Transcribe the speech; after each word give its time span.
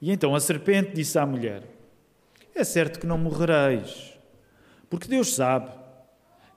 E 0.00 0.10
então 0.10 0.34
a 0.34 0.40
serpente 0.40 0.92
disse 0.92 1.18
à 1.18 1.26
mulher: 1.26 1.62
É 2.54 2.64
certo 2.64 3.00
que 3.00 3.06
não 3.06 3.18
morrereis, 3.18 4.16
porque 4.90 5.08
Deus 5.08 5.34
sabe 5.34 5.70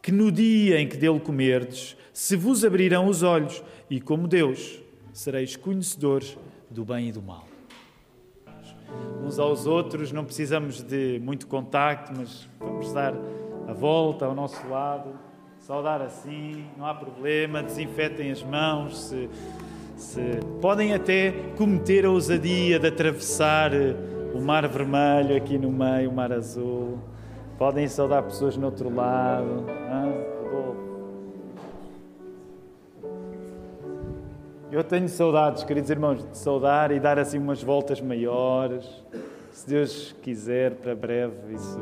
que 0.02 0.12
no 0.12 0.32
dia 0.32 0.80
em 0.80 0.88
que 0.88 0.98
dele 0.98 1.20
comerdes, 1.20 1.96
se 2.14 2.36
vos 2.36 2.64
abrirão 2.64 3.08
os 3.08 3.24
olhos, 3.24 3.64
e 3.90 4.00
como 4.00 4.28
Deus, 4.28 4.80
sereis 5.14 5.56
conhecedores 5.56 6.38
do 6.70 6.86
bem 6.86 7.10
e 7.10 7.12
do 7.12 7.22
mal. 7.22 7.48
Uns 9.24 9.38
aos 9.38 9.68
outros, 9.68 10.12
não 10.12 10.26
precisamos 10.26 10.82
de 10.82 11.20
muito 11.22 11.48
contacto, 11.48 12.12
mas 12.16 12.48
vamos 12.60 12.92
dar 12.94 13.14
a 13.68 13.74
volta 13.74 14.26
ao 14.26 14.34
nosso 14.34 14.68
lado, 14.68 15.14
saudar 15.60 16.02
assim, 16.02 16.66
não 16.78 16.86
há 16.86 16.96
problema, 16.96 17.62
desinfetem 17.62 18.32
as 18.32 18.42
mãos, 18.42 19.00
se, 19.10 19.30
se... 20.00 20.40
podem 20.62 20.94
até 20.94 21.34
cometer 21.58 22.06
a 22.06 22.10
ousadia 22.10 22.80
de 22.80 22.88
atravessar 22.88 23.74
eh, 23.74 23.96
o 24.34 24.42
mar 24.42 24.68
vermelho 24.68 25.36
aqui 25.36 25.58
no 25.58 25.70
meio, 25.70 26.10
o 26.10 26.14
mar 26.14 26.32
azul, 26.32 26.98
podem 27.58 27.88
saudar 27.88 28.24
pessoas 28.24 28.56
no 28.56 28.66
outro 28.68 28.94
lado. 28.94 29.66
Eu 34.72 34.84
tenho 34.84 35.10
saudades, 35.10 35.64
queridos 35.64 35.90
irmãos, 35.90 36.24
de 36.24 36.38
saudar 36.38 36.92
e 36.92 37.00
dar 37.00 37.18
assim 37.18 37.40
umas 37.40 37.62
voltas 37.62 38.00
maiores. 38.00 38.86
Se 39.52 39.68
Deus 39.68 40.16
quiser, 40.22 40.76
para 40.76 40.96
breve, 40.96 41.56
isso 41.56 41.80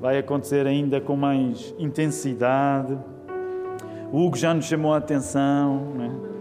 vai 0.00 0.18
acontecer 0.18 0.66
ainda 0.66 1.00
com 1.00 1.16
mais 1.16 1.72
intensidade. 1.78 2.98
O 4.12 4.26
Hugo 4.26 4.36
já 4.36 4.52
nos 4.52 4.64
chamou 4.64 4.92
a 4.92 4.96
atenção. 4.96 5.78
Né? 5.94 6.35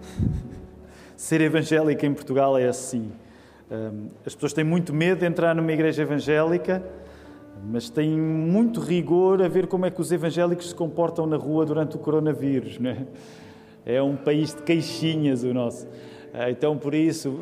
Ser 1.16 1.40
evangélico 1.40 2.04
em 2.06 2.14
Portugal 2.14 2.58
é 2.58 2.66
assim. 2.66 3.12
As 4.26 4.34
pessoas 4.34 4.52
têm 4.52 4.64
muito 4.64 4.92
medo 4.92 5.20
de 5.20 5.26
entrar 5.26 5.54
numa 5.54 5.70
igreja 5.70 6.02
evangélica, 6.02 6.82
mas 7.70 7.88
têm 7.88 8.18
muito 8.18 8.80
rigor 8.80 9.42
a 9.42 9.48
ver 9.48 9.66
como 9.66 9.86
é 9.86 9.90
que 9.90 10.00
os 10.00 10.10
evangélicos 10.10 10.70
se 10.70 10.74
comportam 10.74 11.26
na 11.26 11.36
rua 11.36 11.64
durante 11.64 11.94
o 11.94 11.98
coronavírus. 11.98 12.78
Né? 12.78 13.06
É 13.84 14.02
um 14.02 14.16
país 14.16 14.54
de 14.54 14.62
queixinhas 14.62 15.44
o 15.44 15.54
nosso. 15.54 15.86
Ah, 16.32 16.50
então, 16.50 16.76
por 16.76 16.94
isso, 16.94 17.38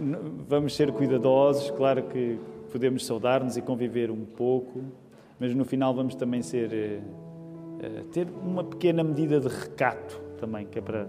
vamos 0.49 0.75
ser 0.75 0.93
cuidadosos. 0.93 1.71
Claro 1.71 2.03
que 2.05 2.39
podemos 2.71 3.07
saudar-nos 3.07 3.57
e 3.57 3.63
conviver 3.63 4.11
um 4.11 4.25
pouco, 4.25 4.83
mas 5.39 5.55
no 5.55 5.65
final 5.65 5.95
vamos 5.95 6.15
também 6.15 6.43
ser 6.43 6.73
eh, 6.73 7.01
eh, 7.83 8.03
ter 8.13 8.29
uma 8.43 8.65
pequena 8.65 9.03
medida 9.03 9.41
de 9.41 9.49
recato 9.49 10.21
também, 10.39 10.67
que 10.67 10.79
é 10.79 10.83
para 10.83 11.07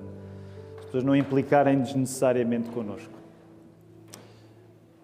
pessoas 0.89 1.03
não 1.03 1.15
implicarem 1.15 1.79
desnecessariamente 1.79 2.69
connosco. 2.69 3.13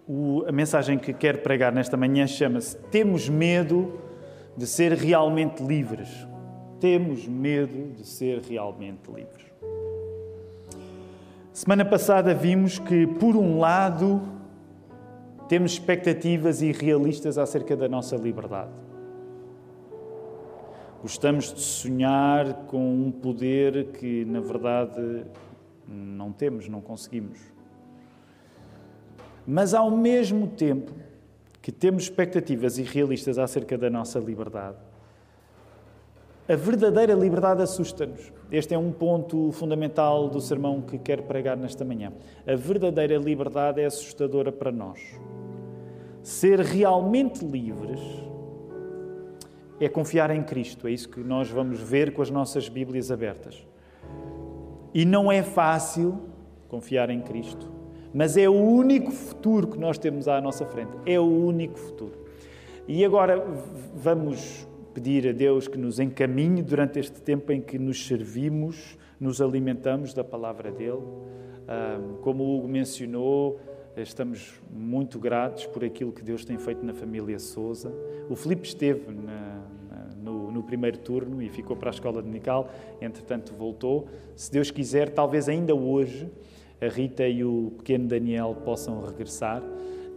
O, 0.06 0.44
a 0.46 0.52
mensagem 0.52 0.98
que 0.98 1.12
quero 1.12 1.38
pregar 1.38 1.72
nesta 1.72 1.96
manhã 1.96 2.26
chama-se 2.26 2.76
Temos 2.90 3.28
medo 3.28 4.00
de 4.56 4.66
ser 4.66 4.92
realmente 4.92 5.62
livres. 5.62 6.08
Temos 6.80 7.26
medo 7.26 7.94
de 7.96 8.06
ser 8.06 8.40
realmente 8.40 9.10
livres. 9.10 9.46
Semana 11.52 11.84
passada 11.84 12.34
vimos 12.34 12.78
que, 12.78 13.06
por 13.06 13.34
um 13.34 13.58
lado, 13.58 14.20
temos 15.48 15.72
expectativas 15.72 16.60
irrealistas 16.60 17.38
acerca 17.38 17.76
da 17.76 17.88
nossa 17.88 18.16
liberdade. 18.16 18.70
Gostamos 21.00 21.54
de 21.54 21.60
sonhar 21.60 22.66
com 22.66 22.78
um 22.78 23.10
poder 23.10 23.92
que, 23.92 24.24
na 24.24 24.40
verdade, 24.40 25.24
não 25.88 26.32
temos, 26.32 26.68
não 26.68 26.80
conseguimos. 26.80 27.38
Mas, 29.46 29.74
ao 29.74 29.90
mesmo 29.90 30.48
tempo 30.48 30.92
que 31.62 31.70
temos 31.70 32.04
expectativas 32.04 32.78
irrealistas 32.78 33.38
acerca 33.38 33.76
da 33.78 33.90
nossa 33.90 34.18
liberdade, 34.18 34.76
a 36.48 36.54
verdadeira 36.54 37.12
liberdade 37.12 37.60
assusta-nos. 37.60 38.32
Este 38.52 38.72
é 38.72 38.78
um 38.78 38.92
ponto 38.92 39.50
fundamental 39.50 40.28
do 40.28 40.40
sermão 40.40 40.80
que 40.80 40.96
quero 40.96 41.24
pregar 41.24 41.56
nesta 41.56 41.84
manhã. 41.84 42.12
A 42.46 42.54
verdadeira 42.54 43.16
liberdade 43.16 43.80
é 43.80 43.84
assustadora 43.84 44.52
para 44.52 44.70
nós. 44.70 45.00
Ser 46.22 46.60
realmente 46.60 47.44
livres 47.44 48.00
é 49.80 49.88
confiar 49.88 50.30
em 50.30 50.42
Cristo. 50.42 50.86
É 50.86 50.92
isso 50.92 51.08
que 51.08 51.20
nós 51.20 51.50
vamos 51.50 51.80
ver 51.80 52.12
com 52.12 52.22
as 52.22 52.30
nossas 52.30 52.68
Bíblias 52.68 53.10
abertas. 53.10 53.66
E 54.96 55.04
não 55.04 55.30
é 55.30 55.42
fácil 55.42 56.18
confiar 56.68 57.10
em 57.10 57.20
Cristo, 57.20 57.70
mas 58.14 58.34
é 58.34 58.48
o 58.48 58.54
único 58.54 59.10
futuro 59.10 59.68
que 59.68 59.78
nós 59.78 59.98
temos 59.98 60.26
à 60.26 60.40
nossa 60.40 60.64
frente. 60.64 60.92
É 61.04 61.20
o 61.20 61.26
único 61.26 61.78
futuro. 61.78 62.24
E 62.88 63.04
agora 63.04 63.46
vamos 63.94 64.66
pedir 64.94 65.28
a 65.28 65.32
Deus 65.32 65.68
que 65.68 65.76
nos 65.76 66.00
encaminhe 66.00 66.62
durante 66.62 66.98
este 66.98 67.20
tempo 67.20 67.52
em 67.52 67.60
que 67.60 67.78
nos 67.78 68.06
servimos, 68.06 68.96
nos 69.20 69.42
alimentamos 69.42 70.14
da 70.14 70.24
palavra 70.24 70.72
dele. 70.72 71.02
Como 72.22 72.42
o 72.42 72.56
Hugo 72.56 72.66
mencionou, 72.66 73.60
estamos 73.98 74.58
muito 74.70 75.18
gratos 75.18 75.66
por 75.66 75.84
aquilo 75.84 76.10
que 76.10 76.22
Deus 76.22 76.42
tem 76.42 76.56
feito 76.56 76.82
na 76.86 76.94
família 76.94 77.38
Souza. 77.38 77.92
O 78.30 78.34
Filipe 78.34 78.66
esteve 78.66 79.12
na, 79.12 79.62
no, 80.56 80.62
primeiro 80.62 80.98
turno 80.98 81.42
e 81.42 81.48
ficou 81.48 81.76
para 81.76 81.90
a 81.90 81.92
escola 81.92 82.22
de 82.22 82.28
Nical, 82.28 82.68
entretanto 83.00 83.52
voltou. 83.52 84.08
Se 84.34 84.50
Deus 84.50 84.70
quiser, 84.70 85.10
talvez 85.10 85.48
ainda 85.48 85.74
hoje 85.74 86.28
a 86.80 86.88
Rita 86.88 87.26
e 87.26 87.44
o 87.44 87.72
pequeno 87.78 88.06
Daniel 88.06 88.56
possam 88.64 89.02
regressar. 89.02 89.62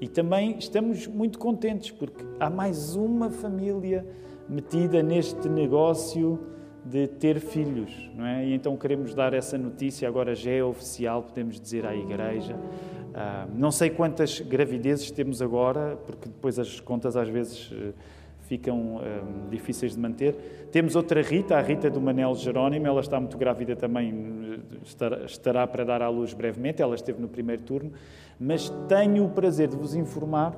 E 0.01 0.07
também 0.07 0.57
estamos 0.57 1.07
muito 1.07 1.37
contentes 1.37 1.91
porque 1.91 2.23
há 2.39 2.49
mais 2.49 2.95
uma 2.95 3.29
família 3.29 4.05
metida 4.47 5.03
neste 5.03 5.47
negócio 5.49 6.39
de 6.83 7.07
ter 7.07 7.39
filhos, 7.39 8.09
não 8.15 8.25
é? 8.25 8.45
E 8.45 8.53
então 8.53 8.75
queremos 8.77 9.13
dar 9.13 9.33
essa 9.33 9.57
notícia, 9.57 10.07
agora 10.07 10.33
já 10.33 10.51
é 10.51 10.63
oficial, 10.63 11.21
podemos 11.21 11.59
dizer 11.59 11.85
à 11.85 11.93
Igreja. 11.95 12.55
Ah, 13.13 13.47
não 13.53 13.71
sei 13.71 13.89
quantas 13.89 14.39
gravidezes 14.39 15.11
temos 15.11 15.41
agora, 15.41 15.97
porque 16.05 16.29
depois 16.29 16.57
as 16.57 16.79
contas 16.79 17.17
às 17.17 17.27
vezes 17.27 17.71
eh, 17.73 17.91
ficam 18.49 18.99
ah, 18.99 19.21
difíceis 19.47 19.93
de 19.93 19.99
manter. 19.99 20.67
Temos 20.71 20.95
outra 20.95 21.21
Rita, 21.21 21.55
a 21.55 21.61
Rita 21.61 21.87
do 21.87 22.01
Manel 22.01 22.33
Jerónimo, 22.33 22.87
ela 22.87 22.99
está 22.99 23.19
muito 23.19 23.37
grávida 23.37 23.75
também, 23.75 24.59
estará, 24.83 25.25
estará 25.25 25.67
para 25.67 25.85
dar 25.85 26.01
à 26.01 26.09
luz 26.09 26.33
brevemente, 26.33 26.81
ela 26.81 26.95
esteve 26.95 27.21
no 27.21 27.27
primeiro 27.27 27.61
turno, 27.61 27.91
mas 28.39 28.73
tenho 28.87 29.23
o 29.23 29.29
prazer 29.29 29.67
de 29.67 29.75
vos 29.75 29.95
informar, 29.95 30.57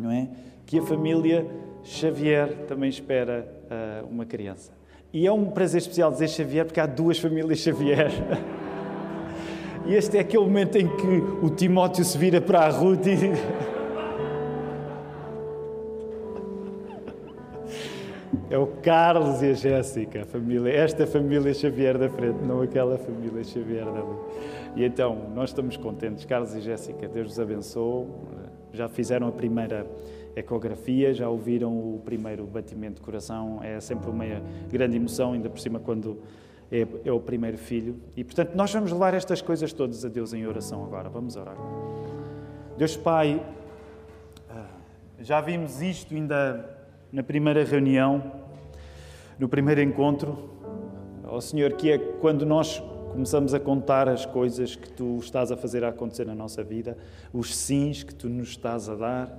não 0.00 0.10
é? 0.10 0.28
Que 0.64 0.78
a 0.78 0.82
família 0.82 1.46
Xavier 1.84 2.64
também 2.66 2.88
espera 2.88 3.46
uh, 3.70 4.06
uma 4.06 4.24
criança. 4.24 4.72
E 5.12 5.26
é 5.26 5.32
um 5.32 5.50
prazer 5.50 5.82
especial 5.82 6.10
dizer 6.10 6.28
Xavier 6.28 6.64
porque 6.64 6.80
há 6.80 6.86
duas 6.86 7.18
famílias 7.18 7.58
Xavier. 7.58 8.10
e 9.84 9.94
este 9.94 10.16
é 10.16 10.20
aquele 10.20 10.44
momento 10.44 10.78
em 10.78 10.88
que 10.88 11.06
o 11.42 11.50
Timóteo 11.50 12.04
se 12.04 12.16
vira 12.16 12.40
para 12.40 12.60
a 12.60 12.70
Ruth 12.70 13.06
e. 13.06 13.71
É 18.52 18.58
o 18.58 18.66
Carlos 18.66 19.40
e 19.40 19.46
a 19.46 19.54
Jéssica, 19.54 20.20
a 20.20 20.24
família, 20.26 20.70
esta 20.70 21.06
família 21.06 21.54
Xavier 21.54 21.96
da 21.96 22.10
frente, 22.10 22.36
não 22.44 22.60
aquela 22.60 22.98
família 22.98 23.42
Xavier 23.42 23.86
da 23.86 24.02
frente. 24.02 24.20
E 24.76 24.84
então, 24.84 25.30
nós 25.34 25.48
estamos 25.48 25.78
contentes, 25.78 26.26
Carlos 26.26 26.54
e 26.54 26.60
Jéssica, 26.60 27.08
Deus 27.08 27.32
os 27.32 27.40
abençoe. 27.40 28.08
Já 28.70 28.90
fizeram 28.90 29.26
a 29.26 29.32
primeira 29.32 29.86
ecografia, 30.36 31.14
já 31.14 31.30
ouviram 31.30 31.72
o 31.72 32.02
primeiro 32.04 32.44
batimento 32.44 32.96
de 32.96 33.00
coração, 33.00 33.60
é 33.62 33.80
sempre 33.80 34.10
uma 34.10 34.26
grande 34.70 34.98
emoção, 34.98 35.32
ainda 35.32 35.48
por 35.48 35.58
cima 35.58 35.80
quando 35.80 36.18
é, 36.70 36.86
é, 37.06 37.10
o 37.10 37.20
primeiro 37.20 37.56
filho. 37.56 37.96
E 38.14 38.22
portanto, 38.22 38.54
nós 38.54 38.70
vamos 38.70 38.92
levar 38.92 39.14
estas 39.14 39.40
coisas 39.40 39.72
todas 39.72 40.04
a 40.04 40.10
Deus 40.10 40.34
em 40.34 40.46
oração 40.46 40.84
agora. 40.84 41.08
Vamos 41.08 41.36
orar. 41.36 41.56
Deus 42.76 42.98
Pai, 42.98 43.42
ah, 44.50 44.66
já 45.20 45.40
vimos 45.40 45.80
isto 45.80 46.12
ainda 46.12 46.82
na 47.12 47.22
primeira 47.22 47.62
reunião, 47.62 48.41
no 49.42 49.48
primeiro 49.48 49.82
encontro. 49.82 50.38
Ó 51.24 51.40
Senhor, 51.40 51.72
que 51.72 51.90
é 51.90 51.98
quando 51.98 52.46
nós 52.46 52.80
começamos 53.10 53.52
a 53.52 53.58
contar 53.58 54.08
as 54.08 54.24
coisas 54.24 54.76
que 54.76 54.88
tu 54.88 55.18
estás 55.18 55.50
a 55.50 55.56
fazer 55.56 55.82
acontecer 55.82 56.24
na 56.24 56.34
nossa 56.34 56.62
vida, 56.62 56.96
os 57.32 57.52
sims 57.52 58.04
que 58.04 58.14
tu 58.14 58.28
nos 58.28 58.50
estás 58.50 58.88
a 58.88 58.94
dar. 58.94 59.36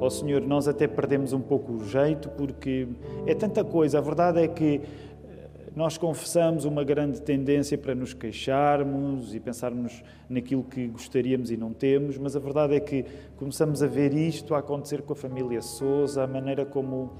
Ó 0.00 0.06
oh, 0.06 0.08
Senhor, 0.08 0.40
nós 0.40 0.68
até 0.68 0.88
perdemos 0.88 1.34
um 1.34 1.40
pouco 1.42 1.70
o 1.70 1.84
jeito 1.84 2.30
porque 2.30 2.88
é 3.26 3.34
tanta 3.34 3.62
coisa. 3.62 3.98
A 3.98 4.00
verdade 4.00 4.40
é 4.40 4.48
que 4.48 4.80
eh, 5.28 5.48
nós 5.76 5.98
confessamos 5.98 6.64
uma 6.64 6.82
grande 6.82 7.20
tendência 7.20 7.76
para 7.76 7.94
nos 7.94 8.14
queixarmos 8.14 9.34
e 9.34 9.40
pensarmos 9.40 10.02
naquilo 10.30 10.64
que 10.64 10.88
gostaríamos 10.88 11.50
e 11.50 11.58
não 11.58 11.74
temos, 11.74 12.16
mas 12.16 12.34
a 12.34 12.40
verdade 12.40 12.74
é 12.74 12.80
que 12.80 13.04
começamos 13.36 13.82
a 13.82 13.86
ver 13.86 14.14
isto 14.14 14.54
a 14.54 14.60
acontecer 14.60 15.02
com 15.02 15.12
a 15.12 15.16
família 15.16 15.60
Souza, 15.60 16.24
a 16.24 16.26
maneira 16.26 16.64
como 16.64 17.12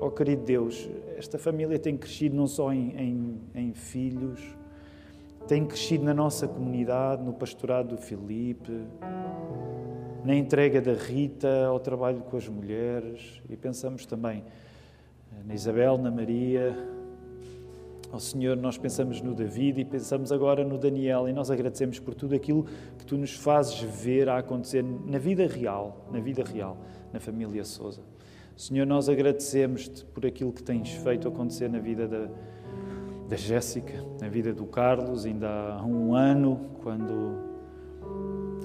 Oh, 0.00 0.10
querido 0.10 0.42
Deus, 0.44 0.88
esta 1.16 1.38
família 1.38 1.78
tem 1.78 1.96
crescido 1.96 2.36
não 2.36 2.46
só 2.46 2.72
em, 2.72 2.94
em, 2.96 3.40
em, 3.54 3.72
filhos, 3.72 4.40
tem 5.46 5.64
crescido 5.64 6.04
na 6.04 6.12
nossa 6.12 6.48
comunidade, 6.48 7.22
no 7.22 7.32
pastorado 7.32 7.90
do 7.90 7.96
Filipe, 7.96 8.72
na 10.24 10.34
entrega 10.34 10.80
da 10.80 10.94
Rita 10.94 11.66
ao 11.66 11.78
trabalho 11.78 12.20
com 12.22 12.36
as 12.36 12.48
mulheres 12.48 13.40
e 13.48 13.56
pensamos 13.56 14.04
também 14.04 14.42
na 15.46 15.54
Isabel, 15.54 15.96
na 15.96 16.10
Maria. 16.10 16.76
Ao 18.10 18.20
Senhor, 18.20 18.56
nós 18.56 18.78
pensamos 18.78 19.20
no 19.20 19.34
David 19.34 19.80
e 19.80 19.84
pensamos 19.84 20.30
agora 20.32 20.64
no 20.64 20.78
Daniel 20.78 21.28
e 21.28 21.32
nós 21.32 21.50
agradecemos 21.50 21.98
por 21.98 22.14
tudo 22.14 22.34
aquilo 22.34 22.64
que 22.98 23.04
tu 23.04 23.16
nos 23.16 23.34
fazes 23.34 23.80
ver 23.80 24.28
a 24.28 24.38
acontecer 24.38 24.82
na 24.82 25.18
vida 25.18 25.46
real, 25.46 26.06
na 26.12 26.20
vida 26.20 26.42
real, 26.44 26.76
na 27.12 27.20
família 27.20 27.64
Souza. 27.64 28.13
Senhor, 28.56 28.86
nós 28.86 29.08
agradecemos-te 29.08 30.04
por 30.04 30.24
aquilo 30.24 30.52
que 30.52 30.62
tens 30.62 30.90
feito 30.90 31.26
acontecer 31.26 31.68
na 31.68 31.80
vida 31.80 32.06
da, 32.06 32.28
da 33.28 33.36
Jéssica, 33.36 34.04
na 34.20 34.28
vida 34.28 34.52
do 34.52 34.64
Carlos, 34.64 35.26
ainda 35.26 35.48
há 35.48 35.84
um 35.84 36.14
ano, 36.14 36.70
quando 36.80 37.54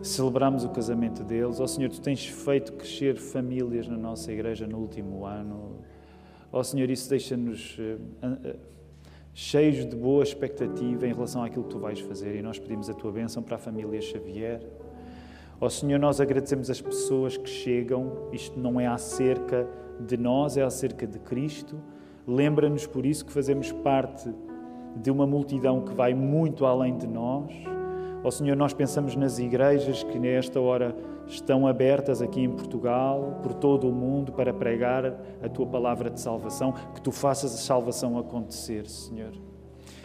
celebramos 0.03 0.63
o 0.63 0.69
casamento 0.69 1.23
deles. 1.23 1.59
Ó 1.59 1.63
oh, 1.63 1.67
Senhor, 1.67 1.89
tu 1.89 1.99
tens 2.01 2.25
feito 2.25 2.73
crescer 2.73 3.17
famílias 3.17 3.87
na 3.87 3.97
nossa 3.97 4.31
igreja 4.31 4.67
no 4.67 4.77
último 4.77 5.25
ano. 5.25 5.79
Ó 6.51 6.59
oh, 6.59 6.63
Senhor, 6.63 6.89
isso 6.89 7.09
deixa-nos 7.09 7.77
uh, 7.79 7.99
uh, 8.25 8.59
cheios 9.33 9.85
de 9.87 9.95
boa 9.95 10.23
expectativa 10.23 11.07
em 11.07 11.13
relação 11.13 11.43
àquilo 11.43 11.63
que 11.63 11.71
tu 11.71 11.79
vais 11.79 11.99
fazer 11.99 12.35
e 12.35 12.41
nós 12.41 12.59
pedimos 12.59 12.89
a 12.89 12.93
tua 12.93 13.11
bênção 13.11 13.41
para 13.41 13.55
a 13.55 13.59
família 13.59 13.99
Xavier. 14.01 14.61
Ó 15.61 15.65
oh, 15.65 15.69
Senhor, 15.69 15.99
nós 15.99 16.21
agradecemos 16.21 16.69
as 16.69 16.79
pessoas 16.79 17.35
que 17.35 17.49
chegam, 17.49 18.13
isto 18.31 18.57
não 18.57 18.79
é 18.79 18.87
acerca 18.87 19.67
de 19.99 20.15
nós, 20.15 20.55
é 20.55 20.63
acerca 20.63 21.05
de 21.05 21.19
Cristo. 21.19 21.75
Lembra-nos 22.25 22.87
por 22.87 23.05
isso 23.05 23.25
que 23.25 23.33
fazemos 23.33 23.69
parte 23.69 24.33
de 24.95 25.11
uma 25.11 25.27
multidão 25.27 25.81
que 25.81 25.93
vai 25.93 26.13
muito 26.13 26.65
além 26.65 26.97
de 26.97 27.05
nós. 27.05 27.51
Ó 28.23 28.27
oh, 28.29 28.31
Senhor, 28.31 28.55
nós 28.55 28.73
pensamos 28.73 29.17
nas 29.17 29.37
igrejas 29.37 30.01
que 30.01 30.17
nesta 30.17 30.61
hora 30.61 30.95
estão 31.27 31.67
abertas 31.67 32.21
aqui 32.21 32.39
em 32.39 32.49
Portugal, 32.49 33.39
por 33.43 33.53
todo 33.53 33.89
o 33.89 33.91
mundo, 33.91 34.31
para 34.31 34.53
pregar 34.53 35.05
a 35.43 35.49
tua 35.49 35.65
palavra 35.67 36.09
de 36.09 36.21
salvação, 36.21 36.73
que 36.95 37.01
tu 37.01 37.11
faças 37.11 37.53
a 37.53 37.57
salvação 37.57 38.17
acontecer, 38.17 38.87
Senhor 38.87 39.48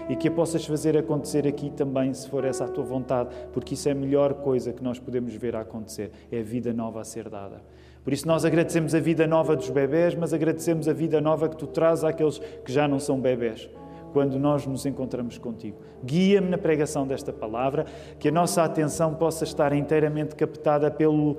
e 0.09 0.17
que 0.17 0.29
a 0.29 0.31
possas 0.31 0.65
fazer 0.65 0.97
acontecer 0.97 1.47
aqui 1.47 1.71
também, 1.71 2.13
se 2.13 2.29
for 2.29 2.45
essa 2.45 2.65
a 2.65 2.69
tua 2.69 2.85
vontade, 2.85 3.31
porque 3.53 3.75
isso 3.75 3.89
é 3.89 3.93
a 3.93 3.95
melhor 3.95 4.35
coisa 4.35 4.73
que 4.73 4.83
nós 4.83 4.99
podemos 4.99 5.35
ver 5.35 5.57
a 5.57 5.61
acontecer, 5.61 6.11
é 6.31 6.41
a 6.41 6.43
vida 6.43 6.73
nova 6.73 7.01
a 7.01 7.05
ser 7.05 7.29
dada. 7.29 7.63
Por 8.03 8.13
isso 8.13 8.29
nós 8.29 8.45
agradecemos 8.45 8.95
a 8.95 9.01
vida 9.01 9.27
nova 9.27 9.57
dos 9.57 9.71
bebés, 9.71 10.15
mas 10.15 10.35
agradecemos 10.35 10.89
a 10.89 10.93
vida 10.93 11.21
nova 11.21 11.49
que 11.49 11.57
tu 11.57 11.67
trazes 11.67 12.05
àqueles 12.05 12.39
que 12.39 12.71
já 12.71 12.87
não 12.87 13.01
são 13.01 13.19
bebés, 13.19 13.71
quando 14.13 14.39
nós 14.39 14.67
nos 14.67 14.85
encontramos 14.85 15.39
contigo. 15.39 15.79
Guia-me 16.05 16.51
na 16.51 16.59
pregação 16.59 17.07
desta 17.07 17.33
palavra, 17.33 17.87
que 18.19 18.29
a 18.29 18.33
nossa 18.33 18.63
atenção 18.63 19.15
possa 19.15 19.45
estar 19.45 19.73
inteiramente 19.73 20.37
captada 20.37 20.91
pelo 20.91 21.39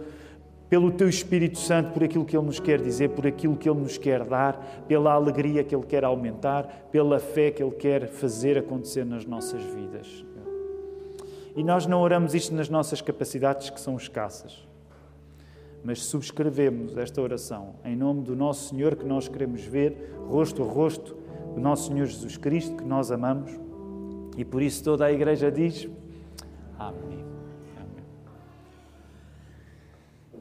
pelo 0.70 0.92
Teu 0.92 1.08
Espírito 1.08 1.60
Santo, 1.60 1.92
por 1.92 2.04
aquilo 2.04 2.26
que 2.26 2.36
Ele 2.36 2.46
nos 2.46 2.60
quer 2.60 2.82
dizer, 2.82 3.10
por 3.10 3.28
aquilo 3.28 3.56
que 3.56 3.70
Ele 3.70 3.80
nos 3.80 3.98
quer 3.98 4.24
dar, 4.24 4.84
pela 4.88 5.14
alegria 5.14 5.64
que 5.64 5.76
Ele 5.76 5.86
quer 5.86 6.04
aumentar, 6.04 6.88
pela 6.92 7.20
fé 7.20 7.52
que 7.52 7.62
Ele 7.62 7.72
quer 7.72 8.08
fazer 8.08 8.58
acontecer 8.58 9.06
nas 9.06 9.26
nossas 9.26 9.64
vidas. 9.64 10.26
E 11.56 11.64
nós 11.64 11.86
não 11.86 12.02
oramos 12.02 12.34
isto 12.34 12.54
nas 12.54 12.68
nossas 12.68 13.00
capacidades, 13.00 13.70
que 13.70 13.80
são 13.80 13.96
escassas, 13.96 14.68
mas 15.84 16.04
subscrevemos 16.04 16.98
esta 16.98 17.22
oração 17.22 17.76
em 17.86 17.96
nome 17.96 18.24
do 18.24 18.36
nosso 18.36 18.70
Senhor, 18.70 18.96
que 18.96 19.06
nós 19.06 19.28
queremos 19.28 19.62
ver, 19.64 20.14
rosto 20.28 20.64
a 20.64 20.66
rosto, 20.66 21.16
o 21.56 21.60
nosso 21.60 21.88
Senhor 21.88 22.08
Jesus 22.08 22.36
Cristo, 22.38 22.76
que 22.76 22.84
nós 22.84 23.12
amamos, 23.12 23.52
e 24.36 24.44
por 24.44 24.62
isso 24.62 24.84
toda 24.84 25.06
a 25.06 25.12
Igreja 25.14 25.50
diz: 25.50 25.88
Amém. 26.78 27.25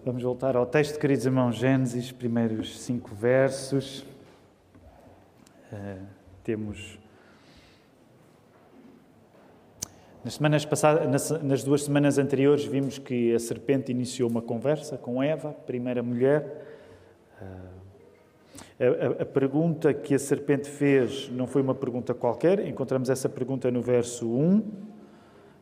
Vamos 0.04 0.22
voltar 0.22 0.54
ao 0.54 0.66
texto, 0.66 0.98
queridos 0.98 1.24
irmãos, 1.24 1.56
Gênesis, 1.56 2.12
primeiros 2.12 2.78
cinco 2.78 3.14
versos. 3.14 4.04
Uh, 5.72 6.04
temos. 6.42 6.98
Nas, 10.22 10.34
semanas 10.34 10.66
passadas, 10.66 11.08
nas, 11.08 11.42
nas, 11.42 11.64
duas 11.64 11.84
semanas 11.84 12.18
anteriores, 12.18 12.66
vimos 12.66 12.98
que 12.98 13.34
a 13.34 13.38
serpente 13.38 13.92
iniciou 13.92 14.28
uma 14.28 14.42
conversa 14.42 14.98
com 14.98 15.22
Eva, 15.22 15.54
primeira 15.54 16.02
mulher. 16.02 16.66
Uh, 17.40 19.16
a, 19.18 19.22
a, 19.22 19.24
pergunta 19.24 19.94
que 19.94 20.14
a 20.14 20.18
serpente 20.18 20.68
fez 20.68 21.30
não 21.30 21.46
foi 21.46 21.62
uma 21.62 21.74
pergunta 21.74 22.12
qualquer, 22.12 22.68
encontramos 22.68 23.08
essa 23.08 23.30
pergunta 23.30 23.70
no 23.70 23.80
verso 23.80 24.28
1. 24.28 24.70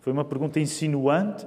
Foi 0.01 0.13
uma 0.13 0.25
pergunta 0.25 0.59
insinuante, 0.59 1.47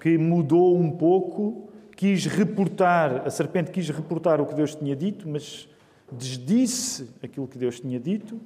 que 0.00 0.16
mudou 0.16 0.76
um 0.76 0.90
pouco, 0.90 1.68
quis 1.94 2.24
reportar, 2.24 3.26
a 3.26 3.30
serpente 3.30 3.70
quis 3.70 3.88
reportar 3.90 4.40
o 4.40 4.46
que 4.46 4.54
Deus 4.54 4.74
tinha 4.74 4.96
dito, 4.96 5.28
mas 5.28 5.68
desdisse 6.10 7.10
aquilo 7.22 7.46
que 7.46 7.58
Deus 7.58 7.78
tinha 7.78 8.00
dito. 8.00 8.40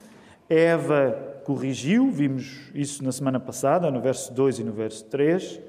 Eva 0.49 1.41
corrigiu, 1.45 2.11
vimos 2.11 2.71
isso 2.75 3.03
na 3.03 3.13
semana 3.13 3.41
passada, 3.41 3.91
no 3.91 4.01
verso 4.01 4.33
2 4.35 4.59
e 4.59 4.65
no 4.65 4.73
verso 4.73 5.05
3. 5.05 5.61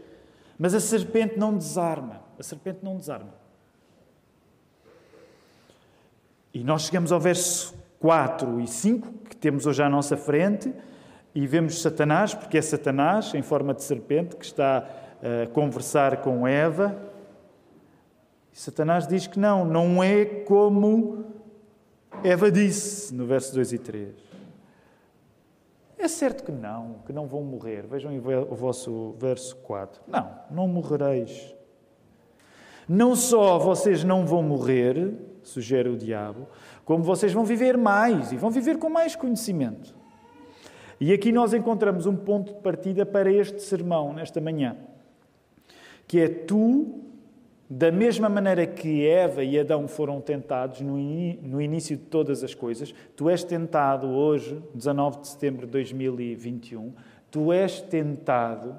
Mas 0.58 0.74
a 0.74 0.80
serpente 0.80 1.38
não 1.38 1.56
desarma. 1.56 2.22
A 2.38 2.44
serpente 2.44 2.80
não 2.82 2.98
desarma. 2.98 3.34
E 6.54 6.64
nós 6.64 6.84
chegamos 6.84 7.12
ao 7.12 7.20
verso 7.20 7.76
4 8.00 8.60
e 8.62 8.68
5, 8.68 9.14
que 9.30 9.36
temos 9.36 9.66
hoje 9.66 9.84
à 9.84 9.90
nossa 9.90 10.18
frente, 10.18 10.74
e 11.34 11.46
vemos 11.46 11.82
Satanás, 11.82 12.34
porque 12.34 12.58
é 12.58 12.62
Satanás, 12.62 13.34
em 13.34 13.42
forma 13.42 13.74
de 13.74 13.84
serpente, 13.84 14.36
que 14.38 14.46
está 14.46 14.88
conversar 15.54 16.18
com 16.18 16.48
Eva. 16.48 16.96
E 18.54 18.60
Satanás 18.60 19.08
diz 19.08 19.28
que 19.28 19.40
não, 19.40 19.66
não 19.66 20.04
é 20.04 20.26
como 20.26 21.26
Eva 22.24 22.52
disse 22.52 23.14
no 23.14 23.26
verso 23.26 23.54
2 23.54 23.74
e 23.74 23.78
3. 23.78 24.16
É 25.98 26.08
certo 26.08 26.44
que 26.44 26.52
não, 26.52 26.98
que 27.06 27.12
não 27.12 27.26
vão 27.26 27.44
morrer. 27.44 27.86
Vejam 27.88 28.12
o 28.18 28.56
vosso 28.56 29.16
verso 29.18 29.56
4. 29.58 30.04
Não, 30.08 30.32
não 30.52 30.68
morrereis. 30.68 31.56
Não 32.88 33.16
só 33.16 33.58
vocês 33.58 34.04
não 34.04 34.26
vão 34.26 34.44
morrer, 34.44 35.14
sugere 35.42 35.90
o 35.90 35.98
diabo, 35.98 36.48
como 36.84 37.04
vocês 37.04 37.34
vão 37.34 37.44
viver 37.44 37.78
mais 37.78 38.32
e 38.32 38.38
vão 38.38 38.52
viver 38.52 38.78
com 38.78 38.90
mais 38.90 39.16
conhecimento. 39.16 39.96
E 41.00 41.12
aqui 41.12 41.32
nós 41.32 41.54
encontramos 41.54 42.06
um 42.06 42.16
ponto 42.16 42.54
de 42.54 42.60
partida 42.62 43.06
para 43.06 43.32
este 43.32 43.62
sermão, 43.62 44.14
nesta 44.14 44.40
manhã 44.40 44.78
que 46.08 46.20
é 46.20 46.28
tu, 46.28 47.02
da 47.70 47.92
mesma 47.92 48.30
maneira 48.30 48.66
que 48.66 49.08
Eva 49.08 49.44
e 49.44 49.60
Adão 49.60 49.88
foram 49.88 50.22
tentados 50.22 50.82
no, 50.82 50.98
no 50.98 51.62
início 51.62 51.98
de 51.98 52.04
todas 52.04 52.44
as 52.44 52.54
coisas, 52.54 52.94
tu 53.16 53.30
és 53.30 53.44
tentado 53.44 54.08
hoje, 54.08 54.62
19 54.74 55.22
de 55.22 55.28
setembro 55.28 55.66
de 55.66 55.72
2021, 55.72 56.94
tu 57.32 57.52
és 57.52 57.82
tentado 57.82 58.76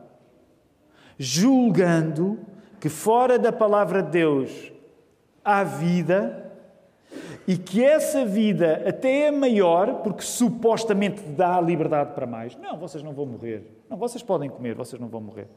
julgando 1.19 2.39
que 2.79 2.89
fora 2.89 3.39
da 3.39 3.51
palavra 3.53 4.03
de 4.03 4.11
Deus 4.11 4.73
há 5.45 5.65
vida 5.65 6.53
e 7.47 7.57
que 7.57 7.83
essa 7.83 8.25
vida 8.25 8.83
até 8.87 9.23
é 9.23 9.31
maior 9.31 10.03
porque 10.03 10.23
supostamente 10.23 11.23
dá 11.23 11.61
liberdade 11.61 12.13
para 12.13 12.27
mais. 12.27 12.57
Não, 12.57 12.77
vocês 12.77 13.03
não 13.03 13.13
vão 13.13 13.25
morrer. 13.25 13.83
Não, 13.89 13.97
vocês 13.97 14.23
podem 14.23 14.51
comer, 14.51 14.75
vocês 14.75 15.01
não 15.01 15.09
vão 15.09 15.21
morrer. 15.21 15.49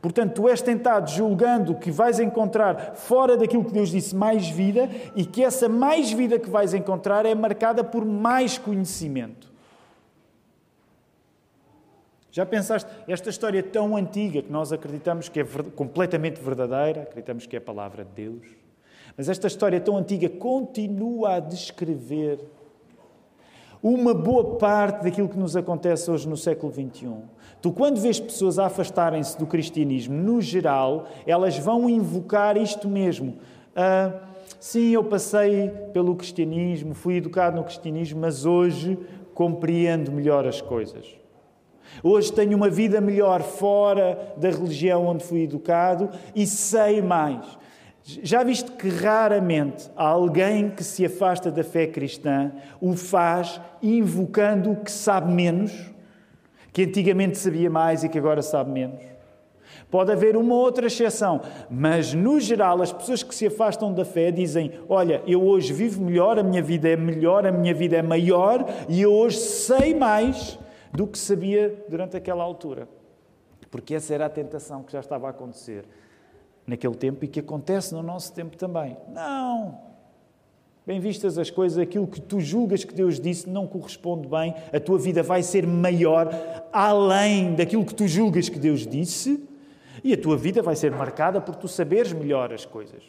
Portanto, 0.00 0.34
tu 0.34 0.48
és 0.48 0.62
tentado 0.62 1.10
julgando 1.10 1.74
que 1.74 1.90
vais 1.90 2.18
encontrar 2.18 2.94
fora 2.94 3.36
daquilo 3.36 3.64
que 3.64 3.72
Deus 3.72 3.90
disse 3.90 4.14
mais 4.14 4.48
vida 4.48 4.88
e 5.14 5.24
que 5.24 5.44
essa 5.44 5.68
mais 5.68 6.10
vida 6.10 6.38
que 6.38 6.50
vais 6.50 6.74
encontrar 6.74 7.26
é 7.26 7.34
marcada 7.34 7.84
por 7.84 8.04
mais 8.04 8.58
conhecimento. 8.58 9.52
Já 12.30 12.46
pensaste, 12.46 12.90
esta 13.06 13.28
história 13.28 13.62
tão 13.62 13.94
antiga 13.94 14.40
que 14.40 14.50
nós 14.50 14.72
acreditamos 14.72 15.28
que 15.28 15.40
é 15.40 15.44
completamente 15.76 16.40
verdadeira, 16.40 17.02
acreditamos 17.02 17.46
que 17.46 17.54
é 17.54 17.58
a 17.58 17.62
palavra 17.62 18.04
de 18.06 18.10
Deus, 18.10 18.46
mas 19.14 19.28
esta 19.28 19.46
história 19.46 19.78
tão 19.78 19.98
antiga 19.98 20.30
continua 20.30 21.36
a 21.36 21.40
descrever 21.40 22.38
uma 23.82 24.14
boa 24.14 24.56
parte 24.56 25.02
daquilo 25.02 25.28
que 25.28 25.36
nos 25.36 25.56
acontece 25.56 26.10
hoje 26.10 26.26
no 26.26 26.36
século 26.36 26.72
XXI. 26.72 27.16
Tu, 27.62 27.70
quando 27.70 28.00
vês 28.00 28.18
pessoas 28.18 28.58
a 28.58 28.66
afastarem-se 28.66 29.38
do 29.38 29.46
cristianismo, 29.46 30.14
no 30.16 30.42
geral, 30.42 31.06
elas 31.24 31.56
vão 31.56 31.88
invocar 31.88 32.56
isto 32.56 32.88
mesmo. 32.88 33.36
Ah, 33.76 34.12
sim, 34.58 34.90
eu 34.90 35.04
passei 35.04 35.68
pelo 35.92 36.16
cristianismo, 36.16 36.92
fui 36.92 37.18
educado 37.18 37.56
no 37.56 37.62
cristianismo, 37.62 38.20
mas 38.20 38.44
hoje 38.44 38.98
compreendo 39.32 40.10
melhor 40.10 40.44
as 40.44 40.60
coisas. 40.60 41.06
Hoje 42.02 42.32
tenho 42.32 42.56
uma 42.56 42.68
vida 42.68 43.00
melhor 43.00 43.42
fora 43.42 44.34
da 44.36 44.50
religião 44.50 45.06
onde 45.06 45.22
fui 45.22 45.44
educado 45.44 46.10
e 46.34 46.44
sei 46.48 47.00
mais. 47.00 47.46
Já 48.02 48.42
viste 48.42 48.72
que 48.72 48.88
raramente 48.88 49.88
alguém 49.94 50.68
que 50.68 50.82
se 50.82 51.06
afasta 51.06 51.48
da 51.48 51.62
fé 51.62 51.86
cristã 51.86 52.50
o 52.80 52.96
faz 52.96 53.60
invocando 53.80 54.72
o 54.72 54.76
que 54.76 54.90
sabe 54.90 55.32
menos, 55.32 55.91
que 56.72 56.84
antigamente 56.84 57.38
sabia 57.38 57.68
mais 57.68 58.02
e 58.02 58.08
que 58.08 58.18
agora 58.18 58.42
sabe 58.42 58.70
menos? 58.70 59.02
Pode 59.90 60.10
haver 60.10 60.36
uma 60.36 60.54
outra 60.54 60.86
exceção, 60.86 61.42
mas 61.70 62.14
no 62.14 62.40
geral 62.40 62.80
as 62.80 62.92
pessoas 62.92 63.22
que 63.22 63.34
se 63.34 63.46
afastam 63.46 63.92
da 63.92 64.04
fé 64.04 64.30
dizem: 64.30 64.72
Olha, 64.88 65.22
eu 65.26 65.42
hoje 65.42 65.72
vivo 65.72 66.02
melhor, 66.02 66.38
a 66.38 66.42
minha 66.42 66.62
vida 66.62 66.88
é 66.88 66.96
melhor, 66.96 67.46
a 67.46 67.52
minha 67.52 67.74
vida 67.74 67.96
é 67.96 68.02
maior 68.02 68.64
e 68.88 69.02
eu 69.02 69.12
hoje 69.12 69.36
sei 69.36 69.94
mais 69.94 70.58
do 70.92 71.06
que 71.06 71.18
sabia 71.18 71.84
durante 71.88 72.16
aquela 72.16 72.42
altura. 72.42 72.88
Porque 73.70 73.94
essa 73.94 74.14
era 74.14 74.26
a 74.26 74.30
tentação 74.30 74.82
que 74.82 74.92
já 74.92 75.00
estava 75.00 75.26
a 75.26 75.30
acontecer 75.30 75.84
naquele 76.66 76.94
tempo 76.94 77.24
e 77.24 77.28
que 77.28 77.40
acontece 77.40 77.94
no 77.94 78.02
nosso 78.02 78.32
tempo 78.32 78.56
também. 78.56 78.96
Não! 79.08 79.91
Bem 80.84 80.98
vistas 80.98 81.38
as 81.38 81.48
coisas, 81.48 81.78
aquilo 81.78 82.08
que 82.08 82.20
tu 82.20 82.40
julgas 82.40 82.82
que 82.82 82.92
Deus 82.92 83.20
disse 83.20 83.48
não 83.48 83.68
corresponde 83.68 84.26
bem, 84.26 84.52
a 84.72 84.80
tua 84.80 84.98
vida 84.98 85.22
vai 85.22 85.40
ser 85.40 85.64
maior 85.64 86.28
além 86.72 87.54
daquilo 87.54 87.84
que 87.84 87.94
tu 87.94 88.08
julgas 88.08 88.48
que 88.48 88.58
Deus 88.58 88.84
disse 88.84 89.48
e 90.02 90.12
a 90.12 90.16
tua 90.16 90.36
vida 90.36 90.60
vai 90.60 90.74
ser 90.74 90.90
marcada 90.90 91.40
por 91.40 91.54
tu 91.54 91.68
saberes 91.68 92.12
melhor 92.12 92.52
as 92.52 92.64
coisas. 92.64 93.02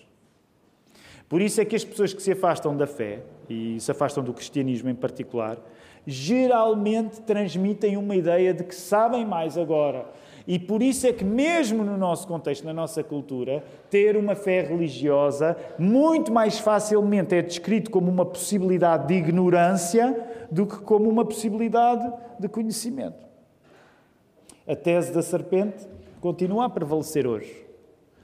Por 1.27 1.41
isso 1.41 1.59
é 1.61 1.65
que 1.65 1.75
as 1.75 1.83
pessoas 1.83 2.13
que 2.13 2.21
se 2.21 2.31
afastam 2.31 2.77
da 2.77 2.85
fé 2.85 3.23
e 3.49 3.79
se 3.79 3.89
afastam 3.89 4.23
do 4.23 4.33
cristianismo 4.33 4.87
em 4.87 4.95
particular, 4.95 5.57
geralmente 6.05 7.21
transmitem 7.21 7.97
uma 7.97 8.15
ideia 8.15 8.53
de 8.53 8.63
que 8.63 8.75
sabem 8.75 9.25
mais 9.25 9.57
agora. 9.57 10.05
E 10.45 10.59
por 10.59 10.81
isso 10.81 11.07
é 11.07 11.13
que, 11.13 11.23
mesmo 11.23 11.83
no 11.83 11.97
nosso 11.97 12.27
contexto, 12.27 12.65
na 12.65 12.73
nossa 12.73 13.03
cultura, 13.03 13.63
ter 13.89 14.17
uma 14.17 14.35
fé 14.35 14.61
religiosa 14.61 15.55
muito 15.79 16.31
mais 16.33 16.59
facilmente 16.59 17.33
é 17.33 17.41
descrito 17.41 17.89
como 17.89 18.11
uma 18.11 18.25
possibilidade 18.25 19.07
de 19.07 19.13
ignorância 19.13 20.45
do 20.51 20.65
que 20.65 20.77
como 20.77 21.09
uma 21.09 21.23
possibilidade 21.23 22.11
de 22.37 22.49
conhecimento. 22.49 23.25
A 24.67 24.75
tese 24.75 25.13
da 25.13 25.21
serpente 25.21 25.87
continua 26.19 26.65
a 26.65 26.69
prevalecer 26.69 27.25
hoje. 27.25 27.65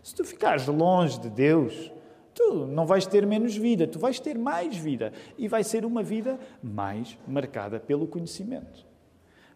Se 0.03 0.15
tu 0.15 0.23
ficares 0.23 0.67
longe 0.67 1.19
de 1.19 1.29
Deus, 1.29 1.91
tu 2.33 2.65
não 2.65 2.85
vais 2.85 3.05
ter 3.05 3.25
menos 3.25 3.55
vida, 3.55 3.87
tu 3.87 3.99
vais 3.99 4.19
ter 4.19 4.37
mais 4.37 4.75
vida. 4.75 5.13
E 5.37 5.47
vai 5.47 5.63
ser 5.63 5.85
uma 5.85 6.03
vida 6.03 6.37
mais 6.61 7.17
marcada 7.27 7.79
pelo 7.79 8.07
conhecimento. 8.07 8.85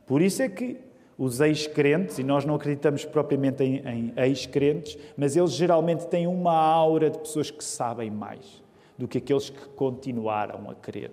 Por 0.05 0.21
isso 0.21 0.41
é 0.41 0.49
que 0.49 0.77
os 1.17 1.39
ex-crentes, 1.39 2.17
e 2.19 2.23
nós 2.23 2.45
não 2.45 2.55
acreditamos 2.55 3.05
propriamente 3.05 3.63
em, 3.63 3.77
em 3.87 4.13
ex-crentes, 4.17 4.97
mas 5.15 5.35
eles 5.35 5.51
geralmente 5.51 6.07
têm 6.07 6.27
uma 6.27 6.55
aura 6.55 7.09
de 7.09 7.19
pessoas 7.19 7.51
que 7.51 7.63
sabem 7.63 8.09
mais 8.09 8.63
do 8.97 9.07
que 9.07 9.17
aqueles 9.17 9.49
que 9.49 9.67
continuaram 9.69 10.69
a 10.69 10.75
crer. 10.75 11.11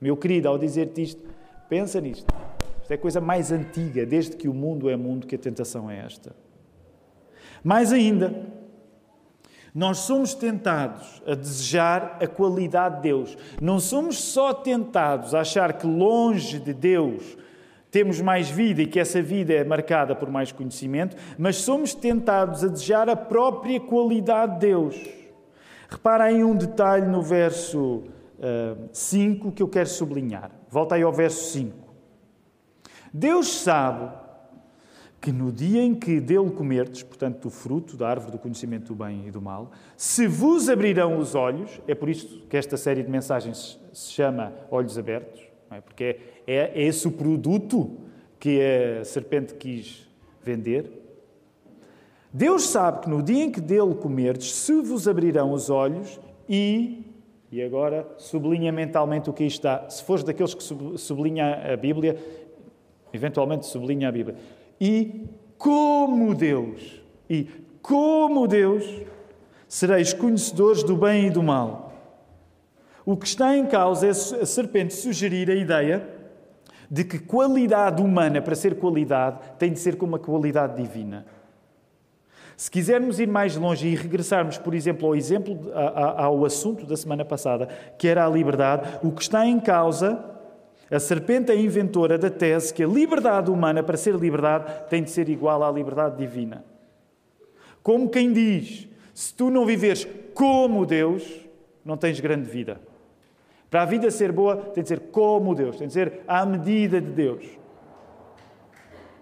Meu 0.00 0.16
querido, 0.16 0.48
ao 0.48 0.58
dizer-te 0.58 1.02
isto, 1.02 1.22
pensa 1.68 2.00
nisto. 2.00 2.26
Isto 2.82 2.90
é 2.90 2.94
a 2.94 2.98
coisa 2.98 3.20
mais 3.20 3.52
antiga, 3.52 4.04
desde 4.04 4.36
que 4.36 4.48
o 4.48 4.54
mundo 4.54 4.88
é 4.88 4.96
mundo, 4.96 5.26
que 5.26 5.34
a 5.34 5.38
tentação 5.38 5.90
é 5.90 5.98
esta. 5.98 6.34
Mais 7.62 7.92
ainda, 7.92 8.46
nós 9.74 9.98
somos 9.98 10.34
tentados 10.34 11.22
a 11.26 11.34
desejar 11.34 12.18
a 12.20 12.26
qualidade 12.26 12.96
de 12.96 13.02
Deus. 13.02 13.36
Não 13.60 13.78
somos 13.78 14.18
só 14.18 14.52
tentados 14.52 15.34
a 15.34 15.40
achar 15.40 15.74
que 15.74 15.86
longe 15.86 16.58
de 16.58 16.74
Deus 16.74 17.36
temos 17.90 18.20
mais 18.20 18.48
vida 18.48 18.82
e 18.82 18.86
que 18.86 19.00
essa 19.00 19.20
vida 19.20 19.52
é 19.52 19.64
marcada 19.64 20.14
por 20.14 20.30
mais 20.30 20.52
conhecimento, 20.52 21.16
mas 21.36 21.56
somos 21.56 21.94
tentados 21.94 22.64
a 22.64 22.68
desejar 22.68 23.08
a 23.08 23.16
própria 23.16 23.80
qualidade 23.80 24.54
de 24.54 24.60
Deus. 24.60 24.96
Repara 25.88 26.24
aí 26.24 26.44
um 26.44 26.54
detalhe 26.54 27.06
no 27.06 27.20
verso 27.20 28.04
uh, 28.38 28.88
5 28.92 29.50
que 29.52 29.62
eu 29.62 29.68
quero 29.68 29.88
sublinhar. 29.88 30.50
Volta 30.68 30.94
aí 30.94 31.02
ao 31.02 31.12
verso 31.12 31.52
5. 31.52 31.76
Deus 33.12 33.48
sabe 33.48 34.08
que 35.20 35.32
no 35.32 35.52
dia 35.52 35.82
em 35.82 35.94
que 35.94 36.20
dele 36.20 36.50
comerdes, 36.50 37.02
portanto, 37.02 37.42
do 37.42 37.50
fruto 37.50 37.96
da 37.96 38.08
árvore 38.08 38.32
do 38.32 38.38
conhecimento 38.38 38.94
do 38.94 39.04
bem 39.04 39.26
e 39.26 39.30
do 39.30 39.42
mal, 39.42 39.72
se 39.96 40.26
vos 40.26 40.68
abrirão 40.68 41.18
os 41.18 41.34
olhos, 41.34 41.80
é 41.86 41.94
por 41.94 42.08
isso 42.08 42.46
que 42.48 42.56
esta 42.56 42.76
série 42.76 43.02
de 43.02 43.10
mensagens 43.10 43.78
se 43.92 44.12
chama 44.12 44.52
Olhos 44.70 44.96
Abertos, 44.96 45.49
é? 45.70 45.80
porque 45.80 46.04
é, 46.46 46.56
é, 46.56 46.82
esse 46.82 47.06
o 47.06 47.12
produto 47.12 47.96
que 48.38 48.60
a 49.00 49.04
serpente 49.04 49.54
quis 49.54 50.08
vender. 50.42 50.90
Deus 52.32 52.68
sabe 52.68 53.02
que 53.02 53.10
no 53.10 53.22
dia 53.22 53.44
em 53.44 53.50
que 53.50 53.60
dele 53.60 53.94
comerdes, 53.94 54.54
se 54.54 54.80
vos 54.80 55.06
abrirão 55.06 55.52
os 55.52 55.68
olhos 55.68 56.20
e 56.48 57.04
e 57.52 57.60
agora 57.60 58.06
sublinha 58.16 58.70
mentalmente 58.70 59.28
o 59.28 59.32
que 59.32 59.42
aí 59.42 59.48
está. 59.48 59.88
Se 59.90 60.04
fores 60.04 60.22
daqueles 60.22 60.54
que 60.54 60.62
sublinha 60.96 61.72
a 61.72 61.76
Bíblia, 61.76 62.16
eventualmente 63.12 63.66
sublinha 63.66 64.08
a 64.08 64.12
Bíblia 64.12 64.36
e 64.80 65.26
como 65.58 66.34
Deus, 66.34 67.02
e 67.28 67.48
como 67.82 68.46
Deus, 68.46 68.84
sereis 69.68 70.12
conhecedores 70.12 70.82
do 70.82 70.96
bem 70.96 71.26
e 71.26 71.30
do 71.30 71.42
mal. 71.42 71.89
O 73.10 73.16
que 73.16 73.26
está 73.26 73.56
em 73.56 73.66
causa 73.66 74.06
é 74.06 74.10
a 74.10 74.46
serpente 74.46 74.94
sugerir 74.94 75.50
a 75.50 75.54
ideia 75.56 76.08
de 76.88 77.02
que 77.02 77.18
qualidade 77.18 78.00
humana, 78.00 78.40
para 78.40 78.54
ser 78.54 78.76
qualidade, 78.76 79.40
tem 79.58 79.72
de 79.72 79.80
ser 79.80 79.96
como 79.96 80.12
uma 80.12 80.18
qualidade 80.20 80.80
divina. 80.80 81.26
Se 82.56 82.70
quisermos 82.70 83.18
ir 83.18 83.26
mais 83.26 83.56
longe 83.56 83.88
e 83.88 83.96
regressarmos, 83.96 84.58
por 84.58 84.74
exemplo, 84.74 85.08
ao 85.08 85.16
exemplo, 85.16 85.58
ao 85.74 86.44
assunto 86.44 86.86
da 86.86 86.96
semana 86.96 87.24
passada, 87.24 87.66
que 87.98 88.06
era 88.06 88.24
a 88.24 88.30
liberdade, 88.30 89.00
o 89.02 89.10
que 89.10 89.22
está 89.22 89.44
em 89.44 89.58
causa 89.58 90.24
a 90.88 91.00
serpente 91.00 91.50
é 91.50 91.54
a 91.56 91.60
inventora 91.60 92.16
da 92.16 92.30
tese 92.30 92.72
que 92.72 92.84
a 92.84 92.86
liberdade 92.86 93.50
humana, 93.50 93.82
para 93.82 93.96
ser 93.96 94.14
liberdade, 94.14 94.88
tem 94.88 95.02
de 95.02 95.10
ser 95.10 95.28
igual 95.28 95.64
à 95.64 95.72
liberdade 95.72 96.16
divina. 96.16 96.64
Como 97.82 98.08
quem 98.08 98.32
diz: 98.32 98.86
se 99.12 99.34
tu 99.34 99.50
não 99.50 99.66
viveres 99.66 100.06
como 100.32 100.86
Deus, 100.86 101.28
não 101.84 101.96
tens 101.96 102.20
grande 102.20 102.48
vida. 102.48 102.88
Para 103.70 103.82
a 103.82 103.86
vida 103.86 104.10
ser 104.10 104.32
boa, 104.32 104.56
tem 104.56 104.82
de 104.82 104.88
ser 104.88 104.98
como 104.98 105.54
Deus, 105.54 105.76
tem 105.76 105.86
de 105.86 105.92
ser 105.92 106.22
à 106.26 106.44
medida 106.44 107.00
de 107.00 107.10
Deus. 107.10 107.46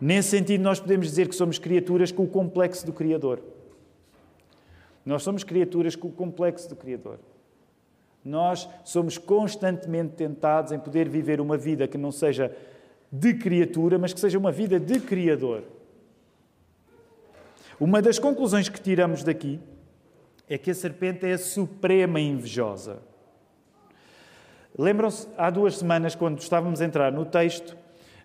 Nesse 0.00 0.31
sentido, 0.31 0.62
nós 0.62 0.81
podemos 0.81 1.07
dizer 1.07 1.28
que 1.28 1.35
somos 1.35 1.59
criaturas 1.59 2.11
com 2.11 2.25
o 2.25 2.28
complexo 2.28 2.87
do 2.87 2.93
Criador. 2.93 3.43
Nós 5.05 5.23
somos 5.23 5.45
criaturas 5.45 5.95
com 5.95 6.09
o 6.09 6.12
complexo 6.12 6.69
do 6.69 6.76
Criador. 6.76 7.19
Nós 8.25 8.69
somos 8.85 9.19
constantemente 9.19 10.14
tentados 10.14 10.73
em 10.73 10.78
poder 10.78 11.09
viver 11.09 11.40
uma 11.40 11.57
vida 11.57 11.87
que 11.87 11.99
não 11.99 12.12
seja 12.12 12.55
de 13.11 13.35
criatura, 13.35 13.99
mas 13.99 14.12
que 14.12 14.21
seja 14.21 14.38
uma 14.38 14.52
vida 14.52 14.78
de 14.78 15.00
Criador. 15.00 15.64
Uma 17.81 18.00
das 18.00 18.19
conclusões 18.19 18.69
que 18.69 18.81
tiramos 18.81 19.23
daqui 19.23 19.61
é 20.49 20.57
que 20.57 20.71
a 20.71 20.75
serpente 20.75 21.26
é 21.26 21.33
a 21.33 21.38
suprema 21.38 22.19
invejosa. 22.19 23.02
Lembram-se, 24.78 25.26
há 25.37 25.50
duas 25.50 25.76
semanas, 25.76 26.14
quando 26.14 26.38
estávamos 26.38 26.80
a 26.80 26.85
entrar 26.85 27.11
no 27.11 27.25
texto, 27.25 27.76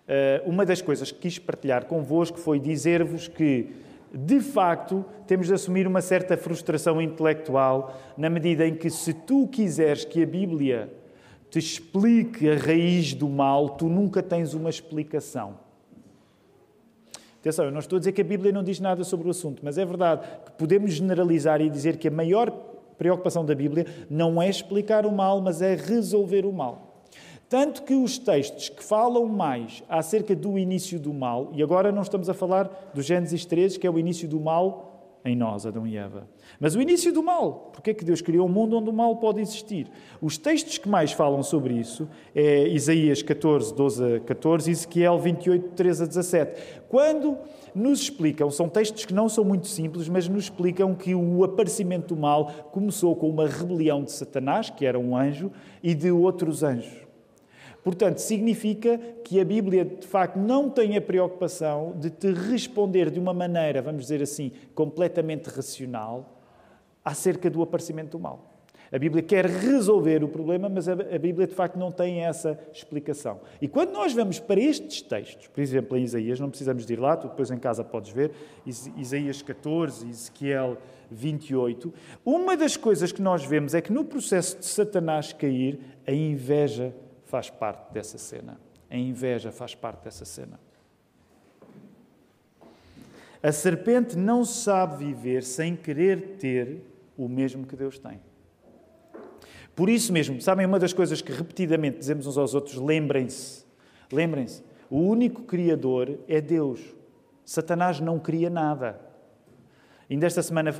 eh, 0.06 0.40
uma 0.46 0.64
das 0.64 0.80
coisas 0.80 1.10
que 1.10 1.18
quis 1.18 1.38
partilhar 1.38 1.84
convosco 1.86 2.38
foi 2.38 2.60
dizer-vos 2.60 3.26
que 3.26 3.74
de 4.16 4.40
facto, 4.40 5.04
temos 5.26 5.48
de 5.48 5.54
assumir 5.54 5.88
uma 5.88 6.00
certa 6.00 6.36
frustração 6.36 7.02
intelectual, 7.02 8.00
na 8.16 8.30
medida 8.30 8.64
em 8.64 8.72
que, 8.72 8.88
se 8.88 9.12
tu 9.12 9.48
quiseres 9.48 10.04
que 10.04 10.22
a 10.22 10.26
Bíblia 10.26 10.88
te 11.50 11.58
explique 11.58 12.48
a 12.48 12.56
raiz 12.56 13.12
do 13.12 13.28
mal, 13.28 13.70
tu 13.70 13.88
nunca 13.88 14.22
tens 14.22 14.54
uma 14.54 14.70
explicação. 14.70 15.58
Atenção, 17.40 17.64
eu 17.64 17.72
não 17.72 17.80
estou 17.80 17.96
a 17.96 17.98
dizer 17.98 18.12
que 18.12 18.20
a 18.20 18.24
Bíblia 18.24 18.52
não 18.52 18.62
diz 18.62 18.78
nada 18.78 19.02
sobre 19.02 19.26
o 19.26 19.32
assunto, 19.32 19.64
mas 19.64 19.78
é 19.78 19.84
verdade 19.84 20.24
que 20.46 20.52
podemos 20.52 20.92
generalizar 20.92 21.60
e 21.60 21.68
dizer 21.68 21.96
que 21.96 22.06
a 22.06 22.10
maior 22.10 22.50
preocupação 23.04 23.44
da 23.44 23.54
Bíblia 23.54 23.86
não 24.08 24.40
é 24.40 24.48
explicar 24.48 25.04
o 25.04 25.12
mal, 25.12 25.42
mas 25.42 25.60
é 25.60 25.74
resolver 25.74 26.46
o 26.46 26.52
mal. 26.52 27.04
Tanto 27.50 27.82
que 27.82 27.94
os 27.94 28.16
textos 28.16 28.70
que 28.70 28.82
falam 28.82 29.26
mais 29.26 29.82
acerca 29.90 30.34
do 30.34 30.58
início 30.58 30.98
do 30.98 31.12
mal, 31.12 31.50
e 31.52 31.62
agora 31.62 31.92
não 31.92 32.00
estamos 32.00 32.30
a 32.30 32.34
falar 32.34 32.90
do 32.94 33.02
Gênesis 33.02 33.44
13, 33.44 33.78
que 33.78 33.86
é 33.86 33.90
o 33.90 33.98
início 33.98 34.26
do 34.26 34.40
mal 34.40 34.93
em 35.24 35.34
nós, 35.34 35.64
Adão 35.64 35.86
e 35.86 35.96
Eva. 35.96 36.28
Mas 36.60 36.74
o 36.74 36.82
início 36.82 37.12
do 37.12 37.22
mal, 37.22 37.70
porque 37.72 37.90
é 37.90 37.94
que 37.94 38.04
Deus 38.04 38.20
criou 38.20 38.46
um 38.46 38.50
mundo 38.50 38.76
onde 38.76 38.90
o 38.90 38.92
mal 38.92 39.16
pode 39.16 39.40
existir? 39.40 39.90
Os 40.20 40.36
textos 40.36 40.76
que 40.76 40.88
mais 40.88 41.12
falam 41.12 41.42
sobre 41.42 41.74
isso 41.74 42.08
é 42.34 42.68
Isaías 42.68 43.22
14, 43.22 43.74
12 43.74 44.16
a 44.16 44.20
14 44.20 44.70
e 44.70 44.72
Ezequiel 44.72 45.18
28, 45.18 45.68
13 45.70 46.02
a 46.02 46.06
17. 46.06 46.62
Quando 46.88 47.38
nos 47.74 48.02
explicam, 48.02 48.50
são 48.50 48.68
textos 48.68 49.04
que 49.04 49.14
não 49.14 49.28
são 49.28 49.44
muito 49.44 49.66
simples, 49.66 50.08
mas 50.08 50.28
nos 50.28 50.44
explicam 50.44 50.94
que 50.94 51.14
o 51.14 51.42
aparecimento 51.42 52.14
do 52.14 52.20
mal 52.20 52.46
começou 52.70 53.16
com 53.16 53.28
uma 53.28 53.48
rebelião 53.48 54.04
de 54.04 54.12
Satanás, 54.12 54.68
que 54.68 54.84
era 54.84 54.98
um 54.98 55.16
anjo, 55.16 55.50
e 55.82 55.94
de 55.94 56.10
outros 56.10 56.62
anjos. 56.62 57.03
Portanto, 57.84 58.18
significa 58.18 58.98
que 59.22 59.38
a 59.38 59.44
Bíblia, 59.44 59.84
de 59.84 60.06
facto, 60.06 60.36
não 60.36 60.70
tem 60.70 60.96
a 60.96 61.02
preocupação 61.02 61.92
de 61.98 62.08
te 62.08 62.32
responder 62.32 63.10
de 63.10 63.20
uma 63.20 63.34
maneira, 63.34 63.82
vamos 63.82 64.02
dizer 64.04 64.22
assim, 64.22 64.50
completamente 64.74 65.50
racional 65.50 66.40
acerca 67.04 67.50
do 67.50 67.60
aparecimento 67.62 68.12
do 68.12 68.18
mal. 68.18 68.54
A 68.90 68.98
Bíblia 68.98 69.22
quer 69.22 69.46
resolver 69.46 70.22
o 70.22 70.28
problema, 70.28 70.68
mas 70.68 70.88
a 70.88 70.94
Bíblia 70.94 71.46
de 71.46 71.54
facto 71.54 71.76
não 71.76 71.90
tem 71.90 72.24
essa 72.24 72.58
explicação. 72.72 73.40
E 73.60 73.66
quando 73.66 73.92
nós 73.92 74.12
vamos 74.12 74.38
para 74.38 74.60
estes 74.60 75.02
textos, 75.02 75.48
por 75.48 75.60
exemplo, 75.60 75.98
em 75.98 76.04
Isaías, 76.04 76.38
não 76.38 76.48
precisamos 76.48 76.86
de 76.86 76.92
ir 76.92 77.00
lá, 77.00 77.16
tu 77.16 77.28
depois 77.28 77.50
em 77.50 77.58
casa 77.58 77.82
podes 77.82 78.12
ver, 78.12 78.30
Isaías 78.64 79.42
14, 79.42 80.08
Ezequiel 80.08 80.78
28, 81.10 81.92
uma 82.24 82.56
das 82.56 82.76
coisas 82.76 83.10
que 83.10 83.20
nós 83.20 83.44
vemos 83.44 83.74
é 83.74 83.80
que 83.80 83.92
no 83.92 84.04
processo 84.04 84.58
de 84.58 84.64
Satanás 84.64 85.32
cair, 85.32 85.80
a 86.06 86.12
inveja 86.12 86.94
faz 87.34 87.50
parte 87.50 87.92
dessa 87.92 88.16
cena. 88.16 88.60
A 88.88 88.96
inveja 88.96 89.50
faz 89.50 89.74
parte 89.74 90.04
dessa 90.04 90.24
cena. 90.24 90.60
A 93.42 93.50
serpente 93.50 94.16
não 94.16 94.44
sabe 94.44 95.04
viver 95.04 95.42
sem 95.42 95.74
querer 95.74 96.36
ter 96.38 96.80
o 97.18 97.28
mesmo 97.28 97.66
que 97.66 97.74
Deus 97.74 97.98
tem. 97.98 98.20
Por 99.74 99.88
isso 99.88 100.12
mesmo, 100.12 100.40
sabem, 100.40 100.64
uma 100.64 100.78
das 100.78 100.92
coisas 100.92 101.20
que 101.20 101.32
repetidamente 101.32 101.98
dizemos 101.98 102.28
uns 102.28 102.38
aos 102.38 102.54
outros, 102.54 102.76
lembrem-se, 102.76 103.64
lembrem-se, 104.12 104.62
o 104.88 105.00
único 105.00 105.42
Criador 105.42 106.16
é 106.28 106.40
Deus. 106.40 106.80
Satanás 107.44 107.98
não 107.98 108.20
cria 108.20 108.48
nada. 108.48 109.00
Ainda 110.08 110.24
esta 110.24 110.40
semana 110.40 110.72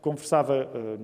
conversava 0.00 0.64
uh, 0.74 0.98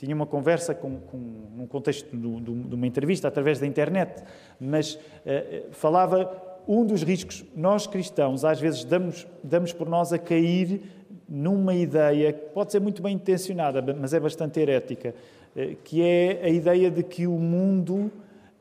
tinha 0.00 0.14
uma 0.16 0.24
conversa 0.24 0.74
com, 0.74 0.98
com, 0.98 1.18
num 1.54 1.66
contexto 1.66 2.16
de, 2.16 2.40
de, 2.40 2.74
uma 2.74 2.86
entrevista 2.86 3.28
através 3.28 3.60
da 3.60 3.66
internet, 3.66 4.22
mas 4.58 4.94
uh, 4.94 5.70
falava 5.72 6.58
um 6.66 6.86
dos 6.86 7.02
riscos. 7.02 7.44
Nós 7.54 7.86
cristãos 7.86 8.42
às 8.42 8.58
vezes 8.58 8.82
damos, 8.82 9.26
damos 9.44 9.74
por 9.74 9.86
nós 9.86 10.10
a 10.10 10.18
cair 10.18 10.80
numa 11.28 11.74
ideia 11.74 12.32
que 12.32 12.46
pode 12.46 12.72
ser 12.72 12.80
muito 12.80 13.02
bem 13.02 13.14
intencionada, 13.14 13.82
mas 13.94 14.14
é 14.14 14.20
bastante 14.20 14.58
herética, 14.58 15.14
uh, 15.54 15.76
que 15.84 16.00
é 16.02 16.40
a 16.44 16.48
ideia 16.48 16.90
de 16.90 17.02
que 17.02 17.26
o 17.26 17.38
mundo 17.38 18.10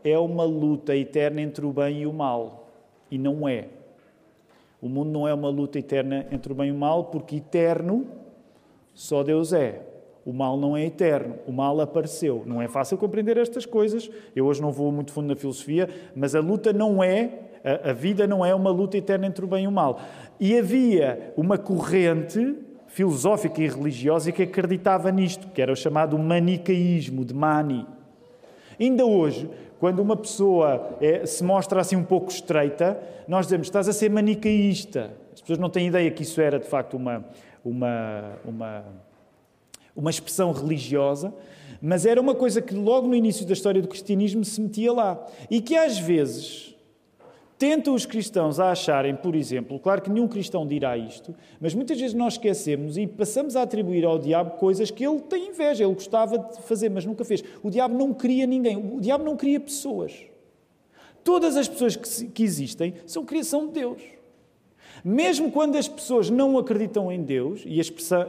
é 0.04 0.20
uma 0.20 0.44
luta 0.44 0.94
eterna 0.94 1.40
entre 1.42 1.66
o 1.66 1.72
bem 1.72 2.02
e 2.02 2.06
o 2.06 2.12
mal. 2.12 2.70
E 3.10 3.18
não 3.18 3.48
é. 3.48 3.70
O 4.82 4.90
mundo 4.90 5.10
não 5.10 5.26
é 5.26 5.34
uma 5.34 5.50
luta 5.50 5.80
eterna 5.80 6.28
entre 6.34 6.52
o 6.52 6.56
bem 6.56 6.68
e 6.68 6.72
o 6.74 6.76
mal, 6.76 7.06
porque 7.06 7.38
eterno 7.38 8.06
só 8.94 9.24
Deus 9.24 9.54
é. 9.54 9.89
O 10.30 10.32
mal 10.32 10.58
não 10.58 10.78
é 10.78 10.86
eterno, 10.86 11.38
o 11.48 11.52
mal 11.52 11.82
apareceu. 11.82 12.44
Não 12.46 12.62
é 12.62 12.68
fácil 12.68 13.00
compreender 13.00 13.36
estas 13.36 13.66
coisas. 13.66 14.12
Eu 14.36 14.46
hoje 14.46 14.62
não 14.62 14.72
vou 14.72 14.92
muito 14.92 15.12
fundo 15.12 15.28
na 15.28 15.36
filosofia, 15.36 15.90
mas 16.16 16.36
a 16.36 16.40
luta 16.40 16.72
não 16.72 17.04
é, 17.04 17.32
a, 17.64 17.90
a 17.90 17.94
vida 17.94 18.28
não 18.28 18.46
é 18.46 18.54
uma 18.54 18.70
luta 18.70 18.96
eterna 18.96 19.26
entre 19.26 19.44
o 19.44 19.48
bem 19.48 19.64
e 19.64 19.68
o 19.68 19.72
mal. 19.72 20.00
E 20.40 20.56
havia 20.56 21.34
uma 21.36 21.58
corrente 21.58 22.56
filosófica 22.86 23.60
e 23.60 23.68
religiosa 23.68 24.32
que 24.32 24.44
acreditava 24.44 25.12
nisto, 25.12 25.48
que 25.48 25.64
era 25.64 25.74
o 25.74 25.76
chamado 25.76 26.16
manicaísmo, 26.20 27.26
de 27.26 27.34
Mani. 27.34 27.88
Ainda 28.80 29.04
hoje, 29.08 29.50
quando 29.80 30.00
uma 30.00 30.16
pessoa 30.16 30.96
é, 31.02 31.26
se 31.26 31.44
mostra 31.44 31.82
assim 31.82 31.96
um 31.96 32.04
pouco 32.04 32.30
estreita, 32.30 33.00
nós 33.28 33.48
dizemos, 33.48 33.66
estás 33.66 33.90
a 33.90 33.94
ser 33.94 34.12
manicaísta. 34.12 35.10
As 35.34 35.42
pessoas 35.42 35.58
não 35.58 35.72
têm 35.72 35.88
ideia 35.88 36.12
que 36.12 36.22
isso 36.22 36.40
era, 36.40 36.60
de 36.60 36.68
facto, 36.68 36.96
uma, 36.96 37.26
uma, 37.66 38.34
uma 38.46 39.09
uma 39.96 40.10
expressão 40.10 40.52
religiosa, 40.52 41.34
mas 41.82 42.06
era 42.06 42.20
uma 42.20 42.36
coisa 42.36 42.62
que 42.62 42.74
logo 42.74 43.08
no 43.08 43.16
início 43.16 43.46
da 43.46 43.54
história 43.54 43.82
do 43.82 43.88
cristianismo 43.88 44.44
se 44.44 44.60
metia 44.60 44.92
lá. 44.92 45.28
E 45.50 45.62
que 45.62 45.76
às 45.76 45.98
vezes 45.98 46.76
tentam 47.58 47.94
os 47.94 48.06
cristãos 48.06 48.60
a 48.60 48.72
acharem, 48.72 49.16
por 49.16 49.36
exemplo, 49.36 49.78
claro 49.80 50.02
que 50.02 50.10
nenhum 50.10 50.30
cristão 50.30 50.66
dirá 50.66 50.98
isto, 50.98 51.36
mas 51.60 51.74
muitas 51.74 52.00
vezes 52.00 52.14
nós 52.14 52.34
esquecemos 52.34 52.98
e 52.98 53.06
passamos 53.06 53.58
a 53.58 53.64
atribuir 53.64 54.06
ao 54.06 54.18
diabo 54.18 54.52
coisas 54.52 54.90
que 54.90 55.06
ele 55.06 55.20
tem 55.20 55.50
inveja, 55.50 55.84
ele 55.84 55.94
gostava 55.94 56.38
de 56.38 56.62
fazer, 56.62 56.90
mas 56.90 57.06
nunca 57.06 57.26
fez. 57.26 57.44
O 57.62 57.70
diabo 57.70 57.98
não 57.98 58.14
cria 58.14 58.48
ninguém, 58.48 58.78
o 58.78 59.02
diabo 59.02 59.26
não 59.26 59.36
cria 59.36 59.60
pessoas. 59.60 60.14
Todas 61.22 61.58
as 61.58 61.68
pessoas 61.68 61.98
que, 61.98 62.28
que 62.28 62.44
existem 62.44 62.94
são 63.06 63.26
criação 63.26 63.68
de 63.68 63.74
Deus. 63.74 64.19
Mesmo 65.04 65.52
quando 65.52 65.78
as 65.78 65.88
pessoas 65.88 66.30
não 66.30 66.58
acreditam 66.58 67.12
em 67.12 67.22
Deus, 67.22 67.62
e, 67.66 67.80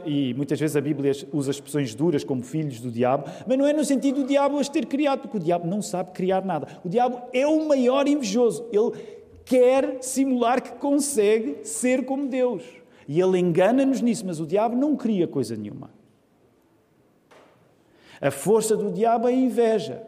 e, 0.05 0.33
muitas 0.33 0.59
vezes 0.59 0.75
a 0.75 0.81
Bíblia 0.81 1.11
usa 1.31 1.51
expressões 1.51 1.93
duras 1.93 2.23
como 2.23 2.41
filhos 2.41 2.79
do 2.79 2.89
diabo, 2.89 3.25
mas 3.45 3.57
não 3.57 3.67
é 3.67 3.73
no 3.73 3.83
sentido 3.83 4.21
do 4.21 4.27
diabo 4.27 4.57
as 4.57 4.69
ter 4.69 4.85
criado, 4.85 5.21
porque 5.21 5.37
o 5.37 5.39
diabo 5.39 5.67
não 5.67 5.81
sabe 5.81 6.11
criar 6.11 6.43
nada. 6.45 6.67
O 6.83 6.89
diabo 6.89 7.21
é 7.33 7.45
o 7.45 7.67
maior 7.67 8.07
invejoso. 8.07 8.65
Ele 8.71 8.91
quer 9.43 9.97
simular 10.01 10.61
que 10.61 10.71
consegue 10.73 11.59
ser 11.63 12.05
como 12.05 12.27
Deus. 12.27 12.63
E 13.07 13.19
ele 13.19 13.37
engana-nos 13.39 14.01
nisso, 14.01 14.25
mas 14.25 14.39
o 14.39 14.47
diabo 14.47 14.75
não 14.75 14.95
cria 14.95 15.27
coisa 15.27 15.55
nenhuma. 15.55 15.89
A 18.21 18.31
força 18.31 18.77
do 18.77 18.91
diabo 18.91 19.27
é 19.27 19.31
a 19.31 19.35
inveja. 19.35 20.03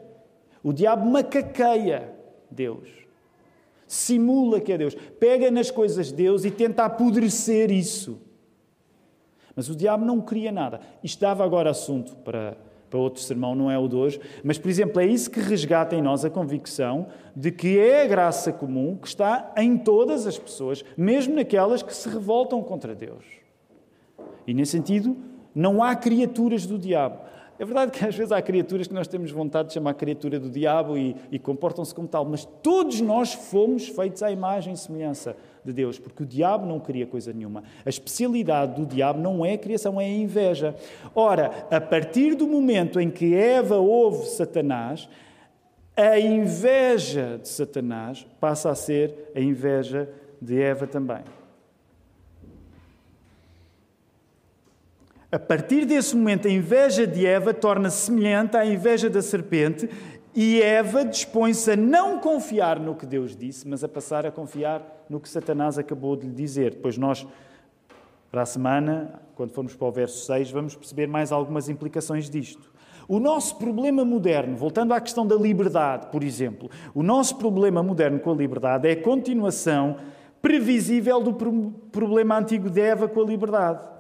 O 0.64 0.72
diabo 0.72 1.06
macaqueia 1.06 2.14
Deus 2.50 3.03
simula 3.94 4.60
que 4.60 4.72
é 4.72 4.78
Deus, 4.78 4.96
pega 5.20 5.52
nas 5.52 5.70
coisas 5.70 6.08
de 6.08 6.16
Deus 6.16 6.44
e 6.44 6.52
tenta 6.52 6.84
apodrecer 6.86 7.72
isso. 7.72 8.20
Mas 9.56 9.70
o 9.70 9.76
diabo 9.76 10.04
não 10.04 10.20
cria 10.20 10.52
nada. 10.52 10.80
Isto 11.04 11.22
dava 11.22 11.44
agora 11.46 11.70
assunto 11.70 12.16
para, 12.18 12.58
para 12.90 13.00
outro 13.00 13.22
sermão, 13.22 13.54
não 13.54 13.70
é 13.70 13.78
o 13.78 13.88
de 13.88 13.96
hoje, 13.96 14.20
mas, 14.44 14.58
por 14.58 14.70
exemplo, 14.70 15.00
é 15.00 15.06
isso 15.06 15.30
que 15.30 15.40
resgata 15.40 15.96
em 15.96 16.02
nós 16.02 16.26
a 16.26 16.30
convicção 16.30 17.08
de 17.36 17.52
que 17.52 17.78
é 17.78 18.04
a 18.04 18.08
graça 18.08 18.52
comum 18.52 18.98
que 18.98 19.08
está 19.08 19.54
em 19.58 19.78
todas 19.78 20.26
as 20.26 20.40
pessoas, 20.40 20.84
mesmo 20.98 21.36
naquelas 21.36 21.84
que 21.84 21.96
se 21.96 22.10
revoltam 22.10 22.64
contra 22.64 22.96
Deus. 22.96 23.24
E, 24.48 24.56
nesse 24.56 24.72
sentido, 24.72 25.16
não 25.54 25.84
há 25.84 25.96
criaturas 25.96 26.66
do 26.66 26.80
diabo. 26.80 27.20
É 27.60 27.66
verdade 27.66 27.92
que 27.92 28.04
às 28.04 28.16
vezes 28.16 28.32
há 28.32 28.42
criaturas 28.42 28.88
que 28.88 28.94
nós 28.94 29.08
temos 29.08 29.30
vontade 29.32 29.68
de 29.68 29.76
chamar 29.76 29.94
criatura 29.94 30.40
do 30.40 30.50
diabo 30.50 30.98
e, 30.98 31.16
e 31.32 31.38
comportam-se 31.38 31.94
como 31.94 32.08
tal, 32.08 32.26
mas 32.26 32.46
todos 32.64 33.00
nós 33.00 33.34
fomos 33.34 33.88
feitos 33.88 34.24
à 34.24 34.32
imagem 34.32 34.74
e 34.74 34.78
semelhança 34.78 35.36
de 35.64 35.72
Deus, 35.72 36.00
porque 36.00 36.24
o 36.24 36.26
diabo 36.26 36.66
não 36.66 36.80
cria 36.80 37.06
coisa 37.06 37.32
nenhuma. 37.32 37.64
A 37.86 37.90
especialidade 37.90 38.82
do 38.82 38.86
diabo 38.88 39.20
não 39.20 39.46
é 39.46 39.54
a 39.54 39.58
criação, 39.58 40.02
é 40.02 40.06
a 40.06 40.10
inveja. 40.10 40.76
Ora, 41.14 41.68
a 41.70 41.80
partir 41.80 42.36
do 42.36 42.48
momento 42.48 43.00
em 43.00 43.10
que 43.10 43.36
Eva 43.36 43.78
ouve 43.78 44.26
Satanás, 44.30 45.08
a 45.96 46.20
inveja 46.20 47.40
de 47.42 47.48
Satanás 47.48 48.26
passa 48.40 48.72
a 48.72 48.76
ser 48.76 49.32
a 49.36 49.40
inveja 49.40 50.10
de 50.42 50.60
Eva 50.60 50.88
também. 50.88 51.24
A 55.34 55.40
partir 55.40 55.84
desse 55.84 56.16
momento, 56.16 56.48
a 56.48 56.52
inveja 56.52 57.08
de 57.08 57.26
Eva 57.26 57.56
torna-se 57.56 58.06
semelhante 58.06 58.56
à 58.56 58.64
inveja 58.64 59.10
da 59.10 59.20
serpente 59.20 59.90
e 60.36 60.62
Eva 60.62 61.04
dispõe-se 61.04 61.72
a 61.72 61.76
não 61.76 62.20
confiar 62.20 62.80
no 62.80 62.94
que 62.94 63.04
Deus 63.04 63.36
disse, 63.36 63.68
mas 63.68 63.84
a 63.84 63.90
passar 63.90 64.28
a 64.28 64.32
confiar 64.32 64.84
no 65.10 65.20
que 65.20 65.28
Satanás 65.28 65.80
acabou 65.80 66.16
de 66.16 66.28
lhe 66.28 66.34
dizer. 66.36 66.76
Depois 66.76 67.00
nós, 67.00 67.26
para 68.30 68.44
a 68.44 68.46
semana, 68.46 69.22
quando 69.34 69.50
formos 69.50 69.76
para 69.76 69.88
o 69.88 69.92
verso 69.92 70.24
6, 70.24 70.52
vamos 70.52 70.76
perceber 70.76 71.08
mais 71.08 71.32
algumas 71.32 71.68
implicações 71.68 72.30
disto. 72.30 72.72
O 73.08 73.20
nosso 73.20 73.56
problema 73.56 74.06
moderno, 74.06 74.56
voltando 74.56 74.94
à 74.94 75.02
questão 75.02 75.26
da 75.26 75.36
liberdade, 75.36 76.12
por 76.12 76.24
exemplo, 76.24 76.70
o 76.94 77.02
nosso 77.02 77.38
problema 77.38 77.82
moderno 77.82 78.20
com 78.20 78.32
a 78.32 78.36
liberdade 78.36 78.88
é 78.88 78.92
a 78.92 79.02
continuação 79.02 79.96
previsível 80.40 81.20
do 81.24 81.34
problema 81.92 82.38
antigo 82.38 82.70
de 82.70 82.82
Eva 82.82 83.08
com 83.08 83.20
a 83.20 83.26
liberdade. 83.26 83.94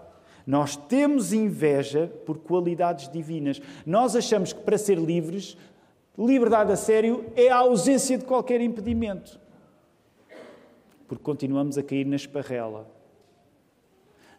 Nós 0.46 0.76
temos 0.76 1.32
inveja 1.32 2.12
por 2.26 2.38
qualidades 2.38 3.10
divinas. 3.10 3.62
Nós 3.86 4.16
achamos 4.16 4.52
que 4.52 4.62
para 4.62 4.78
ser 4.78 4.98
livres, 4.98 5.58
liberdade 6.18 6.72
a 6.72 6.76
sério 6.76 7.26
é 7.36 7.50
a 7.50 7.58
ausência 7.58 8.18
de 8.18 8.26
qualquer 8.26 8.60
impedimento. 8.62 9.40
Porque 11.08 11.24
continuamos 11.24 11.78
a 11.78 11.84
cair 11.84 12.06
na 12.06 12.16
esparrela. 12.16 12.88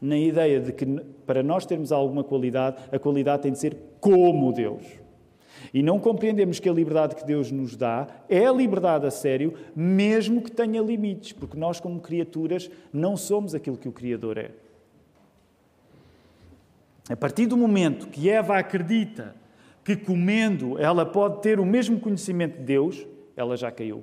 Na 0.00 0.18
ideia 0.18 0.60
de 0.60 0.72
que 0.72 0.84
para 1.26 1.42
nós 1.42 1.64
termos 1.64 1.90
alguma 1.90 2.22
qualidade, 2.22 2.76
a 2.92 2.98
qualidade 2.98 3.44
tem 3.44 3.52
de 3.52 3.58
ser 3.58 3.76
como 4.00 4.52
Deus. 4.52 4.84
E 5.72 5.82
não 5.82 5.98
compreendemos 5.98 6.60
que 6.60 6.68
a 6.68 6.72
liberdade 6.72 7.14
que 7.14 7.24
Deus 7.24 7.50
nos 7.50 7.76
dá 7.76 8.06
é 8.28 8.44
a 8.44 8.52
liberdade 8.52 9.06
a 9.06 9.10
sério, 9.10 9.54
mesmo 9.74 10.42
que 10.42 10.52
tenha 10.52 10.82
limites, 10.82 11.32
porque 11.32 11.56
nós, 11.56 11.80
como 11.80 12.00
criaturas, 12.00 12.70
não 12.92 13.16
somos 13.16 13.54
aquilo 13.54 13.78
que 13.78 13.88
o 13.88 13.92
Criador 13.92 14.36
é. 14.36 14.50
A 17.08 17.16
partir 17.16 17.46
do 17.46 17.56
momento 17.56 18.08
que 18.08 18.30
Eva 18.30 18.58
acredita 18.58 19.34
que 19.84 19.94
comendo 19.94 20.78
ela 20.78 21.04
pode 21.04 21.42
ter 21.42 21.60
o 21.60 21.66
mesmo 21.66 22.00
conhecimento 22.00 22.58
de 22.58 22.64
Deus, 22.64 23.06
ela 23.36 23.56
já 23.56 23.70
caiu. 23.70 24.02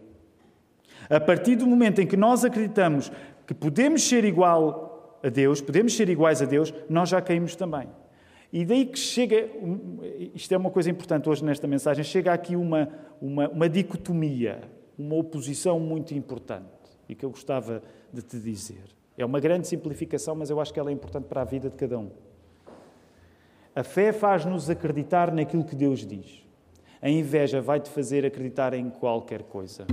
A 1.09 1.19
partir 1.19 1.55
do 1.55 1.65
momento 1.65 1.99
em 1.99 2.05
que 2.05 2.15
nós 2.15 2.45
acreditamos 2.45 3.11
que 3.47 3.53
podemos 3.53 4.03
ser 4.03 4.23
igual 4.23 5.19
a 5.23 5.29
Deus, 5.29 5.59
podemos 5.59 5.95
ser 5.95 6.09
iguais 6.09 6.41
a 6.41 6.45
Deus, 6.45 6.73
nós 6.87 7.09
já 7.09 7.19
caímos 7.21 7.55
também. 7.55 7.87
E 8.53 8.65
daí 8.65 8.85
que 8.85 8.99
chega, 8.99 9.49
isto 10.35 10.53
é 10.53 10.57
uma 10.57 10.69
coisa 10.69 10.89
importante 10.89 11.27
hoje 11.27 11.43
nesta 11.43 11.67
mensagem, 11.67 12.03
chega 12.03 12.33
aqui 12.33 12.55
uma, 12.55 12.89
uma, 13.19 13.49
uma 13.49 13.69
dicotomia, 13.69 14.61
uma 14.97 15.15
oposição 15.15 15.79
muito 15.79 16.13
importante 16.13 16.67
e 17.09 17.15
que 17.15 17.25
eu 17.25 17.29
gostava 17.31 17.81
de 18.13 18.21
te 18.21 18.37
dizer. 18.37 18.83
É 19.17 19.25
uma 19.25 19.39
grande 19.39 19.67
simplificação, 19.67 20.35
mas 20.35 20.49
eu 20.49 20.59
acho 20.59 20.73
que 20.73 20.79
ela 20.79 20.89
é 20.89 20.93
importante 20.93 21.25
para 21.25 21.41
a 21.41 21.45
vida 21.45 21.69
de 21.69 21.75
cada 21.75 21.97
um. 21.97 22.11
A 23.73 23.83
fé 23.83 24.11
faz-nos 24.11 24.69
acreditar 24.69 25.31
naquilo 25.31 25.63
que 25.63 25.75
Deus 25.75 26.05
diz. 26.05 26.43
A 27.01 27.09
inveja 27.09 27.61
vai-te 27.61 27.89
fazer 27.89 28.25
acreditar 28.25 28.73
em 28.73 28.89
qualquer 28.89 29.43
coisa. 29.43 29.87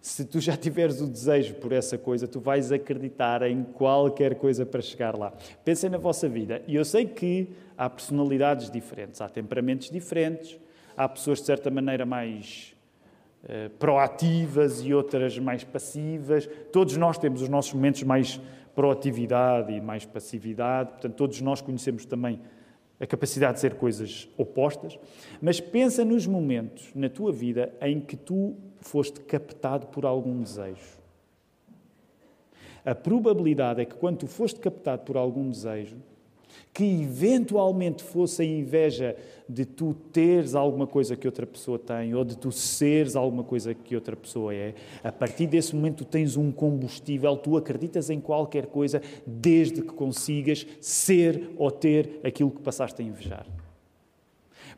Se 0.00 0.24
tu 0.24 0.40
já 0.40 0.56
tiveres 0.56 1.02
o 1.02 1.06
desejo 1.06 1.54
por 1.56 1.72
essa 1.72 1.98
coisa, 1.98 2.26
tu 2.26 2.40
vais 2.40 2.72
acreditar 2.72 3.42
em 3.42 3.62
qualquer 3.62 4.34
coisa 4.36 4.64
para 4.64 4.80
chegar 4.80 5.14
lá. 5.14 5.30
Pensem 5.62 5.90
na 5.90 5.98
vossa 5.98 6.26
vida. 6.26 6.62
E 6.66 6.74
eu 6.74 6.84
sei 6.86 7.04
que 7.04 7.50
há 7.76 7.88
personalidades 7.90 8.70
diferentes, 8.70 9.20
há 9.20 9.28
temperamentos 9.28 9.90
diferentes, 9.90 10.58
há 10.96 11.06
pessoas 11.06 11.40
de 11.40 11.44
certa 11.44 11.70
maneira 11.70 12.06
mais 12.06 12.74
uh, 13.44 13.68
proativas 13.78 14.80
e 14.80 14.94
outras 14.94 15.38
mais 15.38 15.64
passivas. 15.64 16.48
Todos 16.72 16.96
nós 16.96 17.18
temos 17.18 17.42
os 17.42 17.48
nossos 17.50 17.74
momentos 17.74 18.02
mais 18.02 18.40
proatividade 18.80 19.74
e 19.74 19.78
mais 19.78 20.06
passividade. 20.06 20.92
Portanto, 20.92 21.14
todos 21.14 21.38
nós 21.42 21.60
conhecemos 21.60 22.06
também 22.06 22.40
a 22.98 23.06
capacidade 23.06 23.54
de 23.54 23.60
ser 23.60 23.74
coisas 23.74 24.26
opostas. 24.38 24.98
Mas 25.38 25.60
pensa 25.60 26.02
nos 26.02 26.26
momentos 26.26 26.90
na 26.94 27.10
tua 27.10 27.30
vida 27.30 27.74
em 27.82 28.00
que 28.00 28.16
tu 28.16 28.56
foste 28.78 29.20
captado 29.20 29.88
por 29.88 30.06
algum 30.06 30.40
desejo. 30.40 30.98
A 32.82 32.94
probabilidade 32.94 33.82
é 33.82 33.84
que 33.84 33.96
quando 33.96 34.20
tu 34.20 34.26
foste 34.26 34.58
captado 34.58 35.02
por 35.02 35.18
algum 35.18 35.50
desejo, 35.50 35.98
que 36.72 36.84
eventualmente 37.02 38.02
fosse 38.02 38.42
a 38.42 38.44
inveja 38.44 39.16
de 39.48 39.64
tu 39.64 39.94
teres 40.12 40.54
alguma 40.54 40.86
coisa 40.86 41.16
que 41.16 41.26
outra 41.26 41.46
pessoa 41.46 41.78
tem 41.78 42.14
ou 42.14 42.24
de 42.24 42.38
tu 42.38 42.52
seres 42.52 43.16
alguma 43.16 43.42
coisa 43.42 43.74
que 43.74 43.94
outra 43.94 44.14
pessoa 44.16 44.54
é, 44.54 44.74
a 45.02 45.10
partir 45.10 45.46
desse 45.46 45.74
momento 45.74 46.04
tu 46.04 46.04
tens 46.04 46.36
um 46.36 46.52
combustível, 46.52 47.36
tu 47.36 47.56
acreditas 47.56 48.10
em 48.10 48.20
qualquer 48.20 48.66
coisa 48.66 49.02
desde 49.26 49.82
que 49.82 49.92
consigas 49.92 50.66
ser 50.80 51.50
ou 51.56 51.70
ter 51.70 52.20
aquilo 52.22 52.50
que 52.50 52.62
passaste 52.62 53.02
a 53.02 53.04
invejar. 53.04 53.46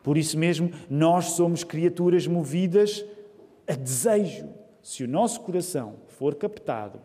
Por 0.03 0.19
isso 0.19 0.37
mesmo, 0.39 0.71
nós 0.91 1.27
somos 1.33 1.63
criaturas 1.63 2.27
movidas 2.27 3.05
a 3.69 3.75
desejo. 3.75 4.49
Se 4.83 5.05
o 5.05 5.09
nosso 5.09 5.41
coração 5.43 5.95
for 6.09 6.35
captado 6.35 6.99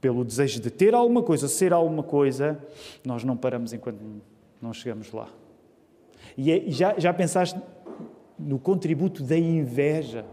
pelo 0.00 0.24
desejo 0.24 0.60
de 0.60 0.70
ter 0.70 0.94
alguma 0.94 1.22
coisa, 1.22 1.46
ser 1.46 1.72
alguma 1.72 2.02
coisa, 2.02 2.58
nós 3.04 3.22
não 3.22 3.36
paramos 3.36 3.72
enquanto 3.72 4.00
não 4.60 4.72
chegamos 4.72 5.12
lá. 5.12 5.28
E, 6.36 6.50
é, 6.50 6.70
já, 6.70 6.98
já 6.98 7.12
pensaste 7.12 7.60
no 8.38 8.58
contributo 8.58 9.22
da 9.22 9.36
inveja 9.36 10.24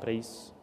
para 0.00 0.12
isso? 0.12 0.54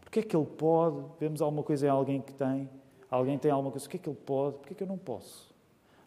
Porque 0.00 0.20
é 0.20 0.22
que 0.22 0.34
ele 0.34 0.46
pode? 0.46 1.04
Vemos 1.20 1.42
alguma 1.42 1.62
coisa 1.62 1.86
em 1.86 1.90
alguém 1.90 2.20
que 2.20 2.32
tem, 2.32 2.68
alguém 3.10 3.36
tem 3.38 3.50
alguma 3.50 3.70
coisa, 3.70 3.86
o 3.86 3.90
que 3.90 3.96
é 3.96 4.00
que 4.00 4.08
ele 4.08 4.18
pode? 4.24 4.56
Porque 4.56 4.72
é 4.72 4.76
que 4.76 4.82
eu 4.82 4.86
não 4.86 4.96
posso? 4.96 5.48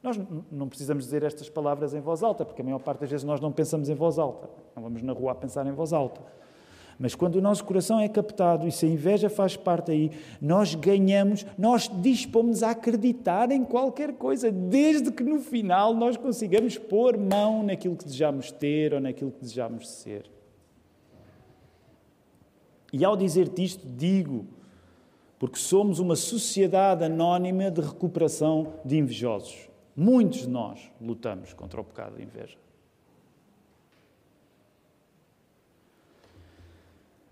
Nós 0.02 0.20
não 0.52 0.68
precisamos 0.68 1.04
dizer 1.04 1.22
estas 1.22 1.48
palavras 1.48 1.94
em 1.94 2.00
voz 2.00 2.24
alta, 2.24 2.44
porque 2.44 2.64
a 2.64 2.66
maior 2.66 2.80
parte 2.80 3.02
das 3.02 3.12
vezes 3.12 3.24
nós 3.24 3.40
não 3.40 3.52
pensamos 3.52 3.88
em 3.88 3.94
voz 3.94 4.18
alta. 4.18 4.50
Não 4.76 4.82
vamos 4.82 5.04
na 5.04 5.14
rua 5.14 5.34
a 5.34 5.36
pensar 5.36 5.68
em 5.68 5.72
voz 5.72 5.94
alta. 5.94 6.22
Mas 7.02 7.16
quando 7.16 7.38
o 7.38 7.42
nosso 7.42 7.66
coração 7.66 8.00
é 8.00 8.08
captado 8.08 8.68
e 8.68 8.72
se 8.72 8.86
a 8.86 8.90
inveja 8.90 9.28
faz 9.28 9.58
parte 9.58 9.90
aí, 9.90 10.12
nós 10.40 10.76
ganhamos, 10.76 11.44
nós 11.58 11.90
dispomos 12.00 12.62
a 12.62 12.70
acreditar 12.70 13.52
em 13.52 13.66
qualquer 13.66 14.14
coisa, 14.14 14.52
desde 14.52 15.12
que 15.12 15.24
no 15.24 15.40
final 15.40 15.96
nós 15.96 16.16
consigamos 16.16 16.78
pôr 16.78 17.18
mão 17.18 17.64
naquilo 17.64 17.96
que 17.96 18.06
desejamos 18.06 18.52
ter 18.52 18.94
ou 18.94 19.00
naquilo 19.00 19.32
que 19.32 19.40
desejamos 19.40 19.90
ser. 19.90 20.30
E 22.94 23.04
ao 23.04 23.18
dizer-te 23.18 23.64
isto, 23.64 23.84
digo, 23.84 24.46
porque 25.40 25.58
somos 25.58 25.98
uma 25.98 26.16
sociedade 26.16 27.04
anónima 27.04 27.72
de 27.72 27.82
recuperação 27.82 28.76
de 28.86 29.00
invejosos. 29.00 29.72
Muitos 29.96 30.42
de 30.42 30.50
nós 30.50 30.92
lutamos 31.02 31.52
contra 31.52 31.82
o 31.82 31.84
pecado 31.84 32.18
de 32.18 32.22
inveja. 32.22 32.61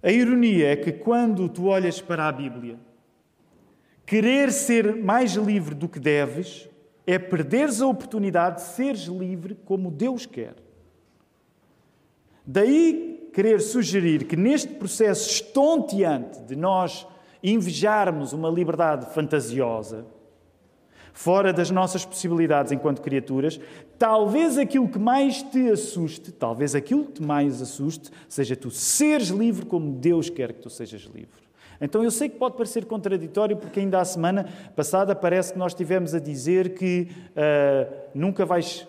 A 0.02 0.12
ironia 0.12 0.72
é 0.72 0.76
que 0.76 0.92
quando 0.92 1.50
tu 1.50 1.66
olhas 1.66 2.00
para 2.00 2.28
a 2.28 2.32
Bíblia, 2.32 2.80
querer 4.06 4.52
ser 4.52 4.96
mais 4.96 5.34
livre 5.34 5.76
do 5.76 5.90
que 5.90 6.00
deves 6.00 6.70
é 7.06 7.20
perderes 7.20 7.82
a 7.82 7.88
oportunidade 7.88 8.58
de 8.58 8.62
seres 8.62 9.06
livre 9.06 9.56
como 9.66 9.92
Deus 9.92 10.26
quer. 10.26 10.56
Daí 12.46 13.30
querer 13.34 13.60
sugerir 13.62 14.26
que 14.26 14.36
neste 14.36 14.74
processo 14.74 15.30
estonteante 15.30 16.42
de 16.44 16.56
nós 16.56 17.06
invejarmos 17.44 18.34
uma 18.34 18.50
liberdade 18.50 19.14
fantasiosa, 19.14 20.06
fora 21.14 21.52
das 21.52 21.70
nossas 21.70 22.06
possibilidades 22.06 22.72
enquanto 22.72 23.02
criaturas, 23.02 23.60
talvez 23.98 24.58
aquilo 24.58 24.88
que 24.88 25.00
mais 25.00 25.42
te 25.44 25.70
assuste, 25.70 26.32
talvez 26.32 26.76
aquilo 26.76 27.06
que 27.06 27.14
te 27.14 27.24
mais 27.24 27.62
assuste, 27.62 28.10
seja 28.28 28.56
tu 28.56 28.72
seres 28.72 29.30
livre 29.30 29.66
como 29.66 29.92
Deus 29.92 30.30
quer 30.30 30.54
que 30.54 30.62
tu 30.62 30.70
sejas 30.70 31.04
livre. 31.14 31.50
Então 31.82 32.04
eu 32.04 32.12
sei 32.12 32.28
que 32.28 32.38
pode 32.38 32.58
parecer 32.58 32.86
contraditório, 32.86 33.56
porque 33.56 33.80
ainda 33.80 34.00
a 34.00 34.06
semana 34.06 34.50
passada 34.76 35.16
parece 35.16 35.54
que 35.54 35.60
nós 35.60 35.72
estivemos 35.72 36.14
a 36.14 36.20
dizer 36.20 36.74
que 36.74 37.08
uh, 37.32 37.94
nunca 38.14 38.46
vais. 38.46 38.88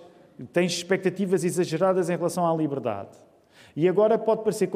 tens 0.52 0.72
expectativas 0.72 1.44
exageradas 1.44 2.11
em 2.11 2.16
relação 2.16 2.50
à 2.50 2.56
liberdade. 2.56 3.11
E 3.76 3.88
agora 3.88 4.18
pode 4.18 4.42
parecer 4.42 4.68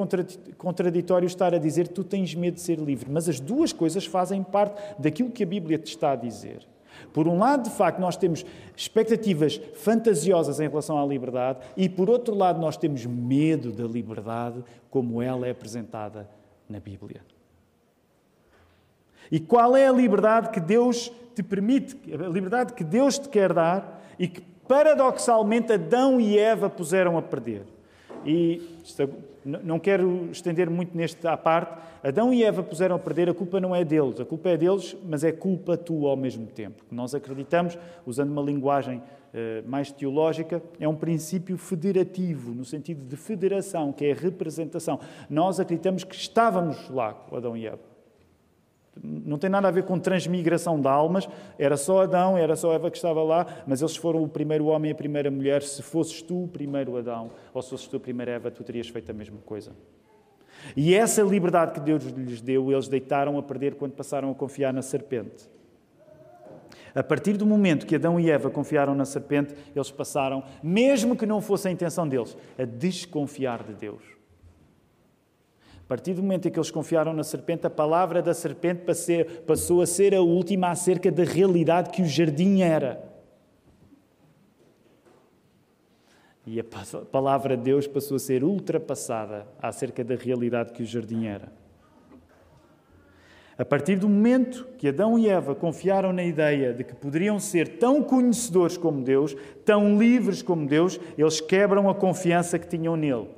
contraditório 0.57 1.27
estar 1.27 1.53
a 1.53 1.59
dizer 1.59 1.89
que 1.89 1.95
tu 1.95 2.05
tens 2.05 2.33
medo 2.35 2.55
de 2.55 2.61
ser 2.61 2.79
livre, 2.79 3.11
mas 3.11 3.29
as 3.29 3.41
duas 3.41 3.73
coisas 3.73 4.07
fazem 4.07 4.43
parte 4.45 4.81
daquilo 4.99 5.31
que 5.31 5.43
a 5.43 5.47
Bíblia 5.47 5.79
te 5.79 5.89
está 5.89 6.13
a 6.13 6.17
dizer. 6.17 6.65
Por 7.13 7.29
um 7.29 7.39
lado, 7.39 7.65
de 7.65 7.77
facto, 7.77 7.99
nós 7.99 8.17
temos 8.17 8.45
expectativas 8.77 9.61
fantasiosas 9.75 10.61
em 10.61 10.69
relação 10.69 11.01
à 11.01 11.07
liberdade, 11.07 11.61
e 11.77 11.89
por 11.89 12.11
outro 12.11 12.35
lado, 12.35 12.61
nós 12.61 12.77
temos 12.77 13.05
medo 13.07 13.73
da 13.73 13.85
liberdade 13.85 14.65
como 14.91 15.21
ela 15.21 15.47
é 15.47 15.51
apresentada 15.51 16.29
na 16.69 16.81
Bíblia. 16.81 17.21
E 19.31 19.41
qual 19.41 19.77
é 19.77 19.87
a 19.89 19.93
liberdade 19.93 20.51
que 20.51 20.61
Deus 20.61 21.11
te 21.35 21.43
permite, 21.43 21.97
a 22.13 22.29
liberdade 22.29 22.75
que 22.75 22.85
Deus 22.85 23.19
te 23.19 23.29
quer 23.29 23.53
dar 23.53 24.03
e 24.19 24.29
que, 24.29 24.41
paradoxalmente, 24.41 25.73
Adão 25.73 26.21
e 26.21 26.39
Eva 26.39 26.71
puseram 26.71 27.19
a 27.19 27.23
perder? 27.23 27.74
E 28.25 28.63
não 29.45 29.79
quero 29.79 30.31
estender 30.31 30.71
muito 30.71 30.97
neste 30.97 31.27
à 31.27 31.37
parte. 31.37 31.79
Adão 32.03 32.33
e 32.33 32.43
Eva 32.43 32.63
puseram 32.63 32.97
a 32.97 32.99
perder, 32.99 33.29
a 33.29 33.35
culpa 33.35 33.61
não 33.61 33.75
é 33.75 33.85
deles, 33.85 34.21
a 34.21 34.25
culpa 34.25 34.51
é 34.51 34.57
deles, 34.57 34.97
mas 35.07 35.25
é 35.25 35.33
culpa 35.33 35.77
tua 35.77 36.11
ao 36.11 36.17
mesmo 36.17 36.47
tempo. 36.47 36.85
Nós 36.91 37.15
acreditamos, 37.15 37.79
usando 38.07 38.31
uma 38.31 38.43
linguagem 38.43 39.03
eh, 39.33 39.63
mais 39.67 39.91
teológica, 39.91 40.63
é 40.79 40.87
um 40.87 40.95
princípio 40.95 41.57
federativo, 41.59 42.55
no 42.55 42.65
sentido 42.65 43.05
de 43.07 43.17
federação, 43.17 43.93
que 43.93 44.05
é 44.05 44.13
representação. 44.13 45.01
Nós 45.29 45.59
acreditamos 45.59 46.05
que 46.05 46.15
estávamos 46.15 46.89
lá 46.89 47.27
Adão 47.33 47.57
e 47.57 47.67
Eva. 47.67 47.94
Não 49.03 49.39
tem 49.39 49.51
nada 49.51 49.69
a 49.69 49.71
ver 49.71 49.85
com 49.85 49.99
transmigração 49.99 50.81
de 50.81 50.87
almas. 50.87 51.29
Era 51.59 51.77
só 51.77 52.03
Adão, 52.03 52.39
era 52.39 52.55
só 52.55 52.73
Eva 52.73 52.91
que 52.91 52.97
estava 52.97 53.23
lá, 53.23 53.47
mas 53.67 53.81
eles 53.81 53.97
foram 53.97 54.23
o 54.23 54.29
primeiro 54.29 54.67
homem 54.67 54.91
e 54.91 54.93
a 54.93 54.95
primeira 54.95 55.31
mulher. 55.31 55.63
Se 55.63 55.83
fosses 55.83 56.23
tu 56.23 56.45
o 56.45 56.49
primeiro 56.49 56.97
Adão, 56.97 57.31
ou 57.53 57.61
se 57.61 57.71
fosses 57.71 57.87
tu 57.89 57.97
a 57.97 58.01
primeira 58.01 58.33
Eva, 58.33 58.51
tu 58.51 58.63
terias 58.63 58.89
feito 58.89 59.11
a 59.11 59.15
mesma 59.15 59.39
coisa. 59.45 59.73
E 60.77 60.95
essa 60.95 61.23
liberdade 61.23 61.73
que 61.73 61.81
Deus 61.81 62.05
lhes 62.05 62.41
deu, 62.41 62.71
eles 62.71 62.89
deitaram 62.89 63.37
a 63.37 63.43
perder 63.43 63.75
quando 63.75 63.93
passaram 63.93 64.31
a 64.31 64.35
confiar 64.35 64.73
na 64.73 64.83
serpente. 64.83 65.53
A 66.95 67.03
partir 67.03 67.37
do 67.37 67.45
momento 67.45 67.87
que 67.87 67.97
Adão 67.97 68.21
e 68.21 68.31
Eva 68.31 68.49
confiaram 68.49 68.95
na 68.95 69.05
serpente, 69.05 69.55
eles 69.75 69.91
passaram, 69.91 70.45
mesmo 70.63 71.17
que 71.17 71.27
não 71.27 71.41
fosse 71.41 71.67
a 71.67 71.71
intenção 71.71 72.09
deles, 72.09 72.37
a 72.57 72.65
desconfiar 72.65 73.65
de 73.65 73.75
Deus. 73.75 74.14
A 75.85 75.87
partir 75.87 76.15
do 76.15 76.23
momento 76.23 76.49
em 76.49 76.51
que 76.51 76.59
eles 76.59 76.71
confiaram 76.71 77.13
na 77.13 77.23
serpente, 77.23 77.67
a 77.67 77.71
palavra 77.71 78.23
da 78.23 78.33
serpente 78.33 78.87
passou 79.47 79.83
a 79.83 79.87
ser 79.87 80.15
a 80.15 80.23
última 80.23 80.71
acerca 80.71 81.13
da 81.13 81.25
realidade 81.25 81.91
que 81.91 82.01
o 82.01 82.07
jardim 82.07 82.63
era. 82.63 83.05
E 86.47 86.59
a 86.59 86.65
palavra 87.11 87.55
de 87.55 87.65
Deus 87.65 87.87
passou 87.87 88.17
a 88.17 88.19
ser 88.19 88.43
ultrapassada 88.43 89.47
acerca 89.61 90.03
da 90.03 90.15
realidade 90.15 90.73
que 90.73 90.83
o 90.83 90.87
jardim 90.87 91.27
era. 91.27 91.53
A 93.59 93.65
partir 93.65 93.97
do 93.97 94.09
momento 94.09 94.67
que 94.79 94.89
Adão 94.89 95.19
e 95.19 95.29
Eva 95.29 95.55
confiaram 95.55 96.15
na 96.15 96.25
ideia 96.25 96.73
de 96.73 96.83
que 96.83 96.95
poderiam 96.95 97.39
ser 97.39 97.79
tão 97.79 98.03
conhecedores 98.03 98.79
como 98.79 99.03
Deus, 99.03 99.37
tão 99.67 99.99
livres 99.99 100.41
como 100.43 100.67
Deus, 100.67 100.99
eles 101.17 101.43
quebram 101.43 101.89
a 101.91 101.95
confiança 101.95 102.59
que 102.59 102.67
tinham 102.67 102.97
nele. 102.97 103.29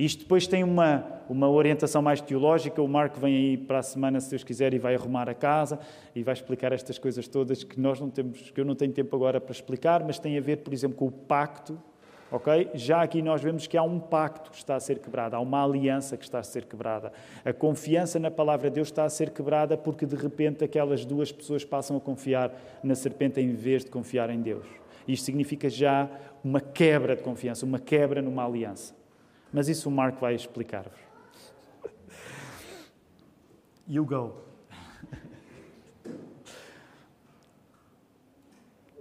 Isto 0.00 0.20
depois 0.20 0.46
tem 0.46 0.64
uma, 0.64 1.04
uma 1.28 1.50
orientação 1.50 2.00
mais 2.00 2.22
teológica. 2.22 2.80
O 2.80 2.88
Marco 2.88 3.20
vem 3.20 3.36
aí 3.36 3.56
para 3.58 3.80
a 3.80 3.82
semana, 3.82 4.18
se 4.18 4.30
Deus 4.30 4.42
quiser, 4.42 4.72
e 4.72 4.78
vai 4.78 4.94
arrumar 4.94 5.28
a 5.28 5.34
casa 5.34 5.78
e 6.14 6.22
vai 6.22 6.32
explicar 6.32 6.72
estas 6.72 6.98
coisas 6.98 7.28
todas 7.28 7.62
que 7.62 7.78
nós 7.78 8.00
não 8.00 8.08
temos, 8.08 8.50
que 8.50 8.58
eu 8.58 8.64
não 8.64 8.74
tenho 8.74 8.92
tempo 8.92 9.14
agora 9.14 9.38
para 9.38 9.52
explicar, 9.52 10.02
mas 10.02 10.18
tem 10.18 10.38
a 10.38 10.40
ver, 10.40 10.56
por 10.58 10.72
exemplo, 10.72 10.96
com 10.96 11.06
o 11.06 11.12
pacto 11.12 11.78
Ok? 12.32 12.70
Já 12.74 13.02
aqui 13.02 13.20
nós 13.20 13.42
vemos 13.42 13.66
que 13.66 13.76
há 13.76 13.82
um 13.82 13.98
pacto 13.98 14.52
que 14.52 14.56
está 14.56 14.76
a 14.76 14.80
ser 14.80 15.00
quebrado, 15.00 15.34
há 15.34 15.40
uma 15.40 15.64
aliança 15.64 16.16
que 16.16 16.22
está 16.22 16.38
a 16.38 16.44
ser 16.44 16.64
quebrada. 16.64 17.12
A 17.44 17.52
confiança 17.52 18.20
na 18.20 18.30
palavra 18.30 18.70
de 18.70 18.76
Deus 18.76 18.86
está 18.86 19.04
a 19.04 19.08
ser 19.08 19.30
quebrada 19.30 19.76
porque 19.76 20.06
de 20.06 20.14
repente 20.14 20.62
aquelas 20.62 21.04
duas 21.04 21.32
pessoas 21.32 21.64
passam 21.64 21.96
a 21.96 22.00
confiar 22.00 22.52
na 22.84 22.94
serpente 22.94 23.40
em 23.40 23.52
vez 23.52 23.84
de 23.84 23.90
confiar 23.90 24.30
em 24.30 24.40
Deus. 24.40 24.64
Isto 25.08 25.24
significa 25.24 25.68
já 25.68 26.08
uma 26.44 26.60
quebra 26.60 27.16
de 27.16 27.22
confiança, 27.22 27.66
uma 27.66 27.80
quebra 27.80 28.22
numa 28.22 28.44
aliança. 28.44 28.99
Mas 29.52 29.68
isso 29.68 29.88
o 29.88 29.92
Marco 29.92 30.20
vai 30.20 30.34
explicar-vos. 30.34 30.98
You 33.88 34.04
go. 34.04 34.34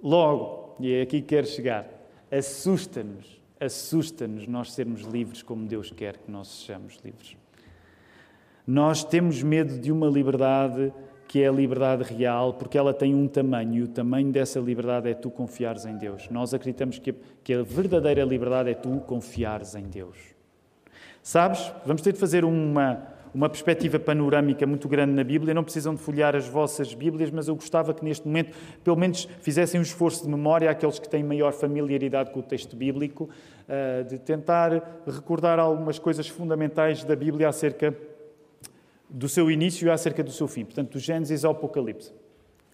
Logo, 0.01 0.75
e 0.79 0.93
é 0.93 1.01
aqui 1.01 1.21
que 1.21 1.27
quero 1.27 1.45
chegar 1.45 1.99
assusta-nos, 2.31 3.41
assusta-nos 3.59 4.47
nós 4.47 4.73
sermos 4.73 5.01
livres 5.01 5.41
como 5.41 5.65
Deus 5.65 5.91
quer 5.91 6.17
que 6.17 6.31
nós 6.31 6.47
sejamos 6.47 6.97
livres. 7.03 7.35
Nós 8.65 9.03
temos 9.03 9.41
medo 9.41 9.79
de 9.79 9.91
uma 9.91 10.07
liberdade 10.07 10.93
que 11.27 11.43
é 11.43 11.47
a 11.47 11.51
liberdade 11.51 12.11
real, 12.11 12.55
porque 12.55 12.75
ela 12.75 12.91
tem 12.91 13.13
um 13.13 13.27
tamanho, 13.27 13.75
e 13.75 13.83
o 13.83 13.87
tamanho 13.87 14.31
dessa 14.31 14.59
liberdade 14.59 15.09
é 15.09 15.13
tu 15.13 15.29
confiares 15.29 15.85
em 15.85 15.95
Deus. 15.95 16.27
Nós 16.29 16.55
acreditamos 16.55 16.97
que, 16.97 17.13
que 17.43 17.53
a 17.53 17.61
verdadeira 17.61 18.23
liberdade 18.23 18.71
é 18.71 18.73
tu 18.73 18.99
confiares 19.01 19.75
em 19.75 19.83
Deus. 19.83 20.17
Sabes? 21.21 21.71
Vamos 21.85 22.01
ter 22.01 22.13
de 22.13 22.19
fazer 22.19 22.43
uma, 22.45 23.03
uma 23.33 23.49
perspectiva 23.49 23.99
panorâmica 23.99 24.65
muito 24.65 24.87
grande 24.87 25.13
na 25.13 25.23
Bíblia. 25.23 25.53
Não 25.53 25.63
precisam 25.63 25.93
de 25.93 26.01
folhear 26.01 26.35
as 26.35 26.47
vossas 26.47 26.93
Bíblias, 26.93 27.29
mas 27.31 27.47
eu 27.47 27.55
gostava 27.55 27.93
que 27.93 28.03
neste 28.03 28.25
momento, 28.27 28.55
pelo 28.83 28.97
menos, 28.97 29.27
fizessem 29.41 29.79
um 29.79 29.83
esforço 29.83 30.23
de 30.23 30.29
memória 30.29 30.69
àqueles 30.69 30.99
que 30.99 31.09
têm 31.09 31.23
maior 31.23 31.51
familiaridade 31.53 32.31
com 32.31 32.39
o 32.39 32.43
texto 32.43 32.75
bíblico, 32.75 33.29
eh, 33.67 34.03
de 34.03 34.17
tentar 34.17 35.01
recordar 35.05 35.59
algumas 35.59 35.99
coisas 35.99 36.27
fundamentais 36.27 37.03
da 37.03 37.15
Bíblia 37.15 37.49
acerca 37.49 37.95
do 39.09 39.27
seu 39.27 39.49
início 39.49 39.87
e 39.87 39.89
acerca 39.89 40.23
do 40.23 40.31
seu 40.31 40.47
fim. 40.47 40.63
Portanto, 40.63 40.93
do 40.93 40.99
Gênesis 40.99 41.43
ao 41.43 41.51
Apocalipse. 41.51 42.13